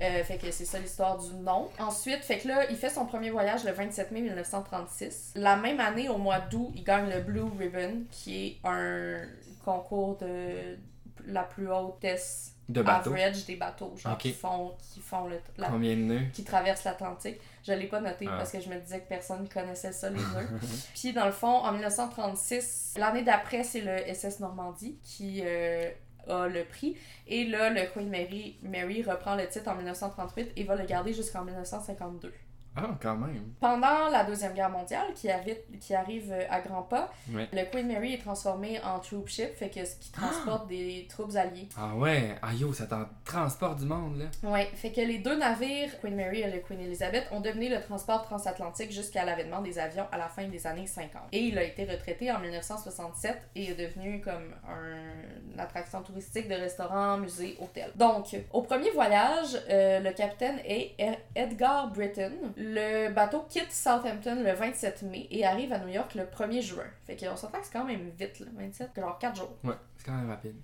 Euh, 0.00 0.22
fait 0.24 0.38
que 0.38 0.50
c'est 0.52 0.64
ça 0.64 0.78
l'histoire 0.78 1.18
du 1.18 1.34
nom. 1.34 1.68
Ensuite, 1.78 2.24
fait 2.24 2.38
que 2.38 2.48
là, 2.48 2.70
il 2.70 2.76
fait 2.76 2.88
son 2.88 3.04
premier 3.04 3.30
voyage 3.30 3.62
le 3.64 3.72
27 3.72 4.10
mai 4.10 4.22
1936. 4.22 5.32
La 5.36 5.56
même 5.56 5.80
année, 5.80 6.08
au 6.08 6.18
mois 6.18 6.38
d'août, 6.40 6.72
il 6.74 6.82
gagne 6.82 7.10
le 7.10 7.20
Blue 7.20 7.42
Ribbon, 7.58 8.04
qui 8.10 8.46
est 8.46 8.58
un 8.64 9.20
concours 9.64 10.16
de 10.18 10.78
la 11.26 11.42
plus 11.42 11.70
hautesse 11.70 12.51
De 12.68 12.80
bateau. 12.80 13.10
average 13.12 13.44
des 13.44 13.56
bateaux, 13.56 13.94
genre 13.96 14.16
qui 14.16 14.32
font, 14.32 14.72
qui 14.92 15.00
font 15.00 15.26
le, 15.26 15.40
la 15.58 15.68
Combien 15.68 15.96
de 15.96 16.02
nœuds? 16.02 16.22
qui 16.32 16.44
traverse 16.44 16.84
l'Atlantique. 16.84 17.38
Je 17.66 17.72
l'ai 17.72 17.86
pas 17.88 18.00
noté 18.00 18.26
Ah. 18.28 18.36
parce 18.38 18.52
que 18.52 18.60
je 18.60 18.68
me 18.68 18.78
disais 18.78 19.00
que 19.00 19.08
personne 19.08 19.48
connaissait 19.48 19.92
ça, 19.92 20.08
les 20.10 20.16
nœuds. 20.34 20.48
Puis 20.94 21.12
dans 21.12 21.26
le 21.26 21.32
fond, 21.32 21.48
en 21.48 21.72
1936, 21.72 22.94
l'année 22.98 23.22
d'après, 23.22 23.64
c'est 23.64 23.80
le 23.80 24.14
SS 24.14 24.40
Normandie 24.40 24.96
qui 25.02 25.42
euh, 25.44 25.90
a 26.28 26.46
le 26.46 26.64
prix. 26.64 26.96
Et 27.26 27.44
là, 27.46 27.68
le 27.70 27.82
Queen 27.92 28.08
Mary, 28.08 28.56
Mary 28.62 29.02
reprend 29.02 29.34
le 29.34 29.46
titre 29.48 29.68
en 29.68 29.74
1938 29.74 30.52
et 30.56 30.64
va 30.64 30.76
le 30.76 30.84
garder 30.86 31.12
jusqu'en 31.12 31.44
1952. 31.44 32.32
Ah, 32.74 32.88
quand 33.02 33.16
même. 33.16 33.52
Pendant 33.60 34.08
la 34.10 34.24
Deuxième 34.24 34.54
Guerre 34.54 34.70
mondiale, 34.70 35.08
qui, 35.14 35.30
arrive, 35.30 35.58
qui 35.80 35.94
arrive 35.94 36.32
euh, 36.32 36.42
à 36.48 36.60
grands 36.60 36.82
pas, 36.82 37.10
Ouais. 37.32 37.48
le 37.52 37.64
Queen 37.70 37.86
Mary 37.86 38.14
est 38.14 38.18
transformé 38.22 38.80
en 38.82 38.98
troop 38.98 39.28
ship, 39.28 39.54
fait 39.56 39.68
que 39.68 39.84
ce 39.84 39.96
qui 39.96 40.10
transporte 40.10 40.68
des 40.68 41.06
troupes 41.08 41.36
alliées. 41.36 41.68
Ah 41.76 41.94
ouais. 41.96 42.34
Ah 42.40 42.54
yo, 42.54 42.72
ça 42.72 42.86
t'en 42.86 43.04
transporte 43.24 43.78
du 43.80 43.84
monde, 43.84 44.18
là. 44.18 44.50
Ouais, 44.50 44.70
fait 44.74 44.90
que 44.90 45.00
les 45.02 45.18
deux 45.18 45.36
navires, 45.36 45.90
Queen 46.00 46.16
Mary 46.16 46.40
et 46.40 46.50
le 46.50 46.60
Queen 46.60 46.80
Elizabeth, 46.80 47.26
ont 47.30 47.40
dominé 47.40 47.68
le 47.68 47.80
transport 47.80 48.22
transatlantique 48.24 48.90
jusqu'à 48.90 49.24
l'avènement 49.24 49.60
des 49.60 49.78
avions 49.78 50.06
à 50.10 50.16
la 50.16 50.28
fin 50.28 50.46
des 50.48 50.66
années 50.66 50.86
50. 50.86 51.22
Et 51.32 51.40
il 51.40 51.58
a 51.58 51.62
été 51.64 51.84
retraité 51.84 52.32
en 52.32 52.38
1967 52.38 53.36
et 53.54 53.70
est 53.70 53.74
devenu 53.74 54.20
comme 54.22 54.54
un- 54.68 55.52
une 55.52 55.60
attraction 55.60 56.02
touristique 56.02 56.48
de 56.48 56.54
restaurants, 56.54 57.18
musées, 57.18 57.56
hôtels. 57.60 57.92
Donc, 57.96 58.34
au 58.52 58.62
premier 58.62 58.90
voyage, 58.90 59.58
euh, 59.68 60.00
le 60.00 60.12
capitaine 60.12 60.58
est 60.64 60.92
E- 61.00 61.16
Edgar 61.34 61.88
Britton. 61.92 62.32
Le 62.64 63.08
bateau 63.12 63.44
quitte 63.48 63.72
Southampton 63.72 64.36
le 64.44 64.52
27 64.52 65.02
mai 65.02 65.26
et 65.32 65.44
arrive 65.44 65.72
à 65.72 65.78
New 65.78 65.88
York 65.88 66.14
le 66.14 66.24
1er 66.24 66.62
juin. 66.62 66.84
Fait 67.04 67.16
qu'on 67.16 67.34
s'entend 67.36 67.58
que 67.58 67.66
c'est 67.66 67.72
quand 67.72 67.84
même 67.84 68.10
vite, 68.16 68.38
là, 68.38 68.46
27, 68.54 68.90
genre 68.96 69.18
4 69.18 69.36
jours 69.36 69.50
Ouais, 69.64 69.74
c'est 69.96 70.06
quand 70.06 70.12
même 70.16 70.30
rapide. 70.30 70.54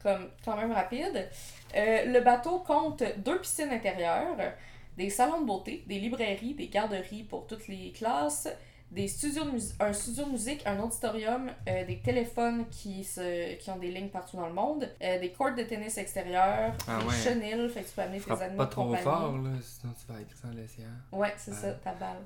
comme 0.00 0.30
quand 0.44 0.56
même 0.56 0.70
rapide. 0.70 1.28
Euh, 1.74 2.04
le 2.04 2.20
bateau 2.20 2.60
compte 2.60 3.02
deux 3.18 3.40
piscines 3.40 3.70
intérieures, 3.70 4.36
des 4.96 5.10
salons 5.10 5.40
de 5.40 5.46
beauté, 5.46 5.82
des 5.88 5.98
librairies, 5.98 6.54
des 6.54 6.68
garderies 6.68 7.24
pour 7.24 7.46
toutes 7.48 7.66
les 7.66 7.90
classes, 7.90 8.48
des 8.90 9.06
studios 9.06 9.44
de 9.44 9.50
un 9.80 9.92
studio 9.92 10.24
de 10.24 10.30
musique, 10.30 10.66
un 10.66 10.78
auditorium, 10.80 11.50
euh, 11.68 11.84
des 11.84 11.98
téléphones 11.98 12.66
qui, 12.70 13.04
se, 13.04 13.54
qui 13.56 13.70
ont 13.70 13.76
des 13.76 13.90
lignes 13.90 14.08
partout 14.08 14.36
dans 14.38 14.46
le 14.48 14.54
monde, 14.54 14.88
euh, 15.02 15.18
des 15.20 15.30
courts 15.30 15.52
de 15.54 15.62
tennis 15.62 15.98
extérieurs, 15.98 16.72
Ah 16.88 16.98
des 17.00 17.06
ouais. 17.06 17.14
chenilles, 17.14 17.68
fait 17.68 17.82
que 17.82 17.88
tu 17.88 17.94
peux 17.94 18.00
amener 18.02 18.20
tes 18.20 18.30
animaux 18.32 18.56
pas 18.56 18.66
trop 18.66 18.84
compagnie. 18.84 19.02
fort, 19.04 19.36
là, 19.38 19.50
sinon 19.60 19.92
tu 19.92 20.10
vas 20.12 20.20
écrire 20.20 20.38
dans 20.42 20.50
l'océan. 20.58 20.86
Ouais, 21.12 21.34
c'est 21.36 21.52
ça, 21.52 21.68
Ah. 21.68 21.80
ta 21.84 21.92
balle. 21.92 22.24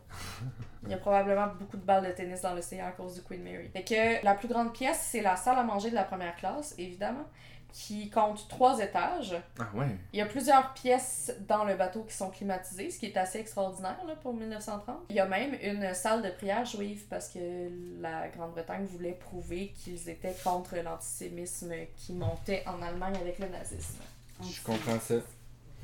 Il 0.85 0.90
y 0.90 0.94
a 0.94 0.98
probablement 0.98 1.48
beaucoup 1.59 1.77
de 1.77 1.83
balles 1.85 2.07
de 2.07 2.12
tennis 2.12 2.40
dans 2.42 2.55
l'océan 2.55 2.87
à 2.87 2.92
cause 2.92 3.14
du 3.14 3.22
Queen 3.22 3.42
Mary. 3.42 3.68
Fait 3.72 3.83
que 3.83 4.25
la 4.25 4.35
plus 4.35 4.48
grande 4.48 4.72
pièce, 4.72 5.01
c'est 5.11 5.20
la 5.22 5.35
salle 5.37 5.59
à 5.59 5.64
manger 5.64 5.90
de 5.90 5.94
la 5.96 6.05
première 6.05 6.37
classe, 6.37 6.75
évidemment, 6.79 7.25
qui 7.73 8.11
compte 8.11 8.47
trois 8.49 8.81
étages. 8.81 9.35
Ah 9.59 9.69
ouais. 9.75 9.97
Il 10.13 10.19
y 10.19 10.23
a 10.23 10.27
plusieurs 10.27 10.75
pièces 10.75 11.35
dans 11.49 11.65
le 11.65 11.75
bateau 11.75 12.03
qui 12.03 12.15
sont 12.15 12.31
climatisées, 12.31 12.91
ce 12.91 12.99
qui 12.99 13.07
est 13.07 13.17
assez 13.17 13.39
extraordinaire 13.39 13.99
là, 14.07 14.15
pour 14.17 14.35
1930. 14.35 14.97
Il 15.11 15.17
y 15.17 15.21
a 15.21 15.27
même 15.27 15.57
une 15.63 15.95
salle 15.95 16.23
de 16.23 16.31
prière 16.31 16.65
juive 16.65 17.05
parce 17.09 17.29
que 17.29 17.71
la 18.01 18.29
Grande-Bretagne 18.29 18.85
voulait 18.85 19.13
prouver 19.13 19.73
qu'ils 19.77 20.09
étaient 20.09 20.37
contre 20.45 20.77
l'antisémisme 20.77 21.73
qui 21.97 22.13
montait 22.13 22.63
en 22.67 22.83
Allemagne 22.83 23.17
avec 23.17 23.39
le 23.39 23.49
nazisme. 23.49 24.03
Je 24.43 24.63
comprends 24.63 25.01
ça. 25.01 25.15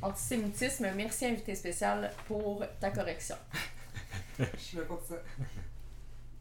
Antisémitisme, 0.03 0.89
merci 0.95 1.27
invité 1.27 1.55
spécial 1.55 2.11
pour 2.27 2.65
ta 2.81 2.91
correction. 2.91 3.37
Je 4.39 4.61
suis 4.61 4.77
là 4.77 4.85
pour 4.85 5.01
ça. 5.01 5.17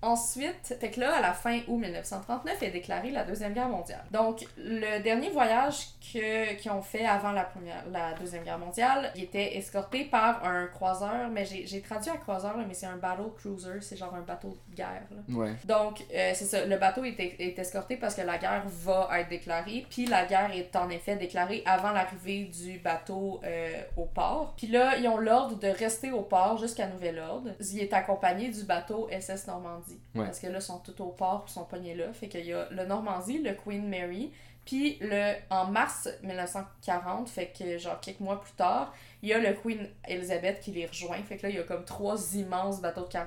Ensuite, 0.02 0.76
fait 0.80 0.92
que 0.92 1.00
là, 1.00 1.16
à 1.16 1.22
la 1.22 1.34
fin 1.34 1.60
août 1.68 1.78
1939, 1.78 2.62
est 2.62 2.70
déclarée 2.70 3.10
la 3.12 3.24
Deuxième 3.24 3.54
Guerre 3.54 3.70
mondiale. 3.70 4.04
Donc, 4.12 4.46
le 4.58 5.02
dernier 5.02 5.30
voyage 5.30 5.88
que, 6.14 6.54
qu'ils 6.56 6.72
ont 6.72 6.84
fait 6.84 7.06
avant 7.06 7.32
la, 7.32 7.44
première, 7.44 7.84
la 7.92 8.14
Deuxième 8.14 8.44
Guerre 8.44 8.60
mondiale, 8.60 9.12
il 9.16 9.24
était 9.24 9.58
escorté 9.58 10.06
par 10.06 10.46
un 10.46 10.68
croiseur, 10.68 11.30
mais 11.32 11.46
j'ai, 11.46 11.66
j'ai 11.66 11.82
traduit 11.82 12.12
à 12.12 12.18
croiseur, 12.18 12.56
mais 12.68 12.74
c'est 12.74 12.86
un 12.86 12.98
battle 12.98 13.32
cruiser, 13.36 13.82
c'est 13.82 13.98
genre 13.98 14.14
un 14.14 14.22
bateau 14.22 14.56
de 14.70 14.76
guerre. 14.76 15.04
là. 15.10 15.36
Ouais. 15.36 15.54
Donc, 15.66 16.02
euh, 16.14 16.32
c'est 16.36 16.46
ça, 16.46 16.66
le 16.66 16.78
bateau 16.78 17.04
est, 17.04 17.20
est 17.20 17.58
escorté 17.58 17.98
parce 17.98 18.14
que 18.14 18.22
la 18.22 18.38
guerre 18.38 18.64
va 18.68 19.10
être 19.20 19.30
déclarée, 19.30 19.86
puis 19.90 20.06
la 20.06 20.26
guerre 20.26 20.52
est 20.56 20.76
en 20.76 20.90
effet 20.90 21.16
déclarée 21.16 21.64
avant 21.66 21.92
l'arrivée 21.92 22.44
du 22.44 22.78
bateau 22.80 23.42
euh, 23.44 23.82
au 23.96 24.06
port. 24.06 24.54
Puis 24.58 24.68
là, 24.68 24.98
ils 24.98 25.08
ont 25.08 25.18
l'ordre 25.18 25.58
de 25.58 25.68
rester 25.68 26.12
au 26.12 26.22
port 26.22 26.58
jusqu'à 26.58 26.88
nouvel 26.88 27.20
ordre. 27.20 27.50
Il 27.60 27.80
est 27.80 27.94
accompagné 27.94 28.50
du 28.50 28.64
bateau 28.64 29.08
SS 29.12 29.48
Normandie. 29.48 29.87
Ouais. 30.15 30.26
Parce 30.26 30.39
que 30.39 30.47
là, 30.47 30.60
ils 30.60 30.62
sont 30.62 30.80
tout 30.80 31.00
au 31.02 31.08
port, 31.10 31.45
ils 31.47 31.52
sont 31.52 31.65
pognés 31.65 31.95
là. 31.95 32.12
Fait 32.13 32.28
qu'il 32.28 32.45
y 32.45 32.54
a 32.54 32.67
le 32.71 32.86
Normandie, 32.86 33.39
le 33.39 33.54
Queen 33.54 33.88
Mary, 33.88 34.32
puis 34.65 34.97
le, 35.02 35.36
en 35.50 35.65
mars 35.65 36.10
1940, 36.23 37.30
fait 37.30 37.54
que 37.58 37.78
genre 37.78 38.00
quelques 38.00 38.19
mois 38.19 38.41
plus 38.41 38.54
tard, 38.54 38.93
il 39.21 39.30
y 39.30 39.34
a 39.34 39.39
le 39.39 39.54
Queen 39.54 39.88
Elizabeth 40.08 40.60
qui 40.60 40.71
les 40.71 40.86
rejoint. 40.86 41.21
Fait 41.23 41.38
que 41.38 41.43
là, 41.43 41.50
il 41.50 41.56
y 41.56 41.60
a 41.60 41.63
comme 41.63 41.86
trois 41.86 42.17
immenses 42.36 42.82
bateaux 42.82 43.06
de 43.08 43.17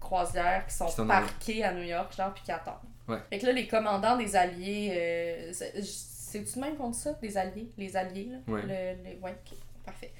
croisière 0.00 0.66
qui 0.66 0.74
sont, 0.74 0.86
Qui 0.86 0.96
parqués 1.08 1.64
à 1.64 1.72
New 1.72 1.82
York, 1.84 2.14
genre, 2.16 2.32
puis 2.34 2.42
qui 2.44 2.52
attendent. 2.52 2.74
Ouais. 3.08 3.18
Fait 3.30 3.38
que 3.38 3.46
là, 3.46 3.52
les 3.52 3.66
commandants 3.66 4.16
des 4.16 4.34
Alliés, 4.36 4.92
euh, 4.94 5.52
c'est- 5.52 5.82
c'est-tu 5.82 6.54
de 6.56 6.60
même 6.60 6.76
dit 6.90 6.98
ça, 6.98 7.12
des 7.14 7.36
Alliés? 7.36 7.70
Les 7.78 7.96
Alliés, 7.96 8.28
là? 8.30 8.52
Ouais. 8.52 8.62
Le, 8.62 9.02
le- 9.10 9.20
ouais, 9.20 9.32
ok, 9.46 9.56
parfait. 9.84 10.12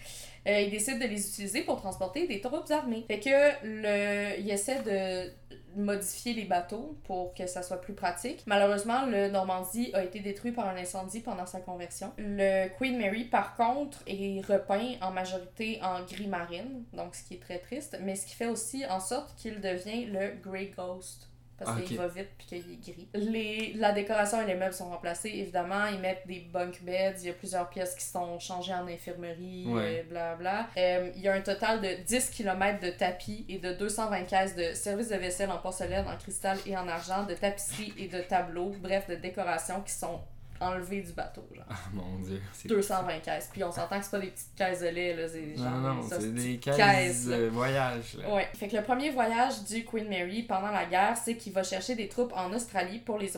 Euh, 0.46 0.60
ils 0.60 0.70
décident 0.70 0.98
de 0.98 1.06
les 1.06 1.28
utiliser 1.28 1.62
pour 1.62 1.80
transporter 1.80 2.26
des 2.26 2.40
troupes 2.40 2.70
armées. 2.70 3.04
Fait 3.06 3.20
que 3.20 3.30
le, 3.64 4.40
ils 4.40 4.50
essaient 4.50 4.82
de 4.82 5.30
modifier 5.76 6.34
les 6.34 6.44
bateaux 6.44 6.96
pour 7.04 7.34
que 7.34 7.46
ça 7.46 7.62
soit 7.62 7.80
plus 7.80 7.94
pratique. 7.94 8.42
Malheureusement, 8.46 9.06
le 9.06 9.28
Normandie 9.28 9.90
a 9.94 10.04
été 10.04 10.20
détruit 10.20 10.52
par 10.52 10.68
un 10.68 10.76
incendie 10.76 11.20
pendant 11.20 11.46
sa 11.46 11.60
conversion. 11.60 12.12
Le 12.18 12.68
Queen 12.78 12.98
Mary, 12.98 13.24
par 13.24 13.56
contre, 13.56 13.98
est 14.06 14.40
repeint 14.46 14.94
en 15.00 15.10
majorité 15.10 15.80
en 15.82 16.02
gris 16.04 16.28
marine, 16.28 16.84
donc 16.92 17.14
ce 17.14 17.24
qui 17.24 17.34
est 17.34 17.42
très 17.42 17.58
triste, 17.58 17.98
mais 18.02 18.16
ce 18.16 18.26
qui 18.26 18.34
fait 18.34 18.46
aussi 18.46 18.84
en 18.86 19.00
sorte 19.00 19.34
qu'il 19.36 19.60
devient 19.60 20.06
le 20.06 20.34
Grey 20.42 20.70
Ghost. 20.76 21.28
Parce 21.58 21.70
Ah, 21.76 21.80
qu'il 21.82 21.96
ok. 22.00 22.02
va 22.02 22.08
vite 22.08 22.30
puis 22.36 22.46
qu'il 22.46 22.58
est 22.58 22.92
gris. 22.92 23.08
Les, 23.14 23.72
la 23.74 23.92
décoration 23.92 24.42
et 24.42 24.46
les 24.46 24.56
meubles 24.56 24.74
sont 24.74 24.88
remplacés, 24.88 25.28
évidemment. 25.28 25.86
Ils 25.86 26.00
mettent 26.00 26.26
des 26.26 26.40
bunk 26.52 26.82
beds. 26.82 27.14
Il 27.20 27.26
y 27.26 27.30
a 27.30 27.32
plusieurs 27.32 27.68
pièces 27.70 27.94
qui 27.94 28.04
sont 28.04 28.38
changées 28.40 28.74
en 28.74 28.86
infirmerie, 28.88 29.66
Ouais. 29.68 30.00
euh, 30.04 30.08
blabla. 30.10 30.66
Euh, 30.76 31.10
il 31.14 31.22
y 31.22 31.28
a 31.28 31.32
un 31.34 31.40
total 31.40 31.80
de 31.80 32.02
10 32.02 32.30
km 32.30 32.80
de 32.80 32.90
tapis 32.90 33.44
et 33.48 33.58
de 33.58 33.72
220 33.72 34.24
caisses 34.24 34.56
de 34.56 34.74
services 34.74 35.08
de 35.10 35.16
vaisselle 35.16 35.50
en 35.50 35.58
porcelaine, 35.58 36.06
en 36.08 36.16
cristal 36.16 36.58
et 36.66 36.76
en 36.76 36.88
argent, 36.88 37.24
de 37.24 37.34
tapisserie 37.34 37.94
et 37.98 38.08
de 38.08 38.20
tableaux, 38.20 38.72
bref, 38.80 39.08
de 39.08 39.14
décorations 39.14 39.80
qui 39.82 39.92
sont 39.92 40.20
enlevées 40.64 41.02
du 41.02 41.12
bateau. 41.12 41.46
Genre. 41.54 41.64
Ah 41.70 41.74
mon 41.92 42.18
dieu. 42.20 42.40
c'est- 42.52 42.68
220 42.68 43.18
caisses. 43.20 43.50
Puis 43.52 43.62
on 43.64 43.70
s'entend 43.72 43.98
que 43.98 44.04
c'est 44.04 44.10
pas 44.10 44.18
des 44.20 44.28
petites 44.28 44.54
caisses 44.56 44.80
de 44.80 44.86
lait, 44.88 45.14
là. 45.14 45.28
C'est 45.28 45.56
genre 45.56 45.70
Non, 45.70 45.94
non, 45.94 46.02
c'est 46.08 46.34
des 46.34 46.56
de 46.56 46.62
caisses 46.62 46.76
caisses, 46.76 47.26
de 47.26 47.46
voyage. 47.46 48.16
Là. 48.20 48.34
Ouais. 48.34 48.48
Fait 48.54 48.68
que 48.68 48.76
le 48.76 48.82
premier 48.82 49.10
voyage 49.10 49.62
du 49.64 49.84
Queen 49.84 50.08
Mary 50.08 50.42
pendant 50.42 50.70
la 50.70 50.84
guerre, 50.86 51.16
c'est 51.16 51.36
qu'il 51.36 51.52
va 51.52 51.62
chercher 51.62 51.94
des 51.94 52.08
troupes 52.08 52.32
en 52.34 52.52
Australie 52.52 52.98
pour 52.98 53.18
les, 53.18 53.30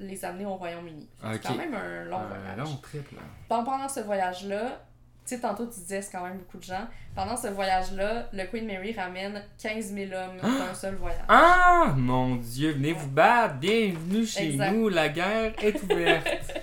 les 0.00 0.24
amener 0.24 0.46
au 0.46 0.54
Royaume-Uni. 0.54 1.08
Ok. 1.24 1.30
C'est 1.34 1.38
quand 1.48 1.54
même 1.56 1.74
un 1.74 2.04
long 2.04 2.18
Un 2.18 2.26
voyage. 2.26 2.58
long 2.58 2.76
trip 2.82 3.10
là. 3.12 3.18
Pendant- 3.48 3.64
Pendant 3.72 3.88
ce 3.88 4.00
voyage-là, 4.00 4.80
tu 5.24 5.36
sais, 5.36 5.40
tantôt 5.40 5.66
tu 5.66 5.78
disais 5.78 6.02
c'est 6.02 6.10
quand 6.10 6.24
même 6.24 6.38
beaucoup 6.38 6.58
de 6.58 6.64
gens. 6.64 6.86
Pendant 7.14 7.36
ce 7.36 7.46
voyage-là, 7.46 8.28
le 8.32 8.44
Queen 8.46 8.66
Mary 8.66 8.92
ramène 8.92 9.40
15 9.62 9.92
000 9.92 10.10
hommes 10.12 10.38
d'un 10.40 10.74
seul 10.74 10.96
voyage. 10.96 11.22
Ah 11.28 11.94
mon 11.96 12.36
dieu, 12.36 12.72
venez 12.72 12.92
vous 12.92 13.08
battre, 13.08 13.54
bienvenue 13.56 14.26
chez 14.26 14.50
Exact. 14.52 14.72
nous, 14.72 14.88
la 14.88 15.08
guerre 15.10 15.52
est 15.62 15.80
ouverte. 15.82 16.26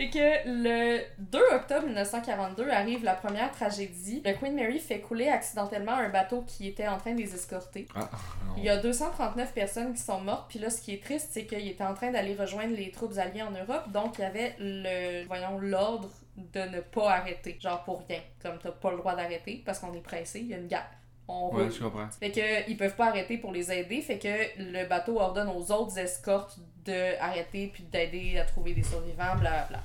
Fait 0.00 0.08
que 0.08 0.18
le 0.46 1.02
2 1.18 1.38
octobre 1.52 1.84
1942 1.84 2.70
arrive 2.70 3.04
la 3.04 3.12
première 3.12 3.50
tragédie. 3.50 4.22
Le 4.24 4.32
Queen 4.32 4.54
Mary 4.54 4.78
fait 4.78 5.00
couler 5.00 5.28
accidentellement 5.28 5.92
un 5.92 6.08
bateau 6.08 6.40
qui 6.46 6.68
était 6.68 6.88
en 6.88 6.96
train 6.96 7.12
de 7.12 7.18
les 7.18 7.34
escorter. 7.34 7.86
ah. 7.94 8.08
Il 8.56 8.64
y 8.64 8.70
a 8.70 8.78
239 8.78 9.52
personnes 9.52 9.92
qui 9.92 10.00
sont 10.00 10.18
mortes, 10.22 10.46
puis 10.48 10.58
là, 10.58 10.70
ce 10.70 10.80
qui 10.80 10.94
est 10.94 11.04
triste, 11.04 11.28
c'est 11.32 11.44
qu'il 11.44 11.68
était 11.68 11.84
en 11.84 11.92
train 11.92 12.10
d'aller 12.10 12.34
rejoindre 12.34 12.74
les 12.74 12.90
troupes 12.90 13.18
alliées 13.18 13.42
en 13.42 13.50
Europe, 13.50 13.92
donc 13.92 14.16
il 14.16 14.22
y 14.22 14.24
avait 14.24 14.56
le, 14.58 15.26
voyons, 15.26 15.58
l'ordre 15.58 16.08
de 16.34 16.60
ne 16.60 16.80
pas 16.80 17.10
arrêter, 17.10 17.58
genre 17.60 17.84
pour 17.84 18.02
rien, 18.08 18.20
comme 18.40 18.56
t'as 18.58 18.70
pas 18.70 18.92
le 18.92 18.96
droit 18.96 19.14
d'arrêter 19.14 19.62
parce 19.66 19.80
qu'on 19.80 19.92
est 19.92 20.00
pressé, 20.00 20.40
il 20.40 20.46
y 20.46 20.54
a 20.54 20.56
une 20.56 20.68
guerre. 20.68 20.88
On 21.30 21.48
roule. 21.48 21.62
Ouais, 21.62 21.70
je 21.70 21.82
comprends. 21.82 22.08
Fait 22.18 22.30
que 22.30 22.68
ils 22.68 22.76
peuvent 22.76 22.96
pas 22.96 23.06
arrêter 23.06 23.38
pour 23.38 23.52
les 23.52 23.70
aider, 23.72 24.00
fait 24.00 24.18
que 24.18 24.28
le 24.58 24.88
bateau 24.88 25.20
ordonne 25.20 25.48
aux 25.48 25.70
autres 25.70 25.98
escortes 25.98 26.58
de 26.84 27.18
arrêter 27.20 27.70
puis 27.72 27.84
d'aider 27.84 28.38
à 28.38 28.44
trouver 28.44 28.74
des 28.74 28.82
survivants, 28.82 29.36
bla 29.38 29.66
bla. 29.68 29.80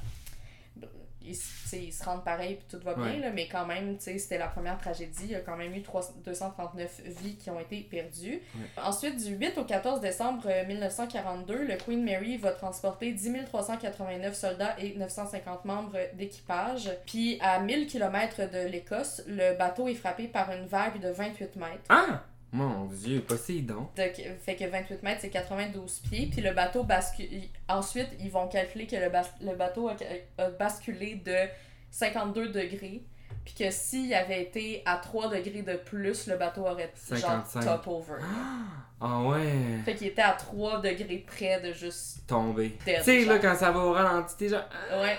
Ils, 1.28 1.80
ils 1.80 1.92
se 1.94 2.04
rendent 2.04 2.24
pareil 2.24 2.56
puis 2.56 2.66
tout 2.78 2.84
va 2.86 2.94
bien, 2.94 3.04
Ouais. 3.06 3.20
là, 3.20 3.32
mais 3.32 3.48
quand 3.48 3.66
même, 3.66 3.98
c'était 4.00 4.38
la 4.38 4.48
première 4.48 4.78
tragédie. 4.78 5.24
Il 5.26 5.32
y 5.32 5.36
a 5.36 5.40
quand 5.42 5.58
même 5.58 5.74
eu 5.74 5.82
3 5.82 6.02
239 6.24 7.02
vies 7.22 7.36
qui 7.38 7.50
ont 7.50 7.60
été 7.60 7.82
perdues. 7.82 8.42
Ensuite, 8.82 9.18
du 9.24 9.36
8 9.36 9.58
au 9.58 9.64
14 9.66 10.00
décembre 10.02 10.44
euh, 10.48 10.66
1942, 10.66 11.64
le 11.66 11.76
Queen 11.78 12.04
Mary 12.04 12.38
va 12.38 12.52
transporter 12.52 13.12
10 13.12 13.46
389 13.46 14.34
soldats 14.36 14.76
et 14.80 14.96
950 14.96 15.66
membres 15.66 15.98
d'équipage. 16.14 16.90
Puis 17.06 17.38
à 17.42 17.60
1000 17.60 17.88
km 17.88 18.50
de 18.52 18.68
l'Écosse, 18.68 19.22
le 19.28 19.58
bateau 19.58 19.88
est 19.88 19.96
frappé 19.96 20.28
par 20.28 20.52
une 20.52 20.66
vague 20.66 21.00
de 21.00 21.10
28 21.10 21.56
mètres. 21.58 21.84
Ah 21.90 22.24
mon 22.56 22.86
dieu, 22.86 23.22
Poséidon. 23.22 23.88
De- 23.96 24.04
fait 24.40 24.56
que 24.56 24.66
28 24.66 25.04
mètres, 25.04 25.22
c'est 25.22 25.30
92 25.30 26.00
pieds. 26.10 26.30
Puis 26.32 26.42
le 26.42 26.54
bateau 26.54 26.84
bascule. 26.84 27.28
Ensuite, 27.68 28.10
ils 28.20 28.32
vont 28.32 28.48
calculer 28.48 28.88
que 28.88 28.96
le, 28.96 29.10
bas- 29.10 29.36
le 29.42 29.56
bateau 29.56 29.90
a, 29.90 29.96
a 30.42 30.50
basculé 30.50 31.16
de 31.16 31.36
52 31.92 32.50
degrés. 32.50 33.04
Puis 33.44 33.54
que 33.54 33.70
s'il 33.70 34.12
avait 34.14 34.42
été 34.42 34.82
à 34.86 34.98
3 34.98 35.30
degrés 35.30 35.62
de 35.62 35.76
plus, 35.76 36.26
le 36.28 36.36
bateau 36.38 36.62
aurait 36.62 36.92
genre 37.12 37.20
55. 37.46 37.62
top 37.64 37.88
over. 37.88 38.14
Ah 39.02 39.20
ouais, 39.24 39.82
Fait 39.84 39.94
qu'il 39.94 40.08
était 40.08 40.22
à 40.22 40.32
3 40.32 40.80
degrés 40.80 41.24
près 41.28 41.60
de 41.60 41.74
juste. 41.74 42.26
tombé. 42.28 42.70
Dead, 42.86 43.00
Tu 43.00 43.04
sais 43.04 43.26
là 43.26 43.34
genre. 43.34 43.42
quand 43.42 43.56
ça 43.56 43.70
va 43.72 43.80
au 43.82 43.92
ralenti, 43.92 44.36
t'es 44.38 44.48
genre 44.50 44.64
Ouais. 44.94 45.18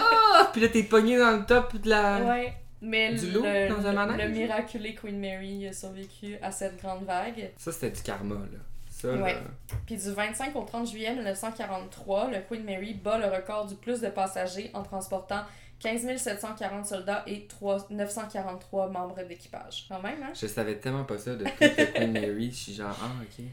ah, 0.00 0.48
puis 0.52 0.62
là 0.62 0.68
t'es 0.68 0.82
pogné 0.84 1.18
dans 1.18 1.36
le 1.36 1.44
top 1.44 1.76
de 1.76 1.90
la. 1.90 2.18
Ouais. 2.24 2.54
Mais 2.84 3.14
Du 3.14 3.30
le, 3.30 3.68
dans 3.68 3.86
un 3.86 3.90
le- 3.90 3.96
manège? 3.96 4.26
le 4.26 4.28
miraculé 4.34 4.94
Queen 4.94 5.18
Mary 5.18 5.66
a 5.66 5.72
survécu 5.72 6.36
à 6.42 6.50
cette 6.50 6.76
grande 6.80 7.04
vague. 7.04 7.50
Ça 7.56 7.72
c'était 7.72 7.90
du 7.90 8.02
karma 8.02 8.34
là. 8.34 8.58
Ça 8.90 9.08
Ouais. 9.12 9.34
là. 9.34 9.40
Puis 9.86 9.96
du 9.96 10.10
25 10.12 10.54
au 10.56 10.62
30 10.62 10.88
juillet 10.90 11.14
1943, 11.14 12.30
le 12.30 12.38
Queen 12.48 12.64
Mary 12.64 12.94
bat 12.94 13.18
le 13.18 13.26
record 13.26 13.66
du 13.66 13.74
plus 13.74 14.00
de 14.00 14.08
passagers 14.08 14.70
en 14.74 14.82
transportant 14.82 15.42
15 15.80 16.16
740 16.16 16.86
soldats 16.86 17.22
et 17.26 17.46
3 17.46 17.86
943 17.90 18.88
membres 18.90 19.22
d'équipage. 19.26 19.86
Quand 19.88 20.00
même, 20.02 20.22
hein? 20.22 20.32
Je 20.34 20.46
savais 20.46 20.76
tellement 20.76 21.04
pas 21.04 21.18
ça 21.18 21.34
de 21.34 21.44
toute 21.44 21.60
la 21.60 21.86
Queen 21.86 22.12
Mary, 22.12 22.50
je 22.50 22.56
suis 22.56 22.74
genre 22.74 22.96
ah 23.02 23.10
ok. 23.22 23.44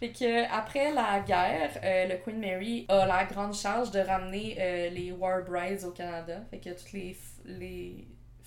Fait 0.00 0.10
que 0.10 0.52
après 0.52 0.92
la 0.92 1.20
guerre, 1.20 1.70
euh, 1.82 2.08
le 2.08 2.16
Queen 2.22 2.38
Mary 2.40 2.84
a 2.88 3.06
la 3.06 3.24
grande 3.24 3.54
charge 3.54 3.90
de 3.92 4.00
ramener 4.00 4.56
euh, 4.58 4.90
les 4.90 5.12
War 5.12 5.42
Brides 5.44 5.84
au 5.84 5.90
Canada. 5.92 6.40
Fait 6.50 6.58
que 6.58 6.70
toutes 6.70 6.92
les, 6.92 7.16
les 7.46 8.04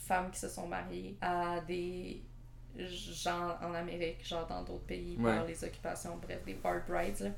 femmes 0.08 0.32
qui 0.32 0.40
se 0.40 0.50
sont 0.50 0.68
mariées 0.68 1.16
à 1.22 1.60
des 1.68 2.22
gens 2.78 3.56
en 3.62 3.74
Amérique, 3.74 4.26
genre 4.28 4.46
dans 4.48 4.62
d'autres 4.64 4.86
pays, 4.86 5.16
par 5.18 5.42
Ouais. 5.44 5.48
les 5.48 5.64
occupations, 5.64 6.18
bref, 6.22 6.40
des 6.46 6.58
War 6.64 6.80
Brides, 6.88 7.20
là, 7.20 7.30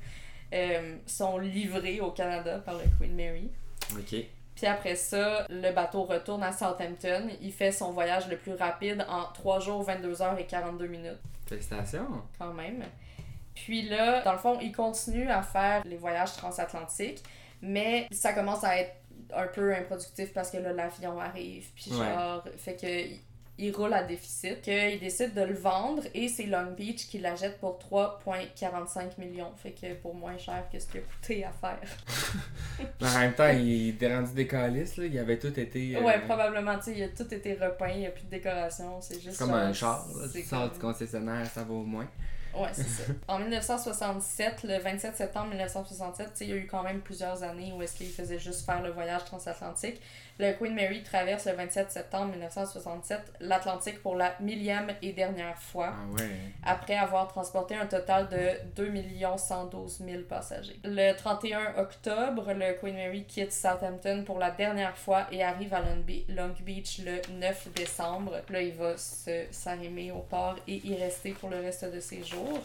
euh, 0.54 0.96
sont 1.06 1.38
livrées 1.38 2.00
au 2.00 2.10
Canada 2.10 2.58
par 2.58 2.74
le 2.74 2.84
Queen 2.98 3.14
Mary. 3.16 3.50
Ok. 3.92 4.14
Puis 4.54 4.66
après 4.66 4.96
ça, 4.96 5.46
le 5.48 5.72
bateau 5.72 6.02
retourne 6.04 6.42
à 6.42 6.52
Southampton. 6.52 7.28
Il 7.40 7.52
fait 7.52 7.72
son 7.72 7.92
voyage 7.92 8.28
le 8.28 8.36
plus 8.36 8.52
rapide 8.54 9.04
en 9.08 9.24
3 9.32 9.60
jours, 9.60 9.82
22 9.84 10.20
heures 10.20 10.38
et 10.38 10.46
42 10.46 10.86
minutes 10.86 11.18
Félicitations. 11.46 12.06
quand 12.38 12.52
même. 12.52 12.84
Puis 13.54 13.82
là, 13.88 14.22
dans 14.22 14.32
le 14.32 14.38
fond, 14.38 14.58
il 14.60 14.72
continue 14.72 15.28
à 15.30 15.42
faire 15.42 15.82
les 15.86 15.96
voyages 15.96 16.34
transatlantiques, 16.34 17.22
mais 17.62 18.06
ça 18.12 18.32
commence 18.34 18.62
à 18.64 18.76
être 18.78 18.92
un 19.34 19.46
peu 19.46 19.74
improductif 19.74 20.32
parce 20.32 20.50
que 20.50 20.58
là, 20.58 20.72
l'avion 20.72 21.18
arrive, 21.20 21.66
puis 21.74 21.90
Ouais. 21.92 21.98
genre, 22.06 22.44
fait 22.56 22.76
que 22.76 22.86
il- 23.58 23.72
roule 23.76 23.92
à 23.92 24.02
déficit, 24.02 24.62
qu'il 24.62 24.98
décide 25.00 25.34
de 25.34 25.42
le 25.42 25.52
vendre 25.52 26.02
et 26.14 26.28
c'est 26.28 26.46
Long 26.46 26.72
Beach 26.74 27.06
qui 27.08 27.18
l'achète 27.18 27.58
pour 27.60 27.78
3,45 27.78 29.18
millions. 29.18 29.52
Fait 29.56 29.72
que 29.72 29.92
pour 29.94 30.14
moins 30.14 30.38
cher 30.38 30.64
que 30.72 30.78
ce 30.78 30.86
qu'il 30.86 31.00
a 31.00 31.02
coûté 31.02 31.44
à 31.44 31.50
faire. 31.52 31.78
En 33.02 33.18
même 33.18 33.34
temps, 33.34 33.48
il 33.50 33.90
était 33.90 34.14
rendu 34.14 34.32
des 34.32 34.46
calices, 34.46 34.96
là. 34.96 35.04
Il 35.04 35.18
avait 35.18 35.38
tout 35.38 35.58
été. 35.60 35.94
euh, 35.96 36.00
Ouais, 36.02 36.20
probablement, 36.20 36.76
tu 36.78 36.84
sais, 36.84 36.94
il 36.96 37.02
a 37.02 37.08
tout 37.08 37.32
été 37.34 37.52
repeint, 37.54 37.88
il 37.90 38.00
n'y 38.00 38.06
a 38.06 38.10
plus 38.10 38.24
de 38.24 38.30
décoration, 38.30 38.98
c'est 39.02 39.20
juste. 39.20 39.38
Comme 39.38 39.48
genre, 39.50 39.56
un 39.58 39.72
char, 39.74 40.06
là. 40.18 40.26
c'est 40.32 40.40
Tu 40.42 40.46
sors 40.48 40.62
comme- 40.62 40.72
du 40.72 40.78
concessionnaire, 40.78 41.46
ça 41.46 41.62
va 41.64 41.74
au 41.74 41.82
moins. 41.82 42.08
Ouais, 42.54 42.70
c'est 42.72 42.82
ça. 42.82 43.02
En 43.28 43.38
1967, 43.38 44.64
le 44.64 44.78
27 44.78 45.16
septembre 45.16 45.48
1967, 45.50 46.26
tu 46.26 46.36
sais, 46.36 46.44
il 46.46 46.50
y 46.50 46.52
a 46.52 46.56
eu 46.56 46.66
quand 46.66 46.82
même 46.82 47.00
plusieurs 47.00 47.42
années 47.42 47.72
où 47.72 47.82
est-ce 47.82 47.94
qu'il 47.94 48.10
faisait 48.10 48.38
juste 48.38 48.66
faire 48.66 48.82
le 48.82 48.90
voyage 48.90 49.24
transatlantique. 49.24 50.00
Le 50.40 50.54
Queen 50.54 50.74
Mary 50.74 51.02
traverse 51.02 51.44
le 51.46 51.52
27 51.52 51.90
septembre 51.90 52.30
1967 52.32 53.20
l'Atlantique 53.40 54.00
pour 54.02 54.16
la 54.16 54.34
millième 54.40 54.90
et 55.02 55.12
dernière 55.12 55.58
fois, 55.58 55.92
Ah 55.94 56.12
ouais. 56.14 56.30
après 56.64 56.96
avoir 56.96 57.28
transporté 57.28 57.74
un 57.74 57.84
total 57.84 58.26
de 58.30 58.52
2 58.74 58.90
112 59.36 59.98
000 60.02 60.22
passagers. 60.22 60.76
Le 60.82 61.12
31 61.12 61.74
octobre, 61.76 62.52
le 62.54 62.72
Queen 62.80 62.94
Mary 62.96 63.24
quitte 63.24 63.52
Southampton 63.52 64.22
pour 64.24 64.38
la 64.38 64.50
dernière 64.50 64.96
fois 64.96 65.26
et 65.30 65.42
arrive 65.42 65.74
à 65.74 65.80
Long 65.80 66.02
Be- 66.06 66.24
Long 66.34 66.54
Beach 66.60 67.00
le 67.04 67.20
9 67.34 67.68
décembre. 67.74 68.40
Là, 68.48 68.62
il 68.62 68.72
va 68.72 68.94
s'arrimer 68.96 70.10
au 70.10 70.20
port 70.20 70.56
et 70.66 70.76
y 70.86 70.94
rester 70.94 71.32
pour 71.32 71.50
le 71.50 71.60
reste 71.60 71.84
de 71.92 72.00
ses 72.00 72.24
jours. 72.24 72.60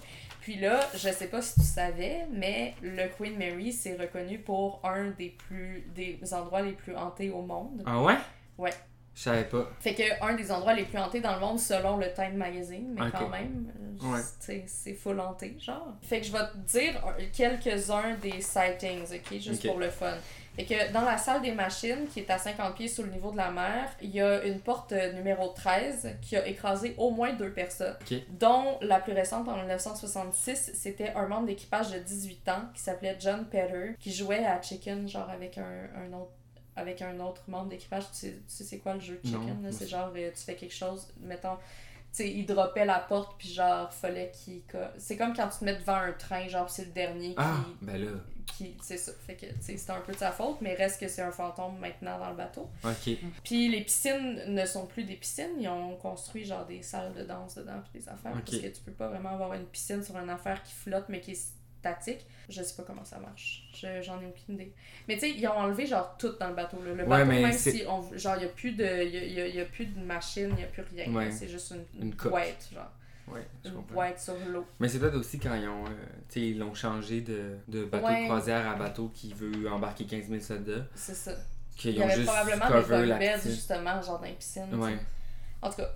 Puis 0.45 0.57
là, 0.59 0.79
je 0.93 1.09
sais 1.09 1.25
pas 1.25 1.41
si 1.41 1.55
tu 1.55 1.65
savais, 1.65 2.27
mais 2.31 2.75
le 2.83 3.07
Queen 3.17 3.35
Mary, 3.35 3.73
c'est 3.73 3.95
reconnu 3.99 4.37
pour 4.37 4.79
un 4.83 5.05
des 5.17 5.29
plus 5.29 5.83
des 5.95 6.19
endroits 6.35 6.61
les 6.61 6.73
plus 6.73 6.95
hantés 6.95 7.31
au 7.31 7.41
monde. 7.41 7.81
Ah 7.83 7.99
ouais? 8.03 8.13
Ouais. 8.59 8.69
Je 9.15 9.21
savais 9.23 9.45
pas. 9.45 9.67
Fait 9.79 9.95
que 9.95 10.03
un 10.23 10.35
des 10.35 10.51
endroits 10.51 10.75
les 10.75 10.83
plus 10.83 10.99
hantés 10.99 11.19
dans 11.19 11.33
le 11.33 11.39
monde 11.39 11.59
selon 11.59 11.97
le 11.97 12.13
Time 12.13 12.35
Magazine, 12.35 12.93
mais 12.93 13.09
quand 13.09 13.27
même, 13.29 13.71
Ouais. 14.03 14.19
c'est- 14.67 14.93
full 14.93 15.19
hanté, 15.19 15.55
genre. 15.59 15.95
Fait 16.03 16.19
que 16.21 16.27
je 16.27 16.31
vais 16.31 16.37
te 16.45 16.57
dire 16.57 17.01
quelques-uns 17.35 18.13
des 18.21 18.39
sightings, 18.39 19.01
ok, 19.15 19.39
juste 19.39 19.65
pour 19.67 19.79
le 19.79 19.89
fun. 19.89 20.13
Fait 20.55 20.65
que 20.65 20.91
dans 20.93 21.01
la 21.01 21.17
salle 21.17 21.41
des 21.41 21.51
machines, 21.51 22.07
qui 22.11 22.19
est 22.21 22.29
à 22.29 22.37
50 22.37 22.75
pieds 22.75 22.87
sous 22.87 23.03
le 23.03 23.09
niveau 23.09 23.31
de 23.31 23.37
la 23.37 23.51
mer, 23.51 23.89
il 24.01 24.09
y 24.11 24.21
a 24.21 24.43
une 24.45 24.59
porte 24.59 24.91
euh, 24.93 25.11
numéro 25.13 25.49
13 25.49 26.17
qui 26.21 26.37
a 26.37 26.47
écrasé 26.47 26.95
au 26.97 27.11
moins 27.11 27.33
deux 27.33 27.51
personnes. 27.51 27.95
Dont 28.39 28.77
la 28.81 28.99
plus 28.99 29.13
récente 29.13 29.47
en 29.47 29.57
1966, 29.57 30.71
c'était 30.73 31.09
un 31.15 31.27
membre 31.27 31.47
d'équipage 31.47 31.91
de 31.91 31.99
18 31.99 32.49
ans 32.49 32.61
qui 32.73 32.81
s'appelait 32.81 33.17
John 33.19 33.45
Petter, 33.45 33.95
qui 33.99 34.13
jouait 34.13 34.45
à 34.45 34.61
Chicken, 34.61 35.07
genre 35.09 35.29
avec 35.29 35.57
un, 35.57 35.89
un 35.95 36.13
autre 36.13 36.31
avec 36.77 37.01
un 37.01 37.19
autre 37.21 37.41
membre 37.47 37.69
d'équipage. 37.69 38.03
Tu 38.11 38.17
sais, 38.17 38.31
tu 38.31 38.41
sais 38.47 38.63
c'est 38.65 38.79
quoi 38.79 38.95
le 38.95 38.99
jeu 38.99 39.19
de 39.23 39.27
Chicken? 39.27 39.69
C'est 39.71 39.87
genre, 39.87 40.11
euh, 40.15 40.29
tu 40.35 40.43
fais 40.43 40.55
quelque 40.55 40.73
chose, 40.73 41.07
mettons, 41.21 41.57
sais, 42.15 42.31
il 42.31 42.45
droppait 42.45 42.85
la 42.85 42.99
porte, 42.99 43.37
puis 43.37 43.49
genre, 43.49 43.91
fallait 43.93 44.31
qu'il... 44.31 44.61
C'est 44.97 45.17
comme 45.17 45.33
quand 45.35 45.49
tu 45.49 45.59
te 45.59 45.65
mets 45.65 45.75
devant 45.75 45.95
un 45.95 46.11
train, 46.13 46.47
genre, 46.47 46.69
c'est 46.69 46.85
le 46.85 46.91
dernier 46.91 47.29
qui... 47.29 47.35
Ah, 47.37 47.65
ben 47.81 48.03
là. 48.03 48.11
qui 48.45 48.75
c'est 48.81 48.97
ça. 48.97 49.11
Fait 49.25 49.35
que, 49.35 49.45
tu 49.45 49.55
sais, 49.61 49.77
c'est 49.77 49.91
un 49.91 50.01
peu 50.01 50.13
de 50.13 50.17
sa 50.17 50.31
faute, 50.31 50.57
mais 50.61 50.75
reste 50.75 50.99
que 50.99 51.07
c'est 51.07 51.21
un 51.21 51.31
fantôme 51.31 51.77
maintenant 51.79 52.17
dans 52.19 52.29
le 52.29 52.35
bateau. 52.35 52.69
Ok. 52.83 53.17
Puis 53.43 53.69
les 53.69 53.81
piscines 53.81 54.41
ne 54.47 54.65
sont 54.65 54.85
plus 54.85 55.03
des 55.03 55.15
piscines, 55.15 55.59
ils 55.59 55.67
ont 55.67 55.95
construit 55.95 56.45
genre 56.45 56.65
des 56.65 56.81
salles 56.81 57.13
de 57.13 57.23
danse 57.23 57.55
dedans 57.55 57.81
puis 57.83 57.99
des 58.01 58.09
affaires 58.09 58.33
parce 58.33 58.57
que 58.57 58.67
tu 58.67 58.81
peux 58.85 58.91
pas 58.91 59.07
vraiment 59.07 59.29
avoir 59.29 59.53
une 59.53 59.65
piscine 59.65 60.03
sur 60.03 60.17
une 60.17 60.29
affaire 60.29 60.61
qui 60.63 60.73
flotte 60.73 61.05
mais 61.09 61.19
qui 61.21 61.31
est 61.31 61.55
statique. 61.93 62.25
Je 62.49 62.61
sais 62.61 62.75
pas 62.75 62.83
comment 62.83 63.03
ça 63.03 63.17
marche. 63.19 63.63
Je- 63.73 64.01
J'en 64.01 64.19
ai 64.21 64.25
aucune 64.27 64.55
idée. 64.55 64.71
Mais 65.07 65.15
tu 65.15 65.21
sais, 65.21 65.31
ils 65.31 65.47
ont 65.47 65.51
enlevé 65.57 65.85
genre 65.85 66.15
tout 66.17 66.33
dans 66.39 66.49
le 66.49 66.55
bateau 66.55 66.77
là. 66.83 66.93
Le 66.93 67.03
Ouais, 67.03 67.05
bateau 67.09 67.25
même 67.31 67.51
si 67.53 67.83
on 67.87 68.17
genre 68.17 68.35
il 68.37 68.43
y 68.43 68.45
a 68.45 68.49
plus 68.49 68.71
de 68.73 68.83
y 68.83 68.87
a, 69.17 69.23
y 69.25 69.41
a- 69.41 69.47
il 69.47 69.55
y 69.55 69.61
a 69.61 69.65
plus 69.65 69.85
de 69.85 69.99
machine, 69.99 70.49
il 70.57 70.61
y 70.61 70.63
a 70.63 70.67
plus 70.67 70.83
rien. 70.95 71.11
Ouais. 71.13 71.31
C'est 71.31 71.47
juste 71.47 71.71
une, 71.71 72.01
Une 72.01 72.07
une 72.09 72.13
boîte 72.15 72.69
genre, 72.73 72.91
Ouais, 73.27 73.41
je 73.63 73.69
une 73.69 73.75
comprends. 73.75 73.93
boîte 73.95 74.19
sur 74.19 74.35
l'eau. 74.51 74.65
Mais 74.79 74.87
c'est 74.87 74.99
peut-être 74.99 75.15
aussi 75.17 75.39
quand 75.39 75.55
ils 75.55 75.67
ont, 75.67 75.85
euh, 75.85 75.89
ils 76.39 76.57
l'ont 76.59 76.75
changé 76.75 77.21
de, 77.21 77.55
de 77.67 77.85
bateau 77.85 78.05
Ouais. 78.05 78.21
de 78.21 78.25
croisière 78.25 78.67
à 78.69 78.75
bateau 78.75 79.09
qui 79.13 79.33
veut 79.33 79.67
embarquer 79.69 80.05
15 80.05 80.27
000 80.29 80.39
soldats. 80.41 80.85
C'est 80.95 81.15
ça. 81.15 81.31
Qu'ils 81.75 81.99
ont 81.99 82.03
avait 82.03 82.15
juste 82.15 82.27
probablement 82.27 82.67
des 83.01 83.05
la 83.07 83.37
justement 83.39 84.01
genre 84.01 84.19
dans 84.19 84.25
les 84.25 84.33
piscines. 84.33 84.73
Ouais. 84.75 84.97
En 85.61 85.69
tout 85.69 85.77
cas. 85.77 85.89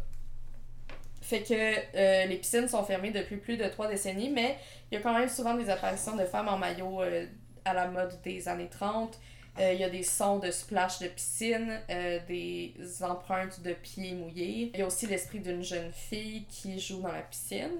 Fait 1.29 1.43
que 1.43 1.53
euh, 1.53 2.25
les 2.25 2.37
piscines 2.37 2.67
sont 2.67 2.83
fermées 2.83 3.11
depuis 3.11 3.37
plus 3.37 3.55
de 3.55 3.65
trois 3.67 3.87
décennies, 3.87 4.31
mais 4.31 4.57
il 4.91 4.95
y 4.95 4.97
a 4.97 5.01
quand 5.01 5.13
même 5.13 5.29
souvent 5.29 5.53
des 5.53 5.69
apparitions 5.69 6.15
de 6.15 6.25
femmes 6.25 6.47
en 6.47 6.57
maillot 6.57 7.03
euh, 7.03 7.27
à 7.65 7.73
la 7.75 7.87
mode 7.87 8.19
des 8.23 8.47
années 8.47 8.69
30. 8.69 9.19
Euh, 9.59 9.73
Il 9.73 9.79
y 9.79 9.83
a 9.83 9.89
des 9.91 10.01
sons 10.03 10.39
de 10.39 10.49
splash 10.49 10.97
de 10.99 11.07
piscine, 11.07 11.79
des 12.27 12.73
empreintes 13.01 13.61
de 13.61 13.73
pieds 13.73 14.13
mouillés. 14.13 14.71
Il 14.73 14.79
y 14.79 14.81
a 14.81 14.87
aussi 14.87 15.05
l'esprit 15.05 15.39
d'une 15.39 15.61
jeune 15.63 15.91
fille 15.91 16.45
qui 16.49 16.79
joue 16.79 17.01
dans 17.01 17.11
la 17.11 17.21
piscine. 17.21 17.77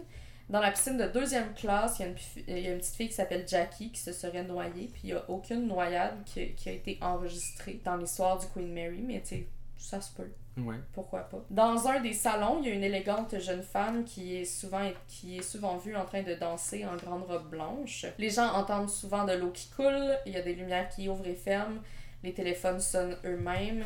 Dans 0.49 0.59
la 0.59 0.71
piscine 0.71 0.97
de 0.97 1.05
deuxième 1.07 1.53
classe, 1.53 1.97
il 1.99 2.01
y 2.01 2.05
a 2.05 2.07
une, 2.09 2.15
pi- 2.15 2.43
il 2.47 2.59
y 2.59 2.67
a 2.67 2.71
une 2.73 2.79
petite 2.79 2.95
fille 2.95 3.07
qui 3.07 3.13
s'appelle 3.13 3.45
Jackie 3.47 3.91
qui 3.91 3.99
se 4.01 4.11
serait 4.11 4.43
noyée, 4.43 4.89
puis 4.91 5.01
il 5.05 5.07
n'y 5.07 5.13
a 5.13 5.23
aucune 5.29 5.67
noyade 5.67 6.23
qui, 6.25 6.53
qui 6.55 6.69
a 6.69 6.71
été 6.73 6.97
enregistrée 7.01 7.79
dans 7.85 7.97
l'histoire 7.97 8.37
du 8.39 8.47
Queen 8.47 8.71
Mary, 8.73 9.01
mais 9.03 9.21
tu 9.21 9.27
sais, 9.27 9.47
ça 9.77 10.01
se 10.01 10.11
peut 10.13 10.31
Ouais. 10.65 10.75
pourquoi 10.93 11.21
pas? 11.21 11.43
Dans 11.49 11.87
un 11.87 11.99
des 11.99 12.13
salons, 12.13 12.59
il 12.61 12.69
y 12.69 12.71
a 12.71 12.75
une 12.75 12.83
élégante 12.83 13.39
jeune 13.39 13.63
femme 13.63 14.03
qui 14.03 14.37
est 14.37 14.45
souvent 14.45 14.89
qui 15.07 15.37
est 15.37 15.41
souvent 15.41 15.77
vue 15.77 15.95
en 15.95 16.05
train 16.05 16.23
de 16.23 16.33
danser 16.35 16.85
en 16.85 16.95
grande 16.95 17.23
robe 17.23 17.49
blanche. 17.49 18.05
Les 18.17 18.29
gens 18.29 18.53
entendent 18.53 18.89
souvent 18.89 19.25
de 19.25 19.33
l'eau 19.33 19.51
qui 19.51 19.69
coule, 19.69 20.17
il 20.25 20.33
y 20.33 20.37
a 20.37 20.41
des 20.41 20.53
lumières 20.53 20.89
qui 20.89 21.09
ouvrent 21.09 21.27
et 21.27 21.35
ferment, 21.35 21.79
les 22.23 22.33
téléphones 22.33 22.79
sonnent 22.79 23.17
eux-mêmes. 23.25 23.85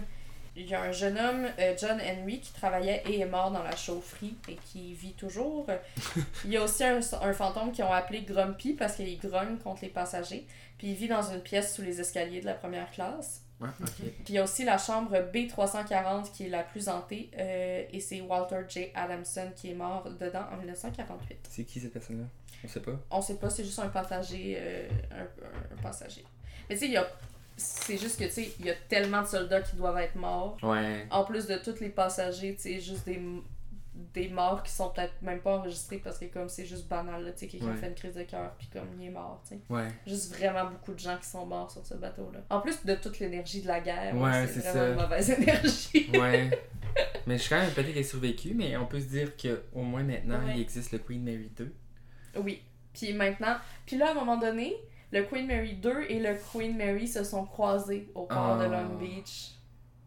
Il 0.56 0.68
y 0.68 0.76
a 0.76 0.82
un 0.84 0.92
jeune 0.92 1.18
homme, 1.18 1.48
euh, 1.58 1.74
John 1.80 2.00
Henry, 2.00 2.40
qui 2.40 2.54
travaillait 2.54 3.02
et 3.10 3.20
est 3.22 3.26
mort 3.26 3.50
dans 3.50 3.64
la 3.64 3.76
chaufferie 3.76 4.36
et 4.48 4.56
qui 4.56 4.94
vit 4.94 5.14
toujours. 5.14 5.66
Il 6.46 6.52
y 6.52 6.58
a 6.58 6.64
aussi 6.64 6.84
un, 6.84 7.00
un 7.22 7.34
fantôme 7.34 7.72
qu'ils 7.72 7.84
ont 7.86 7.92
appelé 7.92 8.22
Grumpy 8.22 8.74
parce 8.74 8.96
qu'il 8.96 9.18
grogne 9.18 9.58
contre 9.58 9.82
les 9.82 9.90
passagers. 9.90 10.46
Puis 10.78 10.90
il 10.90 10.94
vit 10.96 11.08
dans 11.08 11.24
une 11.24 11.40
pièce 11.42 11.76
sous 11.76 11.82
les 11.82 12.00
escaliers 12.00 12.42
de 12.42 12.46
la 12.46 12.54
première 12.54 12.92
classe. 12.92 13.43
Puis 13.78 14.14
il 14.30 14.36
y 14.36 14.38
a 14.38 14.43
aussi 14.43 14.64
la 14.64 14.78
chambre 14.78 15.16
B340 15.34 16.32
qui 16.32 16.45
est 16.45 16.49
la 16.49 16.64
plus 16.64 16.89
hantée 16.89 17.30
euh, 17.38 17.84
et 17.91 17.99
c'est 17.99 18.22
Walter 18.22 18.61
J. 18.68 18.88
Adamson 18.95 19.51
qui 19.55 19.72
est 19.72 19.76
mort 19.76 20.07
dedans 20.20 20.45
en 20.51 20.57
1948. 20.57 21.38
C'est 21.49 21.64
qui 21.64 21.80
cette 21.80 21.93
personne-là? 21.93 22.26
On 22.64 22.68
sait 22.68 22.80
pas. 22.80 22.99
On 23.11 23.22
sait 23.22 23.36
pas, 23.36 23.49
c'est 23.49 23.64
juste 23.64 23.80
un 23.80 23.89
passager. 23.89 24.57
euh, 24.57 24.88
un, 25.11 25.82
passager. 25.82 26.24
Mais 26.70 26.78
tu 26.78 26.88
sais, 26.88 26.97
a. 26.97 27.07
C'est 27.55 27.99
juste 27.99 28.20
que 28.20 28.26
tu 28.26 28.32
sais, 28.32 28.51
il 28.59 28.66
y 28.66 28.72
a 28.72 28.74
tellement 28.89 29.22
de 29.22 29.28
soldats 29.28 29.61
qui 29.61 29.76
doivent 29.76 29.99
être 29.99 30.16
morts. 30.16 30.57
Ouais. 30.64 31.05
En 31.11 31.24
plus 31.24 31.45
de 31.45 31.55
tous 31.57 31.80
les 31.82 31.89
passagers, 31.89 32.55
tu 32.55 32.61
sais, 32.64 32.80
juste 32.80 33.05
des, 33.05 33.22
des 33.96 34.28
morts 34.30 34.64
qui 34.64 34.72
sont 34.72 34.89
peut-être 34.89 35.14
même 35.22 35.39
pas 35.39 35.58
enregistrés 35.58 35.98
parce 35.98 36.18
que 36.18 36.26
comme 36.26 36.50
c'est 36.50 36.66
juste 36.66 36.88
banal, 36.88 37.24
là, 37.24 37.32
tu 37.32 37.39
sais, 37.39 37.48
quelqu'un 37.48 37.68
Ouais. 37.72 37.78
fait 37.78 37.88
une 37.89 37.94
crise 37.96 38.16
de 38.16 38.24
cœur 38.24 38.52
puis 38.58 38.68
comme 38.74 38.88
il 39.00 39.06
est 39.08 39.10
mort, 39.12 39.41
tu 39.48 39.56
sais. 39.56 39.62
Ouais. 39.70 39.88
Juste 40.08 40.36
vraiment 40.36 40.66
beaucoup 40.70 40.94
de 40.94 41.00
gens 41.00 41.18
qui 41.18 41.28
sont 41.28 41.46
morts 41.46 41.70
sur 41.70 41.86
ce 41.86 41.94
bateau-là. 41.94 42.39
En 42.50 42.62
plus 42.62 42.84
de 42.86 42.96
toute 42.96 43.20
l'énergie 43.20 43.62
de 43.62 43.68
la 43.68 43.80
guerre, 43.82 44.16
Ouais, 44.16 44.48
c'est 44.48 44.60
vraiment 44.62 44.74
ça. 44.74 44.89
une 44.89 44.96
mauvaise 44.96 45.30
énergie. 45.39 46.10
Ouais. 46.20 46.50
mais 47.28 47.38
je 47.38 47.41
suis 47.44 47.50
quand 47.50 47.60
même 47.62 47.72
peut-être 47.72 47.89
qu'il 47.91 48.00
a 48.00 48.04
survécu, 48.04 48.54
mais 48.56 48.76
on 48.78 48.86
peut 48.88 49.00
se 49.00 49.06
dire 49.08 49.32
qu'au 49.38 49.82
moins 49.82 50.04
maintenant, 50.04 50.41
il 50.54 50.60
existe 50.62 50.91
le 50.91 50.98
Queen 51.00 51.24
Mary 51.24 51.52
2. 51.56 51.74
Oui. 52.38 52.62
Puis 52.94 53.14
maintenant, 53.14 53.56
puis 53.86 53.98
là 53.98 54.08
à 54.08 54.12
un 54.12 54.16
moment 54.16 54.38
donné, 54.38 54.76
le 55.12 55.22
Queen 55.24 55.46
Mary 55.46 55.76
2 55.76 56.06
et 56.10 56.20
le 56.20 56.36
Queen 56.52 56.76
Mary 56.76 57.08
se 57.08 57.24
sont 57.24 57.46
croisés 57.46 58.10
au 58.16 58.24
port 58.26 58.58
de 58.58 58.64
Ah. 58.66 58.68
Long 58.68 58.96
Beach. 58.98 59.52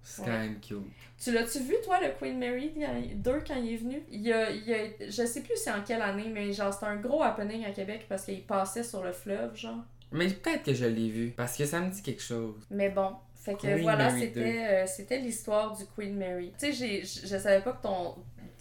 C'est 0.08 0.22
Ouais. 0.22 0.28
quand 0.28 0.38
même 0.38 0.60
cute. 0.60 0.78
Tu 1.18 1.32
l'as-tu 1.32 1.58
vu, 1.60 1.74
toi, 1.84 1.98
le 2.00 2.10
Queen 2.16 2.38
Mary 2.38 2.70
2 3.16 3.40
quand 3.46 3.56
il 3.56 3.72
est 3.72 3.76
venu? 3.76 4.02
Il 4.12 4.32
a, 4.32 4.50
il 4.50 4.72
a, 4.72 4.78
je 5.00 5.26
sais 5.26 5.42
plus 5.42 5.56
c'est 5.56 5.72
en 5.72 5.82
quelle 5.82 6.00
année, 6.00 6.28
mais 6.32 6.52
genre 6.52 6.72
c'était 6.72 6.86
un 6.86 6.96
gros 6.96 7.22
happening 7.24 7.64
à 7.64 7.72
Québec 7.72 8.06
parce 8.08 8.24
qu'il 8.26 8.42
passait 8.44 8.84
sur 8.84 9.02
le 9.02 9.10
fleuve, 9.12 9.56
genre. 9.56 9.78
Mais 10.12 10.28
peut-être 10.28 10.62
que 10.62 10.74
je 10.74 10.86
l'ai 10.86 11.08
vu, 11.10 11.30
parce 11.36 11.56
que 11.56 11.64
ça 11.66 11.80
me 11.80 11.90
dit 11.90 12.02
quelque 12.02 12.22
chose. 12.22 12.54
Mais 12.70 12.90
bon, 12.90 13.16
fait 13.34 13.54
que 13.54 13.62
Queen 13.62 13.82
voilà, 13.82 14.10
c'était 14.16 14.86
euh, 14.86 15.16
l'histoire 15.18 15.76
du 15.76 15.84
Queen 15.96 16.16
Mary. 16.16 16.52
Tu 16.58 16.72
sais, 16.72 17.02
je 17.02 17.36
savais 17.38 17.60
pas 17.62 17.72
que 17.72 17.82
ton 17.82 18.14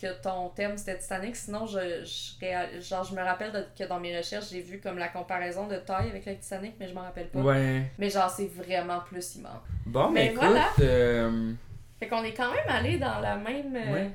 que 0.08 0.22
ton 0.22 0.49
thème 0.49 0.78
c'était 0.78 0.97
Titanic, 0.97 1.36
sinon 1.36 1.66
je, 1.66 2.03
je, 2.03 2.82
genre, 2.82 3.03
je 3.03 3.16
me 3.16 3.22
rappelle 3.22 3.51
de- 3.51 3.66
que 3.78 3.88
dans 3.88 3.99
mes 3.99 4.16
recherches, 4.18 4.49
j'ai 4.51 4.62
vu 4.62 4.80
comme 4.80 4.97
la 4.97 5.08
comparaison 5.08 5.68
de 5.68 5.78
taille 5.78 6.10
avec 6.10 6.26
le 6.26 6.36
Titanic, 6.38 6.74
mais 6.80 6.88
je 6.88 6.93
m'en 6.93 7.01
rappelle 7.01 7.28
pas. 7.30 7.39
Ouais. 7.39 7.91
Mais 7.97 8.10
genre, 8.10 8.30
c'est 8.30 8.47
vraiment 8.47 8.99
plus 9.01 9.36
immense. 9.36 9.62
Bon, 9.86 10.10
Mais 10.12 10.26
mais 10.26 10.26
écoute, 10.34 10.39
voilà. 10.47 10.68
euh, 10.82 11.53
Fait 11.99 12.08
qu'on 12.08 12.24
est 12.24 12.34
quand 12.34 12.51
même 12.51 12.68
allé 12.68 12.97
dans 12.97 13.20
la 13.20 13.36
même. 13.38 13.76
euh, 13.76 13.93
Ouais. 13.93 14.10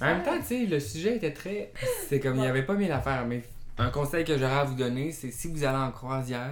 en 0.00 0.04
même 0.06 0.22
temps, 0.22 0.36
tu 0.38 0.44
sais, 0.44 0.66
le 0.66 0.80
sujet 0.80 1.16
était 1.16 1.32
très. 1.32 1.72
C'est 2.08 2.20
comme 2.20 2.36
il 2.36 2.40
n'y 2.42 2.46
avait 2.46 2.62
pas 2.64 2.74
mille 2.74 2.92
affaires, 2.92 3.24
mais 3.26 3.42
un 3.78 3.90
conseil 3.90 4.24
que 4.24 4.38
j'aurais 4.38 4.60
à 4.60 4.64
vous 4.64 4.74
donner, 4.76 5.12
c'est 5.12 5.30
si 5.30 5.48
vous 5.48 5.64
allez 5.64 5.76
en 5.78 5.90
croisière, 5.90 6.50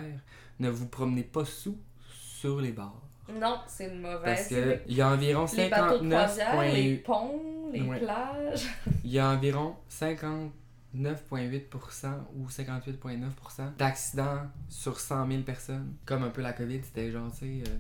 ne 0.59 0.69
vous 0.69 0.87
promenez 0.89 1.23
pas 1.23 1.45
sous 1.45 1.79
sur 2.11 2.61
les 2.61 2.73
bords. 2.73 3.02
Non, 3.29 3.59
c'est 3.67 3.87
une 3.89 4.01
mauvaise. 4.01 4.21
Parce 4.25 4.47
qu'il 4.49 4.81
y 4.97 5.01
a 5.01 5.09
environ 5.11 5.47
les 5.57 5.69
bateaux 5.69 5.99
de 6.05 6.11
59 6.11 6.39
croisière, 6.39 6.75
les 6.75 6.97
points- 6.97 7.17
ponts, 7.17 7.71
les 7.73 7.83
Ouais. 7.83 8.01
plages. 8.01 8.67
Il 9.05 9.11
y 9.13 9.19
a 9.19 9.29
environ 9.31 9.77
59,8% 9.89 12.09
ou 12.37 12.49
58,9% 12.49 13.77
d'accidents 13.79 14.41
sur 14.69 14.99
100 15.01 15.27
000 15.29 15.43
personnes. 15.43 15.95
Comme 16.05 16.25
un 16.25 16.31
peu 16.31 16.43
la 16.43 16.53
COVID, 16.53 16.81
c'était 16.83 17.11
genre, 17.11 17.31
tu 17.33 17.39
sais, 17.39 17.63
euh, 17.71 17.77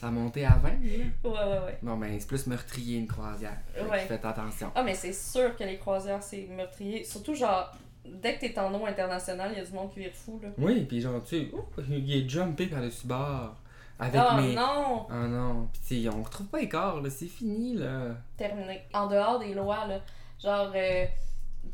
ça 0.00 0.10
monté 0.10 0.44
à 0.44 0.58
20. 0.62 0.68
là. 0.70 0.76
Ouais, 0.78 1.10
ouais, 1.24 1.64
ouais. 1.66 1.78
Bon, 1.82 1.96
ben, 1.96 2.16
c'est 2.18 2.26
plus 2.28 2.46
meurtrier 2.46 2.98
une 2.98 3.06
croisière. 3.06 3.58
Fait 3.74 3.82
Ouais. 3.84 4.00
Faites 4.06 4.24
attention. 4.24 4.70
Ah, 4.74 4.82
mais 4.82 4.94
c'est 4.94 5.12
sûr 5.12 5.56
que 5.56 5.64
les 5.64 5.78
croisières, 5.78 6.22
c'est 6.22 6.46
meurtrier. 6.46 7.04
Surtout, 7.04 7.34
genre, 7.34 7.72
dès 8.04 8.34
que 8.36 8.40
t'es 8.40 8.58
en 8.58 8.72
eau 8.74 8.86
internationale, 8.86 9.50
il 9.52 9.58
y 9.58 9.60
a 9.60 9.64
du 9.64 9.72
monde 9.72 9.92
qui 9.92 10.00
vire 10.00 10.12
fou, 10.14 10.38
là. 10.42 10.48
Oui, 10.58 10.84
puis 10.84 11.00
genre, 11.00 11.22
tu 11.22 11.36
sais, 11.36 11.50
il 11.88 12.12
est 12.16 12.28
jumpé 12.28 12.66
par-dessus 12.66 13.06
bord. 13.06 13.56
Avec 13.98 14.20
oh 14.30 14.36
mes. 14.40 14.54
non! 14.54 15.06
Ah 15.10 15.26
non. 15.26 15.68
Puis 15.86 16.08
on 16.12 16.22
retrouve 16.22 16.46
pas 16.48 16.58
les 16.58 16.68
corps, 16.68 17.00
là. 17.00 17.08
C'est 17.10 17.26
fini, 17.26 17.74
là. 17.76 18.08
Terminé. 18.36 18.82
En 18.92 19.06
dehors 19.06 19.38
des 19.38 19.54
lois, 19.54 19.86
là, 19.86 20.00
genre, 20.42 20.70
euh, 20.74 21.06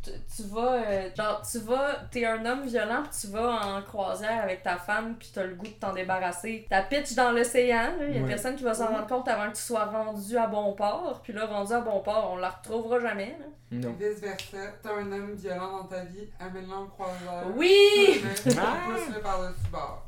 tu, 0.02 0.10
tu 0.36 0.42
vas, 0.48 0.74
euh, 0.74 1.10
genre, 1.16 1.42
tu 1.42 1.58
vas, 1.60 1.96
t'es 2.10 2.24
un 2.24 2.44
homme 2.46 2.62
violent, 2.64 3.02
puis 3.02 3.18
tu 3.20 3.26
vas 3.28 3.76
en 3.76 3.82
croisière 3.82 4.42
avec 4.42 4.62
ta 4.62 4.76
femme, 4.76 5.16
puis 5.18 5.30
t'as 5.34 5.42
le 5.44 5.54
goût 5.54 5.66
de 5.66 5.72
t'en 5.72 5.92
débarrasser. 5.92 6.66
T'as 6.70 6.82
pitch 6.82 7.14
dans 7.14 7.32
l'océan, 7.32 7.90
il 8.00 8.14
y 8.14 8.18
a 8.18 8.22
Ouais. 8.22 8.28
personne 8.28 8.54
qui 8.56 8.62
va 8.64 8.72
s'en 8.74 8.86
rendre 8.86 9.06
compte 9.06 9.26
avant 9.28 9.50
que 9.50 9.56
tu 9.56 9.62
sois 9.62 9.84
rendu 9.86 10.36
à 10.38 10.46
bon 10.46 10.72
port, 10.74 11.20
puis 11.22 11.32
là, 11.32 11.46
rendu 11.46 11.72
à 11.72 11.80
bon 11.80 12.00
port, 12.00 12.30
on 12.32 12.36
la 12.36 12.50
retrouvera 12.50 13.00
jamais. 13.00 13.36
là. 13.38 13.46
Non. 13.72 13.94
Vice 13.98 14.20
versa, 14.20 14.58
t'as 14.82 14.94
un 14.94 15.10
homme 15.12 15.32
violent 15.34 15.78
dans 15.78 15.84
ta 15.84 16.04
vie, 16.04 16.28
amène-le 16.38 16.72
en 16.74 16.86
croisière. 16.86 17.44
Oui! 17.56 18.22
Pousse-le 18.44 19.20
par-dessus 19.22 19.70
bord. 19.72 20.04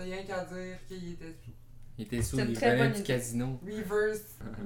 T'as 0.00 0.06
rien 0.06 0.22
qu'à 0.22 0.44
dire 0.44 0.76
qu'il 0.88 1.12
était 1.12 1.32
sous. 1.42 1.50
Il 1.98 2.04
était 2.04 2.22
sous 2.22 2.36
volets 2.38 2.76
bonne 2.78 2.92
du 2.92 2.98
idée. 3.00 3.02
casino. 3.06 3.60
Reverse. 3.62 4.20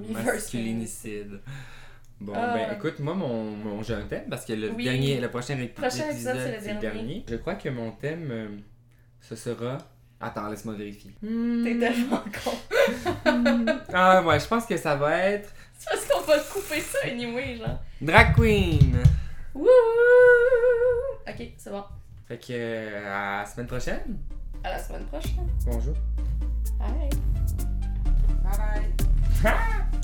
Reverse 0.07 0.25
Masculinicide. 0.35 1.41
Bon, 2.21 2.31
Ah. 2.33 2.53
ben 2.53 2.77
écoute, 2.77 2.99
moi, 2.99 3.13
mon, 3.13 3.51
mon 3.51 3.83
j'ai 3.83 3.95
un 3.95 4.05
thème 4.05 4.29
parce 4.29 4.45
que 4.45 4.53
le 4.53 4.71
Oui. 4.71 4.85
dernier, 4.85 5.19
le 5.19 5.29
prochain, 5.29 5.55
épi- 5.57 5.73
Prochain 5.73 6.09
épisode, 6.09 6.37
c'est 6.61 6.73
le 6.73 6.79
dernier. 6.79 7.25
Je 7.29 7.35
crois 7.35 7.55
que 7.55 7.67
mon 7.67 7.91
thème, 7.91 8.29
euh, 8.31 8.47
ce 9.19 9.35
sera. 9.35 9.77
Attends, 10.21 10.47
laisse-moi 10.49 10.75
vérifier. 10.75 11.11
T'es 11.21 11.77
tellement 11.77 12.23
con. 12.43 12.51
Ah 13.93 14.23
ouais, 14.25 14.39
je 14.39 14.47
pense 14.47 14.65
que 14.65 14.77
ça 14.77 14.95
va 14.95 15.17
être 15.19 15.53
C'est 15.77 15.89
parce 15.89 16.05
qu'on 16.07 16.21
va 16.21 16.39
couper 16.39 16.79
ça 16.79 16.99
anyway, 17.05 17.57
genre. 17.57 17.81
Drag 18.01 18.33
Queen. 18.33 18.95
Wouhou! 19.53 19.67
Ok, 21.27 21.47
c'est 21.57 21.69
bon. 21.69 21.83
Fait 22.27 22.37
que 22.37 22.45
euh, 22.51 23.13
à 23.13 23.39
la 23.41 23.45
semaine 23.45 23.67
prochaine. 23.67 24.17
À 24.65 24.71
la 24.71 24.79
semaine 24.79 25.05
prochaine. 25.05 25.47
Bonjour. 25.67 25.93
Bye! 26.79 27.09
Bye 28.43 28.57
bye. 29.43 29.85